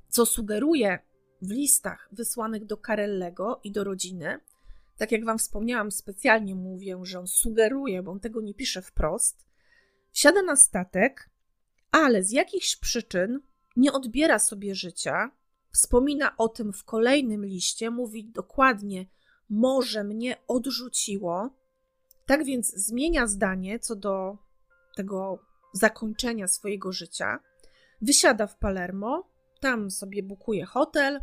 co 0.09 0.25
sugeruje 0.25 0.99
w 1.41 1.51
listach 1.51 2.09
wysłanych 2.11 2.65
do 2.65 2.77
Karellego 2.77 3.59
i 3.63 3.71
do 3.71 3.83
rodziny. 3.83 4.39
Tak 4.97 5.11
jak 5.11 5.25
Wam 5.25 5.37
wspomniałam, 5.37 5.91
specjalnie 5.91 6.55
mówię, 6.55 6.99
że 7.03 7.19
on 7.19 7.27
sugeruje, 7.27 8.03
bo 8.03 8.11
on 8.11 8.19
tego 8.19 8.41
nie 8.41 8.53
pisze 8.53 8.81
wprost. 8.81 9.45
Wsiada 10.11 10.41
na 10.41 10.55
statek, 10.55 11.29
ale 11.91 12.23
z 12.23 12.31
jakichś 12.31 12.75
przyczyn 12.75 13.39
nie 13.75 13.93
odbiera 13.93 14.39
sobie 14.39 14.75
życia. 14.75 15.31
Wspomina 15.75 16.37
o 16.37 16.49
tym 16.49 16.73
w 16.73 16.83
kolejnym 16.83 17.45
liście, 17.45 17.89
mówi 17.89 18.25
dokładnie: 18.25 19.05
Może 19.49 20.03
mnie 20.03 20.37
odrzuciło. 20.47 21.49
Tak 22.25 22.43
więc 22.43 22.75
zmienia 22.75 23.27
zdanie 23.27 23.79
co 23.79 23.95
do 23.95 24.37
tego 24.95 25.39
zakończenia 25.73 26.47
swojego 26.47 26.91
życia. 26.91 27.39
Wysiada 28.01 28.47
w 28.47 28.57
Palermo, 28.57 29.29
tam 29.59 29.91
sobie 29.91 30.23
bukuje 30.23 30.65
hotel, 30.65 31.19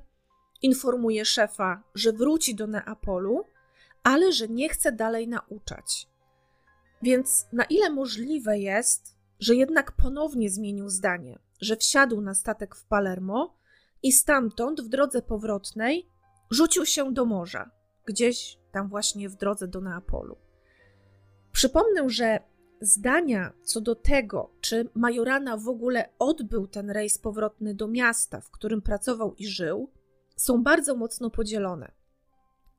informuje 0.62 1.24
szefa, 1.24 1.82
że 1.94 2.12
wróci 2.12 2.54
do 2.54 2.66
Neapolu, 2.66 3.44
ale 4.02 4.32
że 4.32 4.48
nie 4.48 4.68
chce 4.68 4.92
dalej 4.92 5.28
nauczać. 5.28 6.08
Więc 7.02 7.46
na 7.52 7.64
ile 7.64 7.90
możliwe 7.90 8.58
jest, 8.58 9.16
że 9.40 9.54
jednak 9.54 9.92
ponownie 9.92 10.50
zmienił 10.50 10.88
zdanie, 10.88 11.38
że 11.60 11.76
wsiadł 11.76 12.20
na 12.20 12.34
statek 12.34 12.74
w 12.76 12.84
Palermo 12.84 13.61
i 14.02 14.12
stamtąd 14.12 14.80
w 14.80 14.88
drodze 14.88 15.22
powrotnej 15.22 16.08
rzucił 16.50 16.86
się 16.86 17.12
do 17.12 17.24
morza, 17.24 17.70
gdzieś 18.04 18.58
tam 18.72 18.88
właśnie 18.88 19.28
w 19.28 19.36
drodze 19.36 19.68
do 19.68 19.80
Neapolu. 19.80 20.36
Przypomnę, 21.52 22.10
że 22.10 22.40
zdania 22.80 23.52
co 23.62 23.80
do 23.80 23.94
tego, 23.94 24.50
czy 24.60 24.88
Majorana 24.94 25.56
w 25.56 25.68
ogóle 25.68 26.08
odbył 26.18 26.66
ten 26.66 26.90
rejs 26.90 27.18
powrotny 27.18 27.74
do 27.74 27.88
miasta, 27.88 28.40
w 28.40 28.50
którym 28.50 28.82
pracował 28.82 29.34
i 29.34 29.46
żył, 29.46 29.90
są 30.36 30.62
bardzo 30.62 30.96
mocno 30.96 31.30
podzielone. 31.30 31.92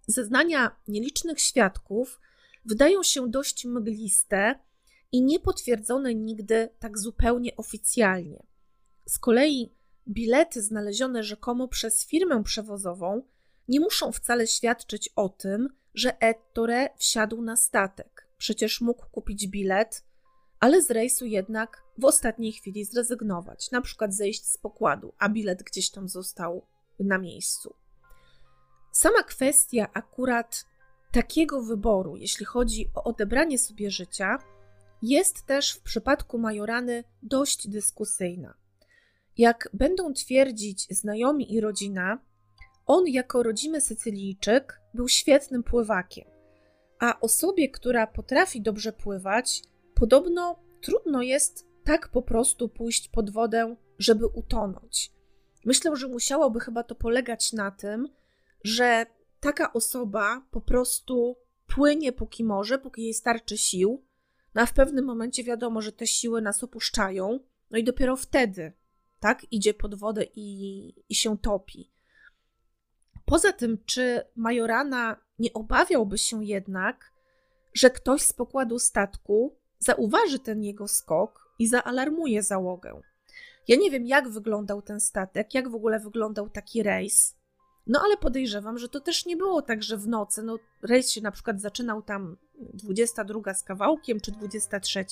Zeznania 0.08 0.76
nielicznych 0.88 1.40
świadków 1.40 2.20
wydają 2.66 3.04
się 3.04 3.30
dość 3.30 3.66
mgliste 3.66 4.60
i 5.12 5.22
niepotwierdzone 5.22 6.16
nigdy 6.16 6.70
tak 6.80 6.98
zupełnie 6.98 7.56
oficjalnie. 7.58 8.44
Z 9.06 9.20
kolei 9.20 9.74
bilety 10.08 10.62
znalezione 10.62 11.24
rzekomo 11.24 11.68
przez 11.68 12.08
firmę 12.08 12.44
przewozową 12.44 13.22
nie 13.68 13.80
muszą 13.80 14.12
wcale 14.12 14.48
świadczyć 14.48 15.10
o 15.16 15.30
tym, 15.30 15.70
że 15.94 16.22
Ettore 16.22 16.90
wsiadł 16.98 17.42
na 17.42 17.56
statek. 17.56 18.28
Przecież 18.38 18.82
mógł 18.82 19.06
kupić 19.12 19.48
bilet, 19.48 20.04
ale 20.60 20.82
z 20.82 20.92
rejsu 20.92 21.26
jednak 21.26 21.84
w 21.98 22.06
ostatniej 22.06 22.52
chwili 22.52 22.86
zrezygnować, 22.86 23.72
na 23.72 23.82
przykład 23.82 24.14
zejść 24.14 24.46
z 24.46 24.58
pokładu, 24.58 25.14
a 25.18 25.30
bilet 25.30 25.64
gdzieś 25.64 25.90
tam 25.90 26.10
został 26.10 26.66
na 27.00 27.18
miejscu. 27.18 27.76
Sama 28.92 29.24
kwestia 29.24 29.88
akurat 29.94 30.66
takiego 31.12 31.62
wyboru, 31.62 32.18
jeśli 32.18 32.46
chodzi 32.46 32.90
o 32.96 33.04
odebranie 33.04 33.60
sobie 33.60 33.92
życia, 33.92 34.40
jest 35.02 35.46
też 35.46 35.72
w 35.72 35.82
przypadku 35.82 36.38
Majorany 36.38 37.04
dość 37.24 37.68
dyskusyjna. 37.68 38.63
Jak 39.38 39.70
będą 39.74 40.14
twierdzić 40.14 40.88
znajomi 40.90 41.54
i 41.54 41.62
rodzina, 41.62 42.20
on 42.86 43.08
jako 43.08 43.44
rodzimy 43.44 43.82
Sycylijczyk 43.82 44.82
był 44.94 45.08
świetnym 45.08 45.64
pływakiem, 45.64 46.26
a 47.00 47.20
osobie, 47.20 47.70
która 47.70 48.08
potrafi 48.08 48.62
dobrze 48.62 48.94
pływać, 48.94 49.62
podobno 49.94 50.60
trudno 50.82 51.22
jest 51.22 51.68
tak 51.84 52.08
po 52.08 52.22
prostu 52.22 52.70
pójść 52.70 53.08
pod 53.10 53.30
wodę, 53.30 53.76
żeby 54.00 54.28
utonąć. 54.28 55.12
Myślę, 55.66 55.96
że 55.96 56.08
musiałoby 56.08 56.60
chyba 56.60 56.84
to 56.84 56.96
polegać 56.96 57.54
na 57.54 57.72
tym, 57.72 58.10
że 58.64 59.06
taka 59.40 59.74
osoba 59.74 60.46
po 60.52 60.62
prostu 60.62 61.36
płynie 61.68 62.12
póki 62.12 62.44
może, 62.44 62.80
póki 62.80 63.04
jej 63.04 63.14
starczy 63.14 63.58
sił, 63.58 64.06
no 64.56 64.62
a 64.62 64.66
w 64.66 64.74
pewnym 64.74 65.06
momencie 65.06 65.44
wiadomo, 65.44 65.82
że 65.82 65.92
te 65.92 66.08
siły 66.08 66.42
nas 66.42 66.64
opuszczają, 66.64 67.40
no 67.72 67.78
i 67.78 67.84
dopiero 67.84 68.16
wtedy, 68.16 68.74
tak, 69.24 69.46
idzie 69.52 69.74
pod 69.74 69.96
wodę 69.96 70.26
i, 70.36 70.88
i 71.10 71.16
się 71.16 71.38
topi. 71.38 71.92
Poza 73.26 73.54
tym, 73.54 73.78
czy 73.86 74.22
Majorana 74.36 75.18
nie 75.40 75.54
obawiałby 75.54 76.18
się 76.18 76.46
jednak, 76.46 77.12
że 77.74 77.90
ktoś 77.90 78.22
z 78.22 78.34
pokładu 78.34 78.80
statku 78.80 79.58
zauważy 79.80 80.40
ten 80.40 80.64
jego 80.64 80.88
skok 80.88 81.54
i 81.60 81.68
zaalarmuje 81.68 82.44
załogę? 82.44 83.02
Ja 83.68 83.76
nie 83.76 83.92
wiem, 83.92 84.06
jak 84.06 84.30
wyglądał 84.30 84.82
ten 84.82 85.00
statek, 85.00 85.54
jak 85.54 85.70
w 85.70 85.76
ogóle 85.76 86.00
wyglądał 86.00 86.50
taki 86.50 86.84
rejs, 86.84 87.36
no 87.88 88.02
ale 88.06 88.18
podejrzewam, 88.18 88.78
że 88.78 88.90
to 88.90 89.00
też 89.00 89.26
nie 89.26 89.38
było 89.38 89.62
tak, 89.62 89.84
że 89.84 89.98
w 89.98 90.08
nocy, 90.08 90.44
no 90.44 90.60
rejs 90.82 91.12
się 91.12 91.22
na 91.22 91.32
przykład 91.32 91.62
zaczynał 91.62 92.02
tam 92.02 92.38
22 92.74 93.54
z 93.54 93.64
kawałkiem, 93.64 94.20
czy 94.20 94.32
23. 94.32 95.06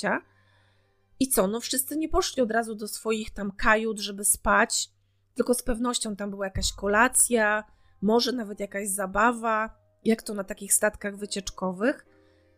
I 1.22 1.28
co, 1.28 1.48
no 1.48 1.60
wszyscy 1.60 1.98
nie 1.98 2.10
poszli 2.10 2.42
od 2.42 2.52
razu 2.52 2.76
do 2.76 2.88
swoich 2.88 3.32
tam 3.32 3.52
kajut, 3.52 4.00
żeby 4.00 4.26
spać, 4.26 4.90
tylko 5.36 5.54
z 5.54 5.64
pewnością 5.64 6.16
tam 6.16 6.30
była 6.30 6.46
jakaś 6.46 6.74
kolacja, 6.74 7.64
może 8.02 8.32
nawet 8.32 8.60
jakaś 8.60 8.90
zabawa, 8.90 9.78
jak 10.04 10.22
to 10.22 10.34
na 10.34 10.44
takich 10.44 10.74
statkach 10.74 11.18
wycieczkowych. 11.18 12.06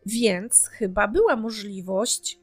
Więc 0.05 0.68
chyba 0.68 1.07
była 1.07 1.36
możliwość, 1.36 2.39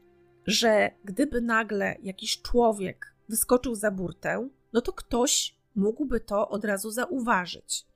że 0.47 0.91
gdyby 1.05 1.41
nagle 1.41 1.97
jakiś 2.03 2.43
człowiek 2.43 3.15
wyskoczył 3.29 3.75
za 3.75 3.91
burtę, 3.91 4.49
no 4.73 4.81
to 4.81 4.93
ktoś 4.93 5.59
mógłby 5.75 6.21
to 6.21 6.49
od 6.49 6.65
razu 6.65 6.91
zauważyć. 6.91 7.87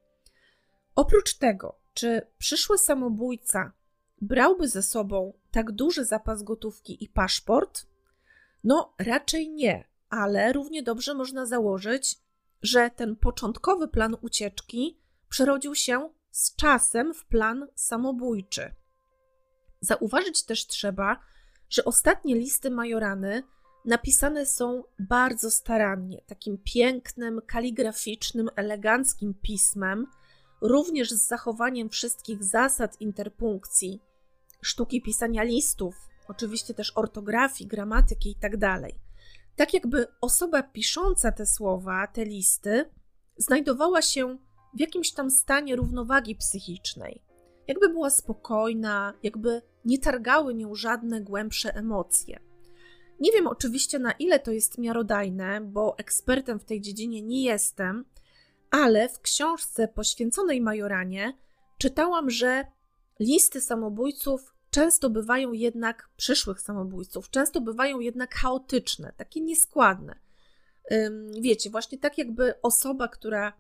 Oprócz 0.95 1.35
tego, 1.35 1.79
czy 1.95 2.27
przyszły 2.39 2.79
samobójca 2.79 3.72
brałby 4.20 4.68
ze 4.68 4.83
sobą 4.83 5.33
tak 5.51 5.72
duży 5.72 6.05
zapas 6.05 6.43
gotówki 6.43 7.05
i 7.05 7.09
paszport? 7.09 7.94
No, 8.65 8.95
raczej 8.99 9.51
nie, 9.51 9.85
ale 10.11 10.53
równie 10.53 10.83
dobrze 10.83 11.15
można 11.15 11.47
założyć, 11.47 12.17
że 12.62 12.91
ten 12.91 13.17
początkowy 13.17 13.89
plan 13.89 14.17
ucieczki 14.21 14.99
przerodził 15.29 15.75
się 15.75 16.11
z 16.31 16.57
czasem 16.57 17.15
w 17.15 17.25
plan 17.25 17.67
samobójczy. 17.75 18.75
Zauważyć 19.81 20.45
też 20.45 20.67
trzeba, 20.67 21.21
że 21.71 21.85
ostatnie 21.85 22.35
listy 22.35 22.71
Majorany 22.71 23.43
napisane 23.85 24.47
są 24.47 24.85
bardzo 24.99 25.51
starannie, 25.51 26.21
takim 26.27 26.59
pięknym, 26.65 27.41
kaligraficznym, 27.47 28.51
eleganckim 28.57 29.35
pismem, 29.43 30.07
również 30.61 31.11
z 31.11 31.27
zachowaniem 31.27 31.89
wszystkich 31.89 32.45
zasad 32.45 33.01
interpunkcji, 33.01 34.01
sztuki 34.62 35.03
pisania 35.03 35.43
listów, 35.43 35.95
oczywiście 36.29 36.75
też 36.75 36.93
ortografii, 36.95 37.68
gramatyki 37.68 38.29
itd. 38.29 38.59
Tak, 38.59 38.93
tak 39.57 39.75
jakby 39.75 40.07
osoba 40.20 40.62
pisząca 40.62 41.33
te 41.33 41.47
słowa, 41.47 42.07
te 42.07 42.25
listy, 42.25 42.91
znajdowała 43.37 44.03
się 44.03 44.39
w 44.75 44.81
jakimś 44.81 45.12
tam 45.12 45.31
stanie 45.31 45.77
równowagi 45.77 46.37
psychicznej. 46.37 47.22
jakby 47.66 47.89
była 47.89 48.11
spokojna, 48.11 49.14
jakby 49.22 49.62
nie 49.85 49.99
targały 49.99 50.55
nią 50.55 50.75
żadne 50.75 51.20
głębsze 51.20 51.75
emocje. 51.75 52.41
Nie 53.20 53.33
wiem 53.33 53.47
oczywiście 53.47 53.99
na 53.99 54.12
ile 54.12 54.39
to 54.39 54.51
jest 54.51 54.79
miarodajne, 54.79 55.61
bo 55.61 55.99
ekspertem 55.99 56.61
w 56.61 56.64
tej 56.64 56.81
dziedzinie 56.81 57.22
nie 57.22 57.45
jestem, 57.45 58.05
ale 58.70 59.09
w 59.09 59.20
książce 59.20 59.89
poświęconej 59.89 60.61
Majoranie 60.61 61.39
czytałam, 61.79 62.31
że 62.31 62.64
listy 63.20 63.61
samobójców 63.61 64.54
często 64.75 65.11
bywają 65.11 65.53
jednak, 65.53 66.09
przyszłych 66.16 66.61
samobójców, 66.61 67.31
często 67.31 67.61
bywają 67.61 68.01
jednak 68.01 68.35
chaotyczne, 68.35 69.12
takie 69.16 69.41
nieskładne. 69.41 70.18
Wiecie, 71.41 71.70
właśnie 71.70 71.99
tak 71.99 72.18
jakby 72.18 72.61
osoba, 72.62 73.09
która 73.09 73.53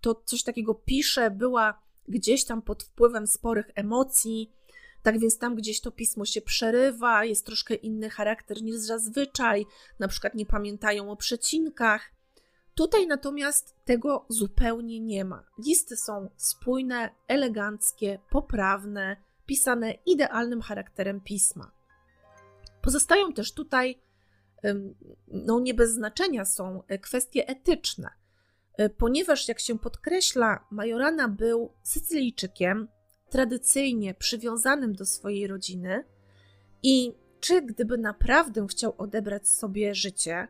to 0.00 0.22
coś 0.24 0.42
takiego 0.42 0.74
pisze, 0.74 1.30
była 1.30 1.82
gdzieś 2.08 2.44
tam 2.44 2.62
pod 2.62 2.82
wpływem 2.82 3.26
sporych 3.26 3.70
emocji, 3.74 4.52
tak 5.02 5.18
więc 5.18 5.38
tam 5.38 5.54
gdzieś 5.54 5.80
to 5.80 5.90
pismo 5.90 6.24
się 6.24 6.40
przerywa, 6.40 7.24
jest 7.24 7.46
troszkę 7.46 7.74
inny 7.74 8.10
charakter 8.10 8.62
niż 8.62 8.76
zazwyczaj, 8.76 9.66
na 9.98 10.08
przykład 10.08 10.34
nie 10.34 10.46
pamiętają 10.46 11.10
o 11.10 11.16
przecinkach. 11.16 12.10
Tutaj 12.74 13.06
natomiast 13.06 13.74
tego 13.84 14.26
zupełnie 14.28 15.00
nie 15.00 15.24
ma. 15.24 15.44
Listy 15.66 15.96
są 15.96 16.30
spójne, 16.36 17.10
eleganckie, 17.28 18.18
poprawne, 18.30 19.27
pisane 19.48 19.94
idealnym 20.06 20.62
charakterem 20.62 21.20
pisma. 21.20 21.72
Pozostają 22.82 23.32
też 23.32 23.52
tutaj, 23.52 24.02
no 25.28 25.60
nie 25.60 25.74
bez 25.74 25.90
znaczenia 25.90 26.44
są 26.44 26.82
e, 26.88 26.98
kwestie 26.98 27.48
etyczne, 27.48 28.10
e, 28.76 28.88
ponieważ 28.90 29.48
jak 29.48 29.60
się 29.60 29.78
podkreśla, 29.78 30.66
Majorana 30.70 31.28
był 31.28 31.72
Sycylijczykiem, 31.82 32.88
tradycyjnie 33.30 34.14
przywiązanym 34.14 34.92
do 34.92 35.06
swojej 35.06 35.46
rodziny 35.46 36.04
i 36.82 37.12
czy 37.40 37.62
gdyby 37.62 37.98
naprawdę 37.98 38.66
chciał 38.66 38.94
odebrać 38.98 39.48
sobie 39.48 39.94
życie, 39.94 40.48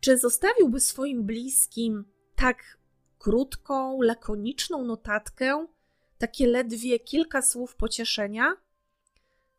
czy 0.00 0.18
zostawiłby 0.18 0.80
swoim 0.80 1.24
bliskim 1.24 2.04
tak 2.36 2.78
krótką, 3.18 4.02
lakoniczną 4.02 4.84
notatkę, 4.84 5.66
takie 6.18 6.46
ledwie 6.46 6.98
kilka 6.98 7.42
słów 7.42 7.76
pocieszenia? 7.76 8.56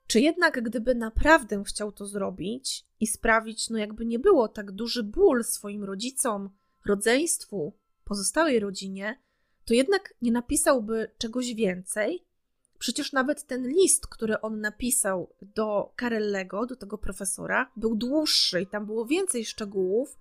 Czy 0.07 0.20
jednak, 0.20 0.64
gdyby 0.64 0.95
naprawdę 0.95 1.64
chciał 1.64 1.91
to 1.91 2.05
zrobić 2.05 2.86
i 2.99 3.07
sprawić, 3.07 3.70
no 3.70 3.78
jakby 3.78 4.05
nie 4.05 4.20
było, 4.20 4.47
tak 4.47 4.72
duży 4.72 5.03
ból 5.03 5.43
swoim 5.43 5.84
rodzicom, 5.84 6.49
rodzeństwu, 6.86 7.74
pozostałej 8.03 8.60
rodzinie, 8.60 9.20
to 9.66 9.74
jednak 9.74 10.14
nie 10.22 10.32
napisałby 10.32 11.12
czegoś 11.18 11.53
więcej? 11.53 12.26
Przecież 12.80 13.14
nawet 13.14 13.47
ten 13.47 13.68
list, 13.68 14.07
który 14.07 14.41
on 14.41 14.62
napisał 14.62 15.36
do 15.41 15.93
Carellego, 15.99 16.66
do 16.66 16.76
tego 16.76 16.97
profesora, 16.97 17.72
był 17.76 17.95
dłuższy 17.95 18.62
i 18.62 18.68
tam 18.68 18.86
było 18.86 19.05
więcej 19.05 19.45
szczegółów 19.45 20.18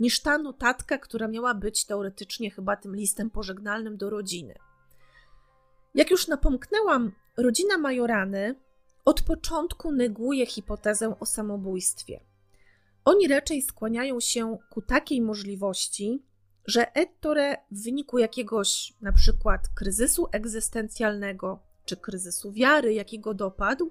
niż 0.00 0.20
ta 0.20 0.38
notatka, 0.38 0.98
która 0.98 1.28
miała 1.28 1.54
być 1.54 1.84
teoretycznie 1.84 2.50
chyba 2.50 2.76
tym 2.76 2.96
listem 2.96 3.30
pożegnalnym 3.30 3.96
do 3.96 4.10
rodziny. 4.10 4.54
Jak 5.94 6.10
już 6.10 6.28
napomknęłam, 6.28 7.12
rodzina 7.36 7.78
Majorany 7.78 8.54
od 9.04 9.22
początku 9.22 9.92
neguje 9.92 10.46
hipotezę 10.46 11.14
o 11.20 11.26
samobójstwie. 11.26 12.20
Oni 13.04 13.28
raczej 13.28 13.62
skłaniają 13.62 14.20
się 14.20 14.58
ku 14.70 14.82
takiej 14.82 15.20
możliwości, 15.20 16.22
że 16.66 16.94
Ettore 16.94 17.56
w 17.70 17.84
wyniku 17.84 18.18
jakiegoś 18.18 18.92
na 19.00 19.12
przykład 19.12 19.60
kryzysu 19.74 20.26
egzystencjalnego 20.32 21.58
czy 21.84 21.96
kryzysu 21.96 22.52
wiary, 22.52 22.94
jakiego 22.94 23.34
dopadł, 23.34 23.90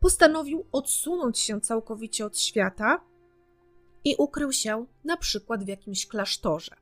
postanowił 0.00 0.66
odsunąć 0.72 1.38
się 1.38 1.60
całkowicie 1.60 2.26
od 2.26 2.38
świata 2.38 3.00
i 4.04 4.14
ukrył 4.18 4.52
się 4.52 4.86
na 5.04 5.16
przykład 5.16 5.64
w 5.64 5.68
jakimś 5.68 6.06
klasztorze. 6.06 6.76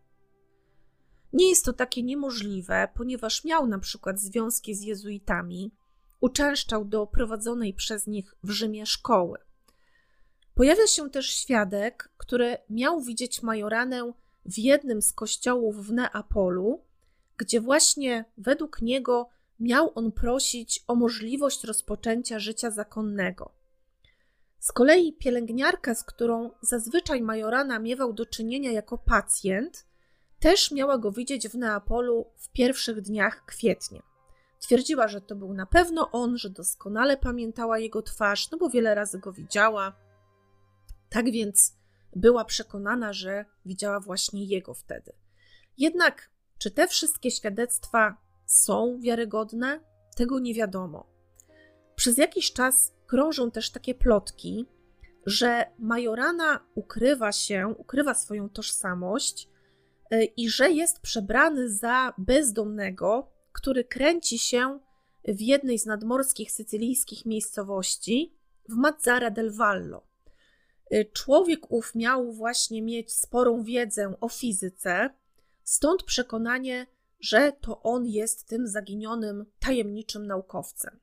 Nie 1.37 1.49
jest 1.49 1.65
to 1.65 1.73
takie 1.73 2.03
niemożliwe, 2.03 2.89
ponieważ 2.95 3.45
miał 3.45 3.67
na 3.67 3.79
przykład 3.79 4.21
związki 4.21 4.75
z 4.75 4.83
jezuitami, 4.83 5.73
uczęszczał 6.21 6.85
do 6.85 7.07
prowadzonej 7.07 7.75
przez 7.75 8.07
nich 8.07 8.35
w 8.43 8.51
Rzymie 8.51 8.87
szkoły. 8.87 9.39
Pojawia 10.55 10.87
się 10.87 11.11
też 11.11 11.27
świadek, 11.27 12.11
który 12.17 12.57
miał 12.71 13.01
widzieć 13.01 13.43
majoranę 13.43 14.13
w 14.45 14.59
jednym 14.59 15.03
z 15.03 15.13
kościołów 15.13 15.87
w 15.87 15.93
Neapolu, 15.93 16.85
gdzie 17.37 17.61
właśnie 17.61 18.25
według 18.39 18.83
niego 18.83 19.29
miał 19.61 19.93
on 19.95 20.13
prosić 20.13 20.85
o 20.87 20.95
możliwość 20.95 21.65
rozpoczęcia 21.65 22.39
życia 22.39 22.71
zakonnego. 22.71 23.53
Z 24.59 24.73
kolei 24.73 25.13
pielęgniarka, 25.13 25.95
z 25.95 26.05
którą 26.05 26.51
zazwyczaj 26.61 27.23
Majorana 27.23 27.79
miewał 27.79 28.13
do 28.13 28.27
czynienia 28.27 28.73
jako 28.73 28.99
pacjent, 28.99 29.87
też 30.41 30.71
miała 30.71 30.99
go 30.99 31.13
widzieć 31.13 31.49
w 31.49 31.55
Neapolu 31.55 32.31
w 32.37 32.53
pierwszych 32.53 33.01
dniach 33.01 33.45
kwietnia. 33.47 34.03
Twierdziła, 34.61 35.09
że 35.09 35.21
to 35.21 35.37
był 35.37 35.55
na 35.55 35.67
pewno 35.67 36.11
on, 36.13 36.39
że 36.39 36.51
doskonale 36.51 37.17
pamiętała 37.17 37.79
jego 37.79 38.03
twarz, 38.03 38.51
no 38.51 38.59
bo 38.59 38.71
wiele 38.71 38.95
razy 38.95 39.19
go 39.19 39.33
widziała. 39.33 39.97
Tak 41.09 41.31
więc 41.31 41.77
była 42.17 42.45
przekonana, 42.45 43.13
że 43.13 43.45
widziała 43.67 44.01
właśnie 44.01 44.45
jego 44.45 44.75
wtedy. 44.75 45.13
Jednak, 45.79 46.31
czy 46.59 46.71
te 46.71 46.89
wszystkie 46.89 47.31
świadectwa 47.31 48.17
są 48.47 48.99
wiarygodne? 49.01 49.81
Tego 50.17 50.39
nie 50.39 50.55
wiadomo. 50.55 51.07
Przez 51.97 52.19
jakiś 52.19 52.53
czas 52.53 52.93
krążą 53.07 53.51
też 53.51 53.71
takie 53.71 53.95
plotki, 53.95 54.67
że 55.27 55.65
Majorana 55.79 56.61
ukrywa 56.75 57.33
się, 57.33 57.75
ukrywa 57.79 58.15
swoją 58.15 58.49
tożsamość 58.49 59.49
i 60.37 60.51
że 60.51 60.71
jest 60.71 61.01
przebrany 61.01 61.71
za 61.71 62.15
bezdomnego, 62.19 63.33
który 63.53 63.85
kręci 63.85 64.39
się 64.39 64.81
w 65.25 65.41
jednej 65.41 65.79
z 65.79 65.87
nadmorskich 65.87 66.53
sycylijskich 66.53 67.27
miejscowości 67.27 68.35
w 68.69 68.75
Mazzara 68.75 69.31
del 69.31 69.53
Vallo. 69.53 70.07
E, 70.91 71.05
człowiek 71.05 71.71
ów 71.71 71.95
miał 71.95 72.33
właśnie 72.33 72.83
mieć 72.83 73.13
sporą 73.13 73.63
wiedzę 73.63 74.15
o 74.21 74.29
fizyce, 74.29 75.11
stąd 75.65 76.03
przekonanie, 76.03 76.87
że 77.21 77.53
to 77.61 77.83
on 77.83 78.07
jest 78.07 78.49
tym 78.49 78.69
zaginionym, 78.69 79.47
tajemniczym 79.61 80.27
naukowcem. 80.27 81.01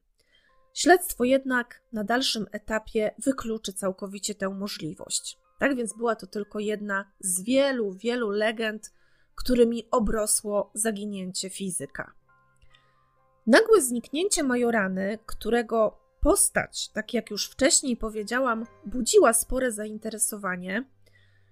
Śledztwo 0.73 1.23
jednak 1.23 1.81
na 1.93 2.03
dalszym 2.03 2.45
etapie 2.51 3.15
wykluczy 3.17 3.73
całkowicie 3.73 4.35
tę 4.35 4.49
możliwość. 4.49 5.37
Tak 5.63 5.75
więc 5.75 5.93
była 5.93 6.15
to 6.15 6.27
tylko 6.27 6.59
jedna 6.59 7.05
z 7.19 7.43
wielu, 7.43 7.93
wielu 7.93 8.29
legend, 8.29 8.93
którymi 9.35 9.87
obrosło 9.91 10.71
zaginięcie 10.73 11.49
fizyka. 11.49 12.13
Nagłe 13.47 13.81
zniknięcie 13.81 14.43
Majorany, 14.43 15.19
którego 15.25 15.99
postać, 16.21 16.89
tak 16.89 17.13
jak 17.13 17.31
już 17.31 17.49
wcześniej 17.49 17.97
powiedziałam, 17.97 18.65
budziła 18.85 19.33
spore 19.33 19.71
zainteresowanie, 19.71 20.83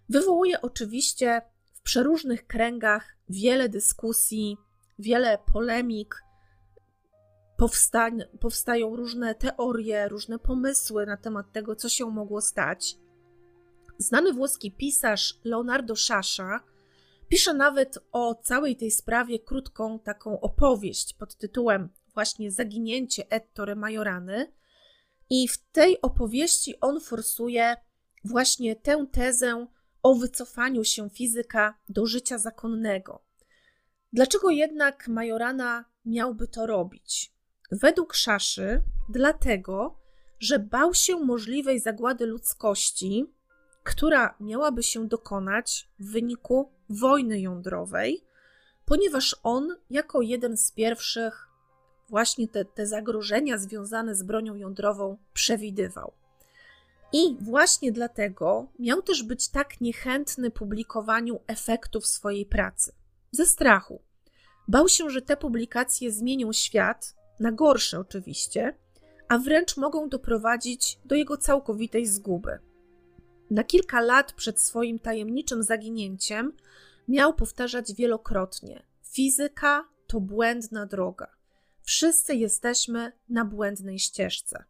wywołuje 0.10 0.62
oczywiście 0.62 1.42
w 1.74 1.82
przeróżnych 1.82 2.48
kręgach 2.48 3.16
wiele 3.30 3.70
dyskusji, 3.70 4.58
wiele 5.00 5.38
polemik, 5.54 6.24
powstań, 7.58 8.22
powstają 8.40 8.96
różne 8.96 9.36
teorie, 9.36 10.08
różne 10.08 10.40
pomysły 10.40 11.06
na 11.06 11.18
temat 11.18 11.52
tego, 11.52 11.76
co 11.76 11.90
się 11.90 12.06
mogło 12.06 12.42
stać. 12.42 12.98
Znany 14.02 14.34
włoski 14.34 14.72
pisarz 14.72 15.40
Leonardo 15.44 15.96
Sciascia 15.96 16.60
pisze 17.30 17.54
nawet 17.54 18.00
o 18.12 18.36
całej 18.36 18.76
tej 18.76 18.92
sprawie 18.92 19.40
krótką 19.40 20.00
taką 20.00 20.40
opowieść 20.40 21.14
pod 21.14 21.36
tytułem 21.36 21.90
właśnie 22.14 22.52
Zaginięcie 22.52 23.32
Ettore 23.32 23.76
Majorany. 23.76 24.52
I 25.30 25.48
w 25.48 25.58
tej 25.58 26.02
opowieści 26.02 26.80
on 26.80 27.02
forsuje 27.02 27.76
właśnie 28.24 28.76
tę 28.76 29.06
tezę 29.12 29.68
o 30.04 30.16
wycofaniu 30.16 30.84
się 30.84 31.10
fizyka 31.10 31.78
do 31.90 32.06
życia 32.06 32.38
zakonnego. 32.38 33.22
Dlaczego 34.14 34.50
jednak 34.50 35.08
Majorana 35.08 35.86
miałby 36.06 36.48
to 36.48 36.66
robić? 36.66 37.34
Według 37.72 38.14
Szaszy, 38.14 38.84
dlatego, 39.10 40.00
że 40.40 40.60
bał 40.60 40.94
się 40.94 41.16
możliwej 41.16 41.80
zagłady 41.80 42.26
ludzkości, 42.26 43.34
która 43.84 44.36
miałaby 44.40 44.84
się 44.84 45.08
dokonać 45.08 45.90
w 46.00 46.12
wyniku 46.12 46.72
wojny 46.90 47.40
jądrowej, 47.40 48.24
ponieważ 48.86 49.36
on, 49.44 49.76
jako 49.90 50.22
jeden 50.22 50.58
z 50.58 50.72
pierwszych, 50.72 51.48
właśnie 52.10 52.48
te, 52.48 52.66
te 52.66 52.88
zagrożenia 52.88 53.58
związane 53.58 54.16
z 54.16 54.24
bronią 54.24 54.56
jądrową 54.56 55.18
przewidywał. 55.34 56.14
I 57.14 57.38
właśnie 57.42 57.92
dlatego 57.92 58.68
miał 58.80 59.02
też 59.02 59.24
być 59.24 59.50
tak 59.50 59.82
niechętny 59.82 60.52
publikowaniu 60.52 61.40
efektów 61.48 62.08
swojej 62.08 62.46
pracy. 62.46 62.94
Ze 63.32 63.46
strachu. 63.46 64.02
Bał 64.68 64.88
się, 64.88 65.10
że 65.10 65.22
te 65.22 65.38
publikacje 65.38 66.12
zmienią 66.12 66.54
świat, 66.54 67.16
na 67.40 67.52
gorsze 67.52 68.00
oczywiście, 68.00 68.76
a 69.28 69.38
wręcz 69.38 69.78
mogą 69.78 70.10
doprowadzić 70.10 71.00
do 71.06 71.16
jego 71.16 71.38
całkowitej 71.38 72.06
zguby. 72.06 72.60
Na 73.52 73.64
kilka 73.64 74.02
lat 74.02 74.34
przed 74.34 74.62
swoim 74.62 75.00
tajemniczym 75.00 75.64
zaginięciem 75.64 76.54
miał 77.08 77.34
powtarzać 77.34 77.94
wielokrotnie: 77.94 78.84
Fizyka 79.04 79.90
to 80.08 80.20
błędna 80.20 80.86
droga. 80.86 81.36
Wszyscy 81.84 82.36
jesteśmy 82.36 83.12
na 83.30 83.46
błędnej 83.46 84.00
ścieżce. 84.00 84.64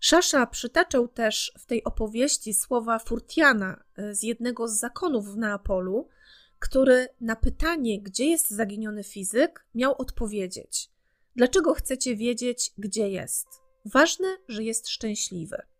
Szasza 0.00 0.46
przytaczał 0.46 1.08
też 1.08 1.52
w 1.58 1.66
tej 1.66 1.84
opowieści 1.84 2.54
słowa 2.54 2.98
Furtiana 2.98 3.84
e, 3.96 4.14
z 4.14 4.22
jednego 4.22 4.68
z 4.68 4.78
zakonów 4.78 5.34
w 5.34 5.36
Neapolu, 5.36 6.08
który 6.58 7.08
na 7.20 7.36
pytanie, 7.36 8.02
gdzie 8.02 8.24
jest 8.26 8.50
zaginiony 8.50 9.04
fizyk, 9.04 9.66
miał 9.74 9.94
odpowiedzieć: 9.98 10.90
Dlaczego 11.36 11.74
chcecie 11.74 12.16
wiedzieć, 12.16 12.72
gdzie 12.78 13.08
jest? 13.08 13.46
Ważne, 13.84 14.36
że 14.48 14.64
jest 14.64 14.88
szczęśliwy. 14.88 15.71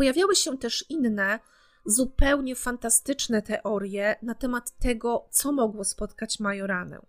Pojawiały 0.00 0.36
się 0.36 0.58
też 0.58 0.84
inne, 0.88 1.38
zupełnie 1.84 2.56
fantastyczne 2.56 3.42
teorie 3.42 4.16
na 4.22 4.34
temat 4.34 4.78
tego, 4.78 5.28
co 5.30 5.52
mogło 5.52 5.84
spotkać 5.84 6.40
Majoranę. 6.40 7.00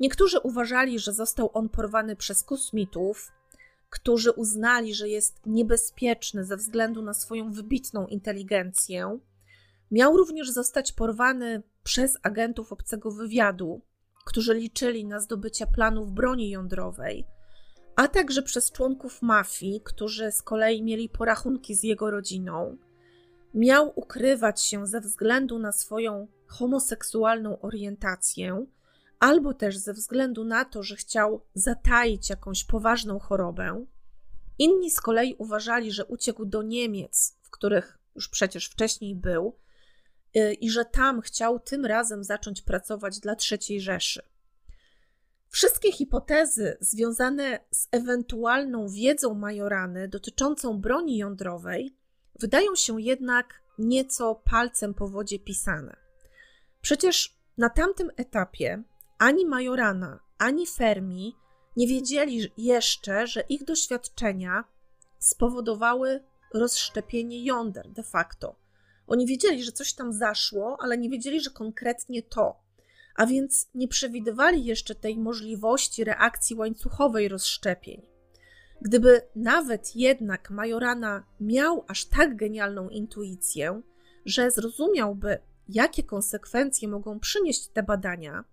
Niektórzy 0.00 0.38
uważali, 0.40 0.98
że 0.98 1.12
został 1.12 1.50
on 1.54 1.68
porwany 1.68 2.16
przez 2.16 2.42
kosmitów, 2.42 3.32
którzy 3.90 4.32
uznali, 4.32 4.94
że 4.94 5.08
jest 5.08 5.46
niebezpieczny 5.46 6.44
ze 6.44 6.56
względu 6.56 7.02
na 7.02 7.14
swoją 7.14 7.52
wybitną 7.52 8.06
inteligencję. 8.06 9.18
Miał 9.90 10.16
również 10.16 10.50
zostać 10.50 10.92
porwany 10.92 11.62
przez 11.82 12.18
agentów 12.22 12.72
obcego 12.72 13.10
wywiadu, 13.10 13.80
którzy 14.24 14.54
liczyli 14.54 15.04
na 15.04 15.20
zdobycie 15.20 15.66
planów 15.66 16.12
broni 16.12 16.50
jądrowej, 16.50 17.26
a 17.96 18.08
także 18.08 18.42
przez 18.42 18.72
członków 18.72 19.22
mafii, 19.22 19.80
którzy 19.84 20.32
z 20.32 20.42
kolei 20.42 20.82
mieli 20.82 21.08
porachunki 21.08 21.74
z 21.74 21.82
jego 21.82 22.10
rodziną. 22.10 22.76
Miał 23.54 23.92
ukrywać 23.94 24.62
się 24.62 24.86
ze 24.86 25.00
względu 25.00 25.58
na 25.58 25.72
swoją 25.72 26.26
homoseksualną 26.46 27.60
orientację, 27.60 28.66
albo 29.18 29.54
też 29.54 29.78
ze 29.78 29.92
względu 29.92 30.44
na 30.44 30.64
to, 30.64 30.82
że 30.82 30.96
chciał 30.96 31.40
zataić 31.54 32.30
jakąś 32.30 32.64
poważną 32.64 33.18
chorobę. 33.18 33.84
Inni 34.58 34.90
z 34.90 35.00
kolei 35.00 35.34
uważali, 35.38 35.92
że 35.92 36.04
uciekł 36.04 36.44
do 36.44 36.62
Niemiec, 36.62 37.38
w 37.42 37.50
których 37.50 37.98
już 38.14 38.28
przecież 38.28 38.66
wcześniej 38.66 39.14
był, 39.14 39.56
y, 40.36 40.54
i 40.54 40.70
że 40.70 40.84
tam 40.84 41.20
chciał 41.20 41.60
tym 41.60 41.86
razem 41.86 42.24
zacząć 42.24 42.62
pracować 42.62 43.20
dla 43.20 43.36
III 43.50 43.80
Rzeszy. 43.80 44.22
Wszystkie 45.56 45.92
hipotezy 45.92 46.76
związane 46.80 47.60
z 47.70 47.88
ewentualną 47.92 48.88
wiedzą 48.88 49.34
Majorany 49.34 50.08
dotyczącą 50.08 50.80
broni 50.80 51.18
jądrowej 51.18 51.96
wydają 52.40 52.74
się 52.74 53.00
jednak 53.00 53.62
nieco 53.78 54.34
palcem 54.34 54.94
po 54.94 55.08
wodzie 55.08 55.38
pisane. 55.38 55.96
Przecież 56.80 57.38
na 57.58 57.70
tamtym 57.70 58.10
etapie 58.16 58.82
ani 59.18 59.46
Majorana, 59.46 60.20
ani 60.38 60.66
Fermi 60.66 61.36
nie 61.76 61.86
wiedzieli 61.86 62.52
jeszcze, 62.56 63.26
że 63.26 63.40
ich 63.40 63.64
doświadczenia 63.64 64.64
spowodowały 65.18 66.24
rozszczepienie 66.54 67.44
jąder 67.44 67.92
de 67.92 68.02
facto. 68.02 68.56
Oni 69.06 69.26
wiedzieli, 69.26 69.64
że 69.64 69.72
coś 69.72 69.94
tam 69.94 70.12
zaszło, 70.12 70.76
ale 70.80 70.98
nie 70.98 71.10
wiedzieli, 71.10 71.40
że 71.40 71.50
konkretnie 71.50 72.22
to. 72.22 72.65
A 73.16 73.26
więc 73.26 73.68
nie 73.74 73.88
przewidywali 73.88 74.64
jeszcze 74.64 74.94
tej 74.94 75.18
możliwości 75.18 76.04
reakcji 76.04 76.56
łańcuchowej 76.56 77.28
rozszczepień. 77.28 78.02
Gdyby 78.80 79.22
nawet 79.36 79.96
jednak 79.96 80.50
Majorana 80.50 81.24
miał 81.40 81.84
aż 81.88 82.04
tak 82.04 82.36
genialną 82.36 82.88
intuicję, 82.88 83.82
że 84.24 84.50
zrozumiałby, 84.50 85.38
jakie 85.68 86.02
konsekwencje 86.02 86.88
mogą 86.88 87.20
przynieść 87.20 87.68
te 87.68 87.82
badania, 87.82 88.44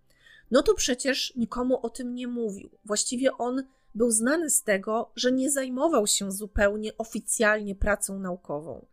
no 0.51 0.63
to 0.63 0.73
przecież 0.73 1.35
nikomu 1.35 1.85
o 1.85 1.89
tym 1.89 2.15
nie 2.15 2.27
mówił. 2.27 2.69
Właściwie 2.85 3.37
on 3.37 3.63
był 3.95 4.11
znany 4.11 4.49
z 4.49 4.63
tego, 4.63 5.11
że 5.15 5.31
nie 5.31 5.51
zajmował 5.51 6.07
się 6.07 6.31
zupełnie 6.31 6.97
oficjalnie 6.97 7.75
pracą 7.75 8.19
naukową. 8.19 8.85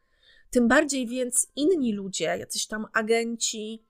Tym 0.51 0.68
bardziej 0.68 1.07
więc 1.07 1.47
inni 1.57 1.93
ludzie, 1.93 2.25
jacyś 2.25 2.66
tam 2.66 2.87
agenci 2.93 3.85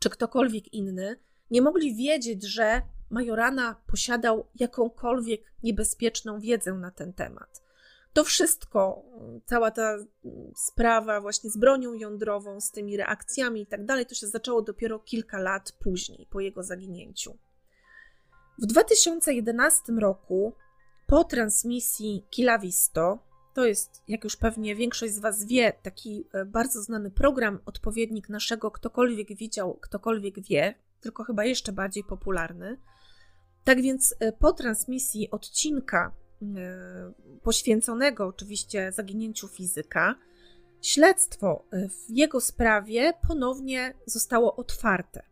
czy 0.00 0.10
ktokolwiek 0.10 0.74
inny, 0.74 1.16
nie 1.50 1.62
mogli 1.62 1.94
wiedzieć, 1.94 2.42
że 2.42 2.82
Majorana 3.10 3.76
posiadał 3.86 4.46
jakąkolwiek 4.54 5.40
niebezpieczną 5.62 6.40
wiedzę 6.40 6.72
na 6.72 6.90
ten 6.90 7.12
temat. 7.12 7.62
To 8.12 8.24
wszystko, 8.24 9.02
cała 9.46 9.70
ta 9.70 9.96
sprawa 10.56 11.20
właśnie 11.20 11.50
z 11.50 11.56
bronią 11.56 11.92
jądrową, 11.92 12.60
z 12.60 12.70
tymi 12.70 12.96
reakcjami 12.96 13.60
i 13.60 13.66
tak 13.66 13.86
dalej, 13.86 14.06
to 14.06 14.14
się 14.14 14.26
zaczęło 14.26 14.62
dopiero 14.62 14.98
kilka 14.98 15.38
lat 15.38 15.72
później, 15.72 16.26
po 16.30 16.40
jego 16.40 16.62
zaginięciu. 16.62 17.38
W 18.58 18.66
2011 18.66 19.92
roku, 19.92 20.52
po 21.06 21.24
transmisji 21.24 22.26
Kilavisto, 22.30 23.18
to 23.54 23.66
jest, 23.66 24.02
jak 24.08 24.24
już 24.24 24.36
pewnie 24.36 24.76
większość 24.76 25.12
z 25.14 25.18
Was 25.18 25.44
wie, 25.44 25.72
taki 25.82 26.24
e, 26.32 26.44
bardzo 26.44 26.82
znany 26.82 27.10
program, 27.10 27.58
odpowiednik 27.66 28.28
naszego 28.28 28.70
Ktokolwiek 28.70 29.36
widział, 29.36 29.74
ktokolwiek 29.74 30.40
wie, 30.40 30.74
tylko 31.00 31.24
chyba 31.24 31.44
jeszcze 31.44 31.72
bardziej 31.72 32.04
popularny. 32.04 32.76
Tak 33.64 33.82
więc 33.82 34.14
e, 34.20 34.32
po 34.32 34.52
transmisji 34.52 35.30
odcinka 35.30 36.12
E, 36.42 37.12
poświęconego 37.42 38.26
oczywiście 38.26 38.92
zaginięciu 38.92 39.48
fizyka, 39.48 40.14
śledztwo 40.82 41.64
w 41.72 42.10
jego 42.10 42.40
sprawie 42.40 43.12
ponownie 43.28 43.94
zostało 44.06 44.56
otwarte, 44.56 45.22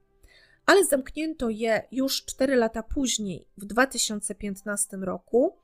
ale 0.67 0.85
zamknięto 0.85 1.49
je 1.51 1.83
już 1.93 2.25
4 2.25 2.57
lata 2.57 2.83
później, 2.83 3.47
w 3.59 3.65
2015 3.65 4.97
roku. 4.97 5.57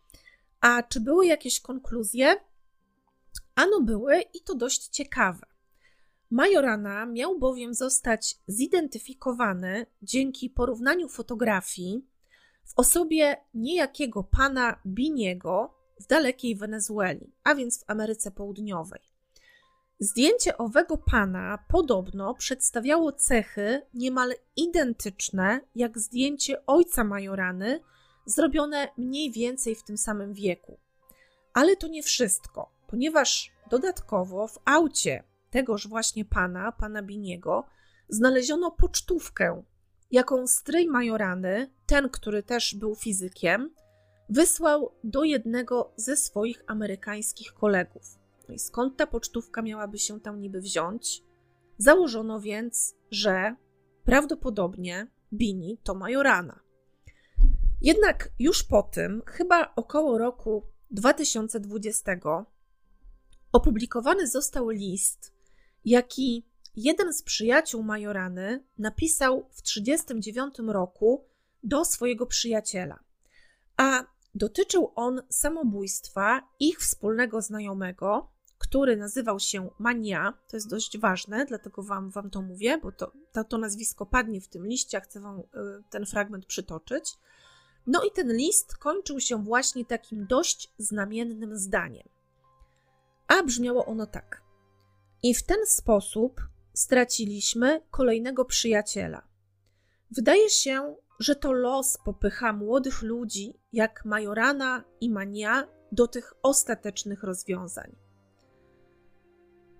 A 0.64 0.82
czy 0.82 1.00
były 1.00 1.26
jakieś 1.26 1.60
konkluzje? 1.60 2.36
Ano 3.54 3.80
były 3.80 4.20
i 4.20 4.40
to 4.40 4.54
dość 4.54 4.88
ciekawe. 4.88 5.46
Majorana 6.30 7.06
miał 7.06 7.38
bowiem 7.38 7.74
zostać 7.74 8.38
zidentyfikowany 8.46 9.86
dzięki 10.02 10.50
porównaniu 10.50 11.08
fotografii 11.08 12.06
w 12.64 12.72
osobie 12.76 13.36
niejakiego 13.54 14.22
pana 14.22 14.80
Biniego 14.86 15.74
w 16.00 16.06
dalekiej 16.06 16.56
Wenezueli, 16.56 17.32
a 17.44 17.54
więc 17.54 17.80
w 17.80 17.84
Ameryce 17.90 18.30
Południowej. 18.30 19.00
Zdjęcie 20.00 20.58
owego 20.58 20.96
pana 20.96 21.58
podobno 21.68 22.34
przedstawiało 22.34 23.12
cechy 23.12 23.82
niemal 23.94 24.34
identyczne 24.56 25.60
jak 25.74 25.98
zdjęcie 25.98 26.66
ojca 26.66 27.04
Majorany, 27.04 27.80
zrobione 28.26 28.88
mniej 28.98 29.32
więcej 29.32 29.74
w 29.74 29.82
tym 29.82 29.98
samym 29.98 30.34
wieku. 30.34 30.78
Ale 31.52 31.76
to 31.76 31.88
nie 31.88 32.02
wszystko, 32.02 32.70
ponieważ 32.86 33.52
dodatkowo 33.70 34.48
w 34.48 34.58
aucie 34.64 35.24
tegoż 35.50 35.88
właśnie 35.88 36.24
pana, 36.24 36.72
pana 36.72 37.02
Biniego, 37.02 37.64
znaleziono 38.08 38.70
pocztówkę 38.70 39.62
jaką 40.10 40.46
stryj 40.46 40.88
Majorany, 40.88 41.70
ten, 41.86 42.08
który 42.08 42.42
też 42.42 42.74
był 42.74 42.94
fizykiem, 42.94 43.74
wysłał 44.28 44.94
do 45.04 45.24
jednego 45.24 45.92
ze 45.96 46.16
swoich 46.16 46.64
amerykańskich 46.66 47.54
kolegów. 47.54 48.18
No 48.48 48.54
i 48.54 48.58
skąd 48.58 48.96
ta 48.96 49.06
pocztówka 49.06 49.62
miałaby 49.62 49.98
się 49.98 50.20
tam 50.20 50.40
niby 50.40 50.60
wziąć? 50.60 51.22
Założono 51.78 52.40
więc, 52.40 52.94
że 53.10 53.56
prawdopodobnie 54.04 55.06
Bini 55.32 55.78
to 55.82 55.94
Majorana. 55.94 56.60
Jednak 57.84 58.28
już 58.38 58.62
po 58.62 58.82
tym, 58.82 59.22
chyba 59.26 59.72
około 59.76 60.18
roku 60.18 60.66
2020, 60.90 62.12
opublikowany 63.52 64.28
został 64.28 64.68
list, 64.68 65.32
jaki 65.84 66.46
jeden 66.76 67.12
z 67.14 67.22
przyjaciół 67.22 67.82
Majorany 67.82 68.64
napisał 68.78 69.48
w 69.50 69.62
1939 69.62 70.72
roku 70.72 71.24
do 71.62 71.84
swojego 71.84 72.26
przyjaciela, 72.26 72.98
a 73.76 74.04
dotyczył 74.34 74.92
on 74.94 75.22
samobójstwa 75.28 76.48
ich 76.60 76.78
wspólnego 76.78 77.42
znajomego, 77.42 78.32
który 78.58 78.96
nazywał 78.96 79.40
się 79.40 79.70
Mania. 79.78 80.38
To 80.48 80.56
jest 80.56 80.70
dość 80.70 80.98
ważne, 80.98 81.46
dlatego 81.46 81.82
wam, 81.82 82.10
wam 82.10 82.30
to 82.30 82.42
mówię, 82.42 82.78
bo 82.78 82.92
to, 82.92 83.12
to, 83.32 83.44
to 83.44 83.58
nazwisko 83.58 84.06
padnie 84.06 84.40
w 84.40 84.48
tym 84.48 84.66
liście, 84.66 85.00
chcę 85.00 85.20
wam 85.20 85.40
y, 85.40 85.42
ten 85.90 86.06
fragment 86.06 86.46
przytoczyć. 86.46 87.04
No 87.86 88.02
i 88.02 88.10
ten 88.10 88.36
list 88.36 88.76
kończył 88.76 89.20
się 89.20 89.42
właśnie 89.42 89.84
takim 89.84 90.26
dość 90.26 90.72
znamiennym 90.78 91.58
zdaniem. 91.58 92.08
A 93.28 93.42
brzmiało 93.42 93.86
ono 93.86 94.06
tak. 94.06 94.42
I 95.22 95.34
w 95.34 95.42
ten 95.42 95.66
sposób 95.66 96.40
straciliśmy 96.74 97.82
kolejnego 97.90 98.44
przyjaciela. 98.44 99.28
Wydaje 100.10 100.50
się, 100.50 100.96
że 101.20 101.36
to 101.36 101.52
los 101.52 101.98
popycha 102.04 102.52
młodych 102.52 103.02
ludzi 103.02 103.58
jak 103.72 104.04
Majorana 104.04 104.84
i 105.00 105.10
Mania 105.10 105.68
do 105.92 106.08
tych 106.08 106.34
ostatecznych 106.42 107.22
rozwiązań. 107.22 107.96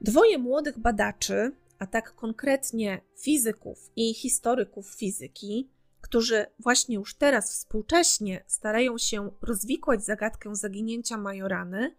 Dwoje 0.00 0.38
młodych 0.38 0.78
badaczy, 0.78 1.52
a 1.78 1.86
tak 1.86 2.14
konkretnie 2.14 3.00
fizyków 3.16 3.90
i 3.96 4.14
historyków 4.14 4.94
fizyki, 4.94 5.70
którzy 6.15 6.47
właśnie 6.59 6.95
już 6.95 7.15
teraz 7.15 7.53
współcześnie 7.53 8.45
starają 8.47 8.99
się 8.99 9.31
rozwikłać 9.43 10.05
zagadkę 10.05 10.57
zaginięcia 10.57 11.17
Majorany, 11.17 11.97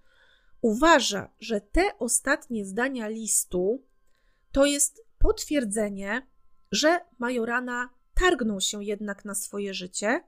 uważa, 0.62 1.30
że 1.40 1.62
te 1.62 1.82
ostatnie 2.00 2.66
zdania 2.66 3.08
listu 3.08 3.84
to 4.52 4.66
jest 4.66 5.06
potwierdzenie, 5.20 6.28
że 6.72 7.00
Majorana 7.20 7.90
targnął 8.14 8.62
się 8.62 8.84
jednak 8.84 9.26
na 9.26 9.36
swoje 9.36 9.74
życie 9.74 10.24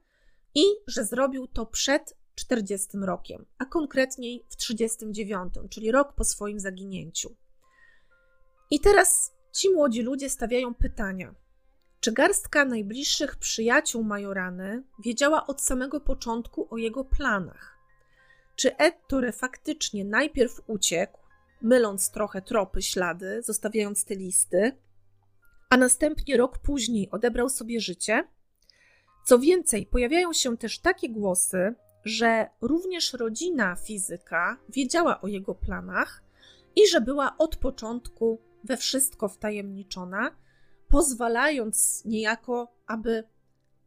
i 0.55 0.63
że 0.87 1.05
zrobił 1.05 1.47
to 1.47 1.65
przed 1.65 2.17
40 2.35 2.97
rokiem, 3.01 3.45
a 3.57 3.65
konkretniej 3.65 4.43
w 4.49 4.55
39, 4.55 5.53
czyli 5.69 5.91
rok 5.91 6.13
po 6.13 6.23
swoim 6.23 6.59
zaginięciu. 6.59 7.35
I 8.71 8.79
teraz 8.79 9.33
ci 9.53 9.69
młodzi 9.69 10.01
ludzie 10.01 10.29
stawiają 10.29 10.75
pytania. 10.75 11.46
Czy 11.99 12.11
garstka 12.11 12.65
najbliższych 12.65 13.35
przyjaciół 13.35 14.03
Majorany 14.03 14.83
wiedziała 14.99 15.47
od 15.47 15.61
samego 15.61 15.99
początku 15.99 16.67
o 16.69 16.77
jego 16.77 17.05
planach? 17.05 17.77
Czy 18.55 18.77
Ettore 18.77 19.31
faktycznie 19.31 20.05
najpierw 20.05 20.61
uciekł, 20.67 21.19
myląc 21.61 22.11
trochę 22.11 22.41
tropy, 22.41 22.81
ślady, 22.81 23.41
zostawiając 23.43 24.05
te 24.05 24.15
listy, 24.15 24.71
a 25.69 25.77
następnie 25.77 26.37
rok 26.37 26.57
później 26.57 27.09
odebrał 27.11 27.49
sobie 27.49 27.79
życie? 27.79 28.27
Co 29.25 29.39
więcej, 29.39 29.85
pojawiają 29.85 30.33
się 30.33 30.57
też 30.57 30.79
takie 30.79 31.09
głosy, 31.09 31.75
że 32.05 32.49
również 32.61 33.13
rodzina 33.13 33.75
fizyka 33.75 34.57
wiedziała 34.69 35.21
o 35.21 35.27
jego 35.27 35.55
planach 35.55 36.23
i 36.75 36.87
że 36.87 37.01
była 37.01 37.37
od 37.37 37.55
początku 37.55 38.41
we 38.63 38.77
wszystko 38.77 39.29
wtajemniczona, 39.29 40.31
pozwalając 40.87 42.05
niejako, 42.05 42.73
aby 42.87 43.23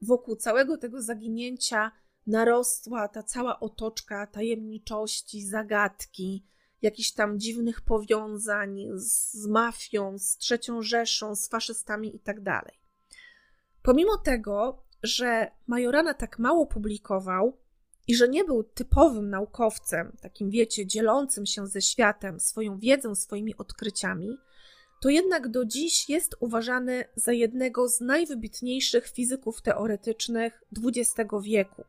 wokół 0.02 0.36
całego 0.36 0.78
tego 0.78 1.02
zaginięcia 1.02 1.92
narosła 2.26 3.08
ta 3.08 3.22
cała 3.22 3.60
otoczka 3.60 4.26
tajemniczości, 4.26 5.46
zagadki, 5.46 6.44
jakichś 6.82 7.12
tam 7.12 7.38
dziwnych 7.38 7.80
powiązań 7.80 8.86
z 8.94 9.46
mafią, 9.46 10.18
z 10.18 10.36
trzecią 10.36 10.82
Rzeszą, 10.82 11.36
z 11.36 11.48
faszystami 11.48 12.12
itd. 12.12 12.42
Tak 12.44 12.72
Pomimo 13.82 14.16
tego, 14.16 14.82
że 15.02 15.50
Majorana 15.66 16.14
tak 16.14 16.38
mało 16.38 16.66
publikował 16.66 17.56
i 18.06 18.14
że 18.14 18.28
nie 18.28 18.44
był 18.44 18.62
typowym 18.64 19.30
naukowcem, 19.30 20.16
takim 20.20 20.50
wiecie, 20.50 20.86
dzielącym 20.86 21.46
się 21.46 21.66
ze 21.66 21.82
światem 21.82 22.40
swoją 22.40 22.78
wiedzą, 22.78 23.14
swoimi 23.14 23.56
odkryciami, 23.56 24.36
to 25.00 25.08
jednak 25.08 25.48
do 25.48 25.64
dziś 25.64 26.08
jest 26.08 26.36
uważany 26.40 27.04
za 27.16 27.32
jednego 27.32 27.88
z 27.88 28.00
najwybitniejszych 28.00 29.08
fizyków 29.08 29.62
teoretycznych 29.62 30.62
XX 30.84 31.30
wieku. 31.42 31.84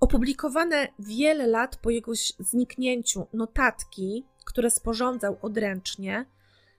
Opublikowane 0.00 0.88
wiele 0.98 1.46
lat 1.46 1.76
po 1.76 1.90
jego 1.90 2.12
zniknięciu 2.38 3.26
notatki, 3.32 4.24
które 4.44 4.70
sporządzał 4.70 5.38
odręcznie, 5.42 6.26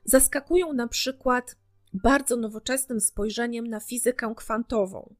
zaskakują 0.04 0.74
na 0.74 0.88
przykład 0.88 1.56
bardzo 1.94 2.36
nowoczesnym 2.36 3.02
spojrzeniem 3.02 3.68
na 3.68 3.80
fizykę 3.80 4.34
kwantową. 4.38 5.16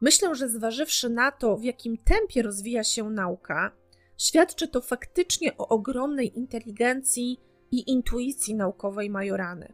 Myślę, 0.00 0.34
że 0.34 0.48
zważywszy 0.48 1.08
na 1.08 1.32
to, 1.32 1.56
w 1.56 1.64
jakim 1.64 1.98
tempie 1.98 2.42
rozwija 2.42 2.84
się 2.84 3.10
nauka, 3.10 3.72
świadczy 4.18 4.68
to 4.68 4.80
faktycznie 4.80 5.56
o 5.56 5.68
ogromnej 5.68 6.38
inteligencji 6.38 7.40
i 7.70 7.90
intuicji 7.90 8.54
naukowej 8.54 9.10
Majorany. 9.10 9.72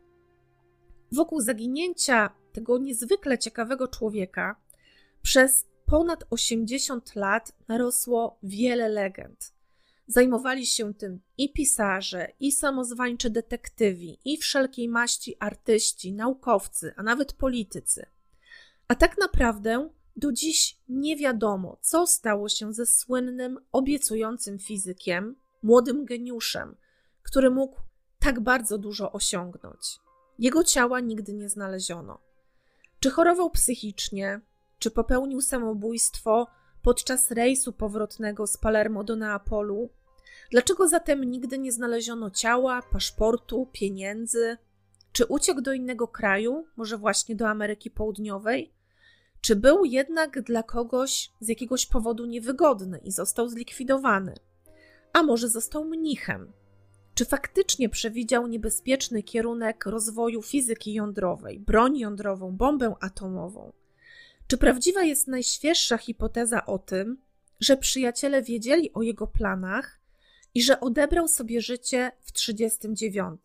Wokół 1.12 1.40
zaginięcia 1.40 2.30
tego 2.53 2.78
niezwykle 2.78 3.38
ciekawego 3.38 3.88
człowieka 3.88 4.57
przez 5.22 5.66
ponad 5.86 6.24
80 6.30 7.14
lat 7.14 7.53
narosło 7.68 8.38
wiele 8.43 8.88
legend. 8.88 9.53
Zajmowali 10.07 10.66
się 10.66 10.95
tym 10.95 11.20
i 11.38 11.53
pisarze, 11.53 12.28
i 12.40 12.53
samozwańczy 12.53 13.30
detektywi, 13.30 14.18
i 14.24 14.36
wszelkiej 14.38 14.88
maści 14.88 15.36
artyści, 15.38 16.12
naukowcy, 16.12 16.93
a 16.97 17.03
nawet 17.03 17.32
politycy. 17.32 18.07
A 18.88 18.95
tak 18.95 19.18
naprawdę 19.18 19.90
do 20.16 20.32
dziś 20.32 20.78
nie 20.88 21.16
wiadomo, 21.16 21.78
co 21.80 22.07
stało 22.07 22.49
się 22.49 22.72
ze 22.72 22.86
słynnym, 22.86 23.59
obiecującym 23.72 24.59
fizykiem, 24.59 25.36
młodym 25.62 26.05
geniuszem, 26.05 26.76
który 27.22 27.50
mógł 27.50 27.80
tak 28.18 28.40
bardzo 28.40 28.78
dużo 28.78 29.12
osiągnąć. 29.12 30.00
Jego 30.38 30.64
ciała 30.64 31.00
nigdy 31.00 31.32
nie 31.32 31.48
znaleziono. 31.48 32.18
Czy 33.00 33.10
chorował 33.10 33.50
psychicznie, 33.50 34.40
czy 34.78 34.90
popełnił 34.90 35.40
samobójstwo 35.40 36.46
podczas 36.82 37.30
rejsu 37.30 37.72
powrotnego 37.72 38.46
z 38.46 38.56
Palermo 38.56 39.04
do 39.04 39.16
Neapolu? 39.16 39.90
Dlaczego 40.50 40.88
zatem 40.88 41.24
nigdy 41.24 41.58
nie 41.58 41.72
znaleziono 41.72 42.30
ciała, 42.30 42.82
paszportu, 42.82 43.68
pieniędzy? 43.72 44.56
Czy 45.12 45.26
uciekł 45.26 45.60
do 45.60 45.72
innego 45.72 46.08
kraju, 46.08 46.66
może 46.76 46.98
właśnie 46.98 47.36
do 47.36 47.48
Ameryki 47.48 47.90
Południowej? 47.90 48.72
Czy 49.40 49.56
był 49.56 49.84
jednak 49.84 50.42
dla 50.42 50.62
kogoś 50.62 51.30
z 51.40 51.48
jakiegoś 51.48 51.86
powodu 51.86 52.26
niewygodny 52.26 52.98
i 52.98 53.12
został 53.12 53.48
zlikwidowany? 53.48 54.34
A 55.12 55.22
może 55.22 55.48
został 55.48 55.84
mnichem? 55.84 56.52
Czy 57.14 57.24
faktycznie 57.24 57.88
przewidział 57.88 58.46
niebezpieczny 58.46 59.22
kierunek 59.22 59.86
rozwoju 59.86 60.42
fizyki 60.42 60.94
jądrowej, 60.94 61.60
broń 61.60 61.98
jądrową, 61.98 62.56
bombę 62.56 62.94
atomową? 63.00 63.72
Czy 64.46 64.58
prawdziwa 64.58 65.02
jest 65.02 65.28
najświeższa 65.28 65.98
hipoteza 65.98 66.66
o 66.66 66.78
tym, 66.78 67.18
że 67.60 67.76
przyjaciele 67.76 68.42
wiedzieli 68.42 68.92
o 68.92 69.02
jego 69.02 69.26
planach 69.26 70.00
i 70.54 70.62
że 70.62 70.80
odebrał 70.80 71.28
sobie 71.28 71.60
życie 71.60 72.12
w 72.20 72.32
1939? 72.32 73.40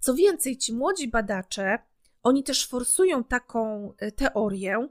Co 0.00 0.14
więcej, 0.14 0.56
ci 0.56 0.72
młodzi 0.72 1.08
badacze, 1.08 1.78
oni 2.22 2.44
też 2.44 2.66
forsują 2.66 3.24
taką 3.24 3.92
e, 3.98 4.12
teorię, 4.12 4.88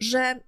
że, 0.00 0.40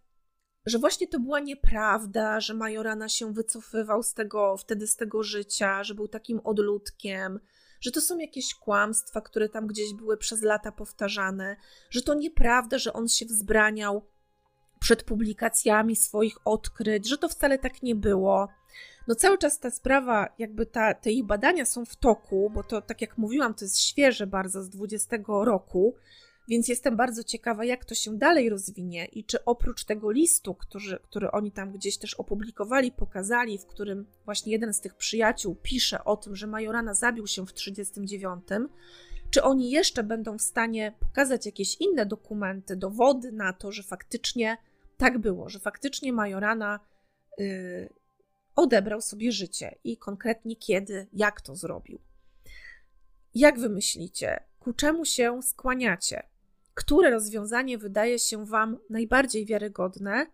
że 0.66 0.78
właśnie 0.78 1.08
to 1.08 1.20
była 1.20 1.40
nieprawda, 1.40 2.40
że 2.40 2.54
Majorana 2.54 3.08
się 3.08 3.32
wycofywał 3.32 4.02
z 4.02 4.14
tego, 4.14 4.56
wtedy 4.56 4.86
z 4.86 4.96
tego 4.96 5.22
życia, 5.22 5.84
że 5.84 5.94
był 5.94 6.08
takim 6.08 6.40
odludkiem, 6.44 7.40
że 7.80 7.90
to 7.90 8.00
są 8.00 8.18
jakieś 8.18 8.54
kłamstwa, 8.54 9.20
które 9.20 9.48
tam 9.48 9.66
gdzieś 9.66 9.94
były 9.94 10.16
przez 10.16 10.42
lata 10.42 10.72
powtarzane, 10.72 11.56
że 11.90 12.02
to 12.02 12.14
nieprawda, 12.14 12.78
że 12.78 12.92
on 12.92 13.08
się 13.08 13.26
wzbraniał 13.26 14.06
przed 14.80 15.02
publikacjami 15.02 15.96
swoich 15.96 16.36
odkryć, 16.44 17.08
że 17.08 17.18
to 17.18 17.28
wcale 17.28 17.58
tak 17.58 17.82
nie 17.82 17.94
było. 17.94 18.48
No 19.08 19.14
cały 19.14 19.38
czas 19.38 19.58
ta 19.58 19.70
sprawa, 19.70 20.28
jakby 20.38 20.66
ta, 20.66 20.94
te 20.94 21.10
ich 21.10 21.24
badania 21.24 21.64
są 21.64 21.84
w 21.84 21.96
toku, 21.96 22.50
bo 22.54 22.62
to, 22.62 22.82
tak 22.82 23.00
jak 23.00 23.18
mówiłam, 23.18 23.54
to 23.54 23.64
jest 23.64 23.80
świeże 23.80 24.26
bardzo 24.26 24.62
z 24.62 24.70
20 24.70 25.16
roku, 25.26 25.94
więc 26.48 26.68
jestem 26.68 26.96
bardzo 26.96 27.24
ciekawa, 27.24 27.64
jak 27.64 27.84
to 27.84 27.94
się 27.94 28.18
dalej 28.18 28.48
rozwinie 28.48 29.04
i 29.04 29.24
czy 29.24 29.44
oprócz 29.44 29.84
tego 29.84 30.10
listu, 30.10 30.54
który, 30.54 30.98
który 31.02 31.30
oni 31.30 31.52
tam 31.52 31.72
gdzieś 31.72 31.98
też 31.98 32.14
opublikowali, 32.14 32.92
pokazali, 32.92 33.58
w 33.58 33.66
którym 33.66 34.06
właśnie 34.24 34.52
jeden 34.52 34.74
z 34.74 34.80
tych 34.80 34.94
przyjaciół 34.94 35.56
pisze 35.62 36.04
o 36.04 36.16
tym, 36.16 36.36
że 36.36 36.46
Majorana 36.46 36.94
zabił 36.94 37.26
się 37.26 37.46
w 37.46 37.52
1939, 37.52 38.70
czy 39.30 39.42
oni 39.42 39.70
jeszcze 39.70 40.02
będą 40.02 40.38
w 40.38 40.42
stanie 40.42 40.92
pokazać 41.00 41.46
jakieś 41.46 41.76
inne 41.80 42.06
dokumenty, 42.06 42.76
dowody 42.76 43.32
na 43.32 43.52
to, 43.52 43.72
że 43.72 43.82
faktycznie 43.82 44.56
tak 44.96 45.18
było, 45.18 45.48
że 45.48 45.58
faktycznie 45.58 46.12
Majorana 46.12 46.80
yy, 47.38 47.88
odebrał 48.56 49.00
sobie 49.00 49.32
życie 49.32 49.78
i 49.84 49.96
konkretnie 49.96 50.56
kiedy, 50.56 51.06
jak 51.12 51.40
to 51.40 51.56
zrobił. 51.56 51.98
Jak 53.34 53.58
wy 53.58 53.68
myślicie, 53.68 54.44
ku 54.58 54.72
czemu 54.72 55.04
się 55.04 55.42
skłaniacie? 55.42 56.33
Które 56.74 57.10
rozwiązanie 57.10 57.78
wydaje 57.78 58.18
się 58.18 58.46
Wam 58.46 58.78
najbardziej 58.90 59.46
wiarygodne, 59.46 60.26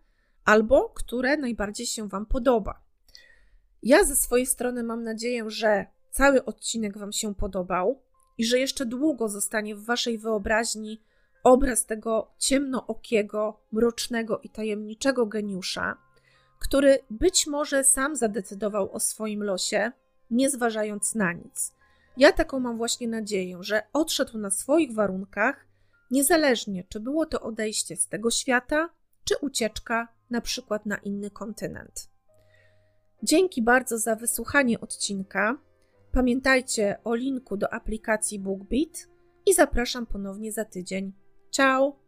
albo 0.45 0.89
które 0.89 1.37
najbardziej 1.37 1.85
się 1.85 2.07
Wam 2.07 2.25
podoba? 2.25 2.81
Ja 3.83 4.03
ze 4.03 4.15
swojej 4.15 4.45
strony 4.45 4.83
mam 4.83 5.03
nadzieję, 5.03 5.49
że 5.49 5.85
cały 6.11 6.45
odcinek 6.45 6.97
Wam 6.97 7.11
się 7.11 7.35
podobał 7.35 8.01
i 8.37 8.45
że 8.45 8.59
jeszcze 8.59 8.85
długo 8.85 9.29
zostanie 9.29 9.75
w 9.75 9.85
Waszej 9.85 10.17
wyobraźni 10.17 11.01
obraz 11.43 11.85
tego 11.85 12.31
ciemnookiego, 12.37 13.59
mrocznego 13.71 14.39
i 14.39 14.49
tajemniczego 14.49 15.25
geniusza, 15.25 15.97
który 16.59 16.99
być 17.09 17.47
może 17.47 17.83
sam 17.83 18.15
zadecydował 18.15 18.91
o 18.91 18.99
swoim 18.99 19.43
losie, 19.43 19.91
nie 20.31 20.49
zważając 20.49 21.15
na 21.15 21.33
nic. 21.33 21.73
Ja 22.17 22.31
taką 22.31 22.59
mam 22.59 22.77
właśnie 22.77 23.07
nadzieję, 23.07 23.57
że 23.61 23.83
odszedł 23.93 24.37
na 24.37 24.49
swoich 24.49 24.93
warunkach, 24.93 25.65
niezależnie 26.11 26.83
czy 26.83 26.99
było 26.99 27.25
to 27.25 27.41
odejście 27.41 27.95
z 27.95 28.07
tego 28.07 28.31
świata, 28.31 28.89
czy 29.23 29.37
ucieczka 29.37 30.07
na 30.29 30.41
przykład 30.41 30.85
na 30.85 30.97
inny 30.97 31.31
kontynent. 31.31 32.09
Dzięki 33.23 33.61
bardzo 33.61 33.97
za 33.97 34.15
wysłuchanie 34.15 34.79
odcinka. 34.79 35.57
Pamiętajcie 36.11 36.97
o 37.03 37.15
linku 37.15 37.57
do 37.57 37.73
aplikacji 37.73 38.39
BookBeat 38.39 39.07
i 39.45 39.53
zapraszam 39.53 40.05
ponownie 40.05 40.51
za 40.51 40.65
tydzień. 40.65 41.13
Ciao! 41.51 42.00